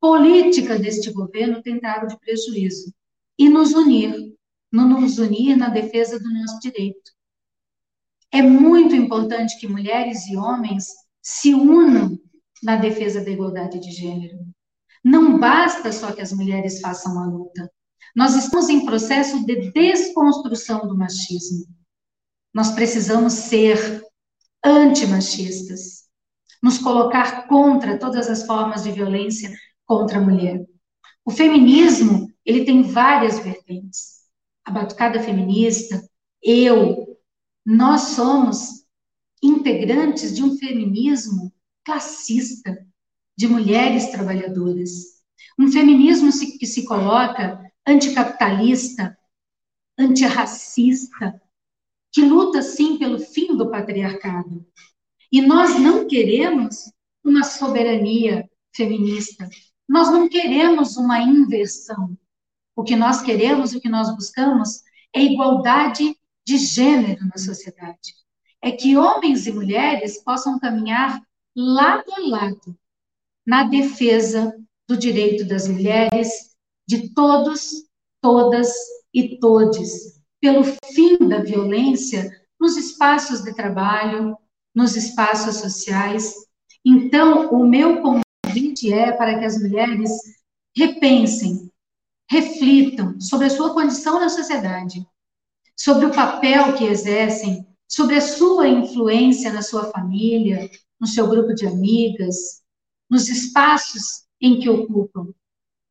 política 0.00 0.78
deste 0.78 1.10
governo 1.10 1.62
tem 1.62 1.80
trago 1.80 2.06
de 2.06 2.18
prejuízo 2.18 2.92
e 3.38 3.48
nos 3.48 3.72
unir, 3.72 4.34
nos 4.72 5.18
unir 5.18 5.56
na 5.56 5.68
defesa 5.68 6.18
do 6.18 6.32
nosso 6.32 6.58
direito. 6.60 7.12
É 8.32 8.42
muito 8.42 8.94
importante 8.94 9.58
que 9.58 9.68
mulheres 9.68 10.26
e 10.26 10.36
homens 10.36 10.86
se 11.22 11.54
unam 11.54 12.18
na 12.62 12.76
defesa 12.76 13.24
da 13.24 13.30
igualdade 13.30 13.78
de 13.78 13.90
gênero. 13.90 14.38
Não 15.04 15.38
basta 15.38 15.92
só 15.92 16.12
que 16.12 16.20
as 16.20 16.32
mulheres 16.32 16.80
façam 16.80 17.18
a 17.18 17.26
luta. 17.26 17.70
Nós 18.14 18.34
estamos 18.34 18.68
em 18.68 18.84
processo 18.84 19.44
de 19.46 19.70
desconstrução 19.70 20.86
do 20.86 20.96
machismo. 20.96 21.66
Nós 22.56 22.70
precisamos 22.70 23.34
ser 23.34 24.02
antimachistas, 24.64 26.04
nos 26.62 26.78
colocar 26.78 27.46
contra 27.48 27.98
todas 27.98 28.30
as 28.30 28.46
formas 28.46 28.82
de 28.82 28.92
violência 28.92 29.54
contra 29.84 30.16
a 30.16 30.22
mulher. 30.22 30.64
O 31.22 31.30
feminismo, 31.30 32.32
ele 32.46 32.64
tem 32.64 32.80
várias 32.80 33.38
vertentes. 33.40 34.22
A 34.64 34.70
batucada 34.70 35.22
feminista, 35.22 36.02
eu, 36.42 37.18
nós 37.62 38.00
somos 38.14 38.86
integrantes 39.42 40.34
de 40.34 40.42
um 40.42 40.56
feminismo 40.56 41.52
classista, 41.84 42.74
de 43.36 43.46
mulheres 43.48 44.06
trabalhadoras. 44.06 44.90
Um 45.58 45.70
feminismo 45.70 46.30
que 46.58 46.66
se 46.66 46.86
coloca 46.86 47.60
anticapitalista, 47.86 49.14
antirracista, 49.98 51.38
que 52.16 52.22
luta, 52.22 52.62
sim, 52.62 52.96
pelo 52.96 53.18
fim 53.18 53.54
do 53.58 53.70
patriarcado. 53.70 54.66
E 55.30 55.42
nós 55.42 55.78
não 55.78 56.08
queremos 56.08 56.90
uma 57.22 57.44
soberania 57.44 58.48
feminista, 58.74 59.46
nós 59.86 60.10
não 60.10 60.26
queremos 60.26 60.96
uma 60.96 61.20
inversão. 61.20 62.16
O 62.74 62.82
que 62.82 62.96
nós 62.96 63.20
queremos, 63.20 63.74
o 63.74 63.80
que 63.82 63.90
nós 63.90 64.16
buscamos, 64.16 64.80
é 65.14 65.22
igualdade 65.22 66.16
de 66.42 66.56
gênero 66.56 67.22
na 67.26 67.36
sociedade. 67.36 68.14
É 68.62 68.72
que 68.72 68.96
homens 68.96 69.46
e 69.46 69.52
mulheres 69.52 70.24
possam 70.24 70.58
caminhar 70.58 71.20
lado 71.54 72.10
a 72.14 72.20
lado 72.30 72.78
na 73.46 73.64
defesa 73.64 74.56
do 74.88 74.96
direito 74.96 75.46
das 75.46 75.68
mulheres, 75.68 76.56
de 76.88 77.12
todos, 77.12 77.72
todas 78.22 78.72
e 79.12 79.38
todes, 79.38 80.16
pelo 80.40 80.64
fim 80.64 81.16
da 81.28 81.38
violência 81.38 82.30
nos 82.58 82.76
espaços 82.76 83.42
de 83.42 83.54
trabalho, 83.54 84.36
nos 84.74 84.96
espaços 84.96 85.56
sociais. 85.56 86.34
Então, 86.84 87.50
o 87.50 87.66
meu 87.66 88.00
convite 88.02 88.92
é 88.92 89.12
para 89.12 89.38
que 89.38 89.44
as 89.44 89.58
mulheres 89.58 90.10
repensem, 90.76 91.70
reflitam 92.30 93.18
sobre 93.20 93.46
a 93.46 93.50
sua 93.50 93.72
condição 93.72 94.20
na 94.20 94.28
sociedade, 94.28 95.06
sobre 95.76 96.06
o 96.06 96.14
papel 96.14 96.74
que 96.74 96.84
exercem, 96.84 97.66
sobre 97.88 98.16
a 98.16 98.20
sua 98.20 98.68
influência 98.68 99.52
na 99.52 99.62
sua 99.62 99.90
família, 99.90 100.70
no 101.00 101.06
seu 101.06 101.28
grupo 101.28 101.54
de 101.54 101.66
amigas, 101.66 102.62
nos 103.08 103.28
espaços 103.28 104.26
em 104.40 104.58
que 104.60 104.68
ocupam, 104.68 105.32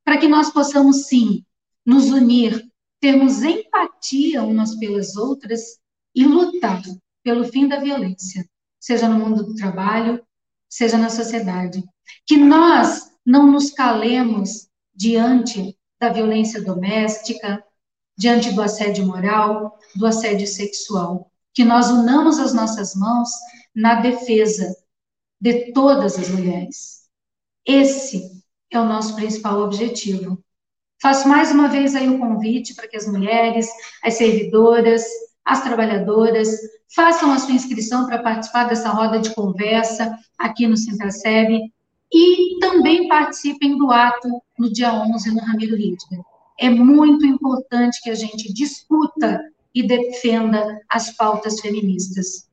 para 0.04 0.18
que 0.18 0.28
nós 0.28 0.52
possamos, 0.52 1.08
sim, 1.08 1.44
nos 1.86 2.06
unir, 2.10 2.70
termos 3.06 3.44
empatia 3.44 4.42
umas 4.42 4.76
pelas 4.78 5.16
outras 5.16 5.78
e 6.16 6.26
lutar 6.26 6.82
pelo 7.24 7.46
fim 7.46 7.68
da 7.68 7.80
violência, 7.80 8.44
seja 8.80 9.08
no 9.08 9.20
mundo 9.20 9.44
do 9.44 9.54
trabalho, 9.54 10.26
seja 10.68 10.98
na 10.98 11.12
sociedade. 11.12 11.84
Que 12.26 12.36
nós 12.36 13.12
não 13.24 13.52
nos 13.52 13.70
calemos 13.70 14.70
diante 14.92 15.78
da 16.00 16.10
violência 16.10 16.64
doméstica, 16.64 17.64
diante 18.18 18.52
do 18.52 18.62
assédio 18.64 19.06
moral, 19.06 19.78
do 19.96 20.08
assédio 20.08 20.48
sexual. 20.48 21.32
Que 21.54 21.64
nós 21.64 21.92
unamos 21.92 22.40
as 22.40 22.56
nossas 22.56 22.96
mãos 22.96 23.30
na 23.76 24.02
defesa 24.02 24.76
de 25.40 25.72
todas 25.74 26.18
as 26.18 26.28
mulheres. 26.30 27.04
Esse 27.64 28.44
é 28.72 28.80
o 28.80 28.86
nosso 28.86 29.16
principal 29.16 29.62
objetivo. 29.62 30.44
Faço 31.02 31.28
mais 31.28 31.52
uma 31.52 31.68
vez 31.68 31.96
aí 31.96 32.08
o 32.10 32.20
convite 32.20 32.74
para 32.74 32.88
que 32.88 32.96
as 32.98 33.08
mulheres, 33.08 33.68
as 34.04 34.16
servidoras, 34.16 35.04
as 35.44 35.62
trabalhadoras 35.64 36.50
façam 36.96 37.32
a 37.32 37.38
sua 37.38 37.54
inscrição 37.54 38.06
para 38.06 38.24
participar 38.24 38.66
dessa 38.66 38.90
roda 38.90 39.20
de 39.20 39.34
conversa 39.36 40.18
aqui 40.38 40.66
no 40.66 40.78
Sintraceb 40.78 41.72
e 42.14 42.60
também 42.60 43.08
participem 43.08 43.78
do 43.78 43.92
ato 43.92 44.30
no 44.58 44.72
dia 44.72 44.94
11 44.94 45.32
no 45.32 45.42
Ramiro 45.42 45.76
Ritmer. 45.76 46.22
É 46.58 46.70
muito 46.70 47.26
importante 47.26 48.02
que 48.02 48.10
a 48.10 48.16
gente 48.16 48.54
discuta 48.54 49.42
e 49.74 49.86
defenda 49.86 50.82
as 50.90 51.12
pautas 51.16 51.60
feministas. 51.60 52.48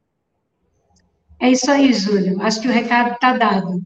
É 1.41 1.51
isso 1.51 1.71
aí, 1.71 1.93
Júlio. 1.93 2.43
Acho 2.43 2.61
que 2.61 2.69
o 2.69 2.73
recado 2.73 3.15
está 3.15 3.37
dado. 3.37 3.81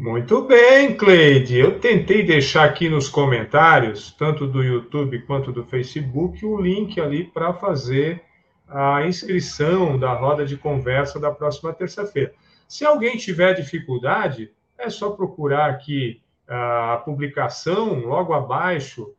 Muito 0.00 0.42
bem, 0.42 0.96
Cleide. 0.96 1.58
Eu 1.58 1.80
tentei 1.80 2.22
deixar 2.24 2.62
aqui 2.62 2.88
nos 2.88 3.08
comentários, 3.08 4.12
tanto 4.12 4.46
do 4.46 4.62
YouTube 4.62 5.22
quanto 5.22 5.50
do 5.50 5.64
Facebook, 5.64 6.46
o 6.46 6.60
link 6.60 7.00
ali 7.00 7.24
para 7.24 7.52
fazer 7.52 8.22
a 8.68 9.04
inscrição 9.04 9.98
da 9.98 10.12
roda 10.12 10.46
de 10.46 10.56
conversa 10.56 11.18
da 11.18 11.32
próxima 11.32 11.72
terça-feira. 11.72 12.32
Se 12.68 12.84
alguém 12.84 13.16
tiver 13.16 13.54
dificuldade, 13.54 14.52
é 14.78 14.88
só 14.88 15.10
procurar 15.10 15.68
aqui 15.68 16.22
a 16.46 17.02
publicação 17.04 17.98
logo 17.98 18.32
abaixo, 18.32 19.12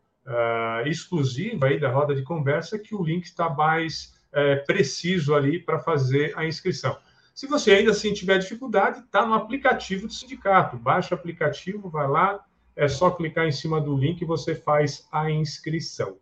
exclusiva 0.86 1.65
aí 1.65 1.77
da 1.77 1.91
roda 1.91 2.15
de 2.15 2.23
conversa, 2.23 2.80
que 2.80 2.95
o 2.95 3.03
link 3.03 3.25
está 3.25 3.49
mais 3.49 4.17
é, 4.32 4.55
preciso 4.55 5.36
ali 5.36 5.59
para 5.59 5.80
fazer 5.80 6.32
a 6.38 6.45
inscrição. 6.45 6.95
Se 7.40 7.48
você 7.48 7.72
ainda 7.72 7.92
assim 7.92 8.12
tiver 8.12 8.38
dificuldade, 8.38 9.00
está 9.00 9.26
no 9.26 9.34
aplicativo 9.34 10.06
do 10.06 10.12
sindicato. 10.12 10.76
Baixa 10.76 11.16
o 11.16 11.18
aplicativo, 11.18 11.90
vai 11.90 12.06
lá, 12.06 12.44
é 12.76 12.86
só 12.90 13.10
clicar 13.12 13.48
em 13.48 13.52
cima 13.54 13.80
do 13.80 13.96
link 13.96 14.20
e 14.20 14.26
você 14.26 14.54
faz 14.54 15.08
a 15.10 15.32
inscrição. 15.32 16.18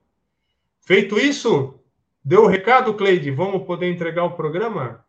Feito 0.80 1.18
isso, 1.18 1.74
deu 2.24 2.44
o 2.44 2.48
recado, 2.48 2.94
Cleide? 2.94 3.32
Vamos 3.32 3.66
poder 3.66 3.92
entregar 3.92 4.26
o 4.26 4.36
programa? 4.36 5.04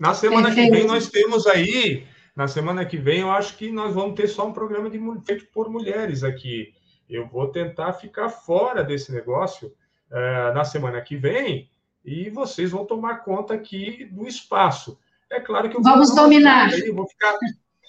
Na 0.00 0.14
semana 0.14 0.48
Perfeito. 0.48 0.72
que 0.72 0.78
vem 0.78 0.84
nós 0.88 1.08
temos 1.08 1.46
aí, 1.46 2.08
na 2.34 2.48
semana 2.48 2.84
que 2.84 2.96
vem 2.96 3.20
eu 3.20 3.30
acho 3.30 3.56
que 3.56 3.70
nós 3.70 3.94
vamos 3.94 4.16
ter 4.16 4.26
só 4.26 4.48
um 4.48 4.52
programa 4.52 4.90
de, 4.90 4.98
feito 5.24 5.46
por 5.52 5.70
mulheres 5.70 6.24
aqui. 6.24 6.74
eu 7.08 7.24
vou 7.28 7.52
tentar 7.52 7.92
ficar 7.92 8.30
fora 8.30 8.82
desse 8.82 9.12
negócio 9.12 9.68
uh, 10.10 10.52
na 10.52 10.64
semana 10.64 11.00
que 11.00 11.16
vem 11.16 11.70
e 12.04 12.28
vocês 12.30 12.72
vão 12.72 12.84
tomar 12.84 13.18
conta 13.18 13.54
aqui 13.54 14.06
do 14.06 14.26
espaço. 14.26 14.98
É 15.34 15.40
claro 15.40 15.68
que 15.68 15.76
eu 15.76 15.82
vamos 15.82 16.10
vou 16.10 16.16
dominar. 16.16 16.72
Eu 16.78 16.94
vou 16.94 17.08
ficar 17.08 17.36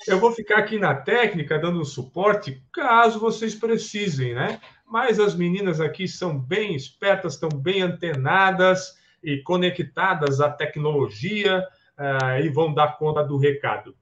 eu 0.07 0.19
vou 0.19 0.31
ficar 0.31 0.57
aqui 0.57 0.77
na 0.77 0.93
técnica 0.93 1.57
dando 1.57 1.83
suporte 1.85 2.61
caso 2.71 3.19
vocês 3.19 3.55
precisem, 3.55 4.33
né? 4.33 4.59
Mas 4.85 5.19
as 5.19 5.35
meninas 5.35 5.79
aqui 5.79 6.07
são 6.07 6.37
bem 6.37 6.75
espertas, 6.75 7.33
estão 7.33 7.49
bem 7.49 7.81
antenadas 7.81 8.95
e 9.23 9.37
conectadas 9.37 10.41
à 10.41 10.49
tecnologia 10.49 11.67
uh, 11.97 12.39
e 12.43 12.49
vão 12.49 12.73
dar 12.73 12.97
conta 12.97 13.23
do 13.23 13.37
recado. 13.37 13.95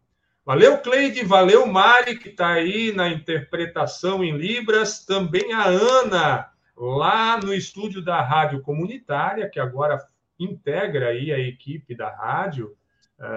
Valeu, 0.45 0.77
Cleide, 0.79 1.23
valeu, 1.23 1.65
Mari, 1.65 2.17
que 2.17 2.29
está 2.29 2.49
aí 2.49 2.91
na 2.93 3.07
interpretação 3.07 4.23
em 4.23 4.35
Libras, 4.35 5.05
também 5.05 5.53
a 5.53 5.65
Ana, 5.65 6.49
lá 6.75 7.39
no 7.39 7.53
estúdio 7.53 8.01
da 8.01 8.21
Rádio 8.21 8.61
Comunitária, 8.61 9.49
que 9.49 9.59
agora 9.59 10.05
integra 10.37 11.09
aí 11.09 11.31
a 11.31 11.39
equipe 11.39 11.95
da 11.95 12.09
rádio, 12.09 12.75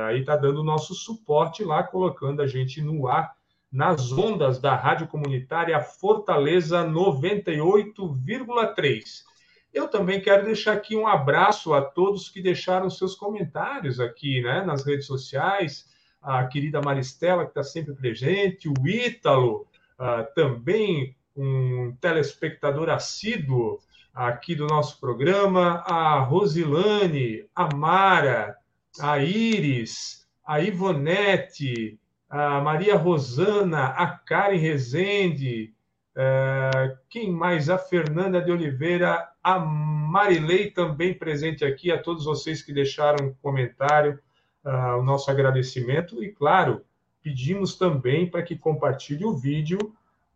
aí 0.06 0.16
uh, 0.16 0.20
está 0.20 0.36
dando 0.36 0.64
nosso 0.64 0.94
suporte 0.94 1.64
lá, 1.64 1.82
colocando 1.82 2.42
a 2.42 2.46
gente 2.46 2.82
no 2.82 3.06
ar 3.06 3.34
nas 3.70 4.10
ondas 4.12 4.58
da 4.58 4.74
Rádio 4.74 5.06
Comunitária 5.06 5.78
Fortaleza 5.80 6.84
98,3. 6.84 9.24
Eu 9.72 9.88
também 9.88 10.20
quero 10.20 10.44
deixar 10.46 10.72
aqui 10.72 10.96
um 10.96 11.06
abraço 11.06 11.72
a 11.74 11.82
todos 11.82 12.28
que 12.28 12.40
deixaram 12.40 12.88
seus 12.88 13.14
comentários 13.14 14.00
aqui, 14.00 14.40
né, 14.40 14.64
nas 14.64 14.84
redes 14.84 15.06
sociais, 15.06 15.86
a 16.22 16.44
querida 16.46 16.80
Maristela, 16.80 17.44
que 17.44 17.50
está 17.50 17.62
sempre 17.62 17.94
presente, 17.94 18.68
o 18.68 18.88
Ítalo, 18.88 19.66
uh, 19.98 20.26
também 20.34 21.14
um 21.36 21.94
telespectador 22.00 22.88
assíduo 22.88 23.78
aqui 24.14 24.54
do 24.54 24.66
nosso 24.66 24.98
programa, 24.98 25.84
a 25.86 26.20
Rosilane, 26.20 27.44
a 27.54 27.74
Mara, 27.74 28.56
a 29.00 29.18
Iris, 29.18 30.26
a 30.44 30.60
Ivonete, 30.60 31.98
a 32.28 32.60
Maria 32.60 32.96
Rosana, 32.96 33.86
a 33.88 34.06
Karen 34.06 34.58
Rezende, 34.58 35.74
uh, 36.16 36.96
quem 37.08 37.30
mais? 37.30 37.68
A 37.68 37.78
Fernanda 37.78 38.40
de 38.40 38.50
Oliveira, 38.50 39.28
a 39.42 39.58
Marilei 39.58 40.70
também 40.70 41.14
presente 41.14 41.64
aqui, 41.64 41.90
a 41.90 42.02
todos 42.02 42.24
vocês 42.24 42.62
que 42.62 42.72
deixaram 42.72 43.28
um 43.28 43.34
comentário 43.34 44.18
uh, 44.64 44.98
o 44.98 45.02
nosso 45.02 45.30
agradecimento 45.30 46.22
e, 46.22 46.32
claro, 46.32 46.84
pedimos 47.22 47.76
também 47.76 48.28
para 48.28 48.42
que 48.42 48.56
compartilhe 48.56 49.24
o 49.24 49.36
vídeo 49.36 49.78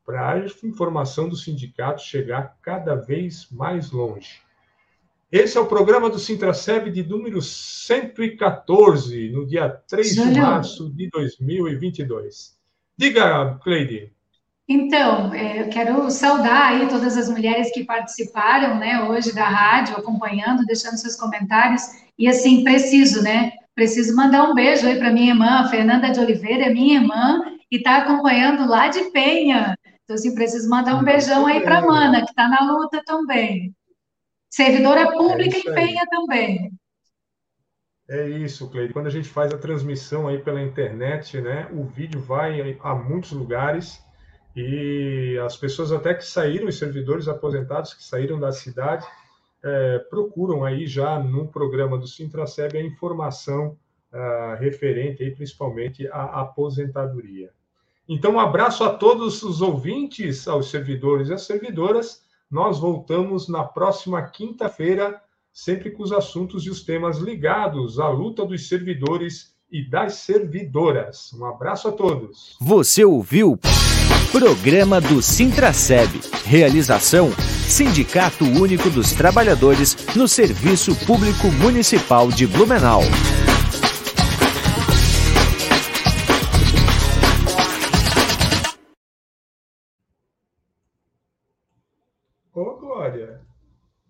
para 0.04 0.32
a 0.32 0.38
informação 0.64 1.28
do 1.28 1.36
sindicato 1.36 2.02
chegar 2.02 2.56
cada 2.62 2.94
vez 2.96 3.48
mais 3.50 3.92
longe. 3.92 4.40
Esse 5.30 5.56
é 5.56 5.60
o 5.60 5.66
programa 5.66 6.10
do 6.10 6.18
Sintraceb 6.18 6.90
de 6.90 7.02
número 7.02 7.40
114, 7.40 9.30
no 9.30 9.46
dia 9.46 9.68
3 9.88 10.14
de 10.14 10.40
março 10.40 10.90
de 10.90 11.08
2022. 11.10 12.58
Diga, 12.96 13.58
Cleide. 13.62 14.12
Então, 14.68 15.32
é, 15.34 15.62
eu 15.62 15.68
quero 15.68 16.10
saudar 16.10 16.72
aí 16.72 16.88
todas 16.88 17.16
as 17.16 17.28
mulheres 17.28 17.72
que 17.72 17.84
participaram, 17.84 18.78
né, 18.78 19.02
hoje 19.04 19.32
da 19.34 19.48
rádio, 19.48 19.96
acompanhando, 19.96 20.64
deixando 20.64 20.96
seus 20.96 21.16
comentários, 21.16 21.82
e 22.18 22.28
assim, 22.28 22.62
preciso, 22.62 23.22
né, 23.22 23.52
Preciso 23.80 24.14
mandar 24.14 24.44
um 24.44 24.54
beijo 24.54 24.86
aí 24.86 24.98
para 24.98 25.10
minha 25.10 25.30
irmã, 25.30 25.66
Fernanda 25.68 26.10
de 26.10 26.20
Oliveira, 26.20 26.66
é 26.66 26.70
minha 26.70 27.00
irmã, 27.00 27.40
e 27.70 27.76
está 27.76 27.96
acompanhando 27.96 28.68
lá 28.68 28.88
de 28.88 29.04
Penha. 29.10 29.74
Então, 30.04 30.16
assim, 30.16 30.34
preciso 30.34 30.68
mandar 30.68 30.96
um 30.96 31.02
beijão 31.02 31.46
aí 31.46 31.62
para 31.62 31.78
a 31.78 31.86
Mana, 31.86 32.20
que 32.22 32.28
está 32.30 32.46
na 32.46 32.70
luta 32.70 33.02
também. 33.06 33.74
Servidora 34.50 35.12
pública 35.12 35.56
é 35.56 35.60
em 35.60 35.74
Penha 35.74 36.06
também. 36.10 36.72
É 38.08 38.28
isso, 38.28 38.68
Cleide. 38.68 38.92
Quando 38.92 39.06
a 39.06 39.10
gente 39.10 39.28
faz 39.28 39.54
a 39.54 39.58
transmissão 39.58 40.26
aí 40.26 40.38
pela 40.38 40.60
internet, 40.60 41.40
né, 41.40 41.68
o 41.72 41.84
vídeo 41.84 42.20
vai 42.20 42.76
a 42.82 42.94
muitos 42.94 43.30
lugares 43.30 44.02
e 44.56 45.38
as 45.44 45.56
pessoas 45.56 45.92
até 45.92 46.12
que 46.12 46.24
saíram, 46.24 46.66
os 46.66 46.76
servidores 46.76 47.28
aposentados 47.28 47.94
que 47.94 48.02
saíram 48.02 48.40
da 48.40 48.50
cidade, 48.50 49.06
é, 49.62 49.98
procuram 50.10 50.64
aí 50.64 50.86
já 50.86 51.20
no 51.20 51.46
programa 51.46 51.96
do 51.96 52.06
Sintraceb 52.08 52.76
a 52.76 52.82
informação 52.82 53.78
uh, 54.12 54.56
referente 54.58 55.22
aí 55.22 55.30
principalmente 55.30 56.08
à 56.08 56.40
aposentadoria. 56.40 57.50
Então, 58.08 58.32
um 58.32 58.40
abraço 58.40 58.82
a 58.82 58.90
todos 58.90 59.42
os 59.42 59.62
ouvintes, 59.62 60.48
aos 60.48 60.70
servidores 60.70 61.28
e 61.28 61.34
às 61.34 61.42
servidoras. 61.42 62.24
Nós 62.50 62.80
voltamos 62.80 63.48
na 63.48 63.62
próxima 63.62 64.20
quinta-feira, 64.22 65.20
sempre 65.52 65.90
com 65.92 66.02
os 66.02 66.10
assuntos 66.10 66.66
e 66.66 66.70
os 66.70 66.82
temas 66.82 67.18
ligados 67.18 68.00
à 68.00 68.08
luta 68.08 68.44
dos 68.44 68.68
servidores 68.68 69.54
e 69.70 69.88
das 69.88 70.14
servidoras. 70.14 71.32
Um 71.32 71.44
abraço 71.44 71.86
a 71.86 71.92
todos. 71.92 72.56
Você 72.60 73.04
ouviu 73.04 73.56
Programa 74.32 75.00
do 75.00 75.22
Sintraceb. 75.22 76.20
Realização 76.44 77.30
Sindicato 77.68 78.44
Único 78.44 78.90
dos 78.90 79.12
Trabalhadores 79.12 79.96
no 80.16 80.26
Serviço 80.26 80.94
Público 81.06 81.48
Municipal 81.52 82.28
de 82.30 82.48
Blumenau. 82.48 83.02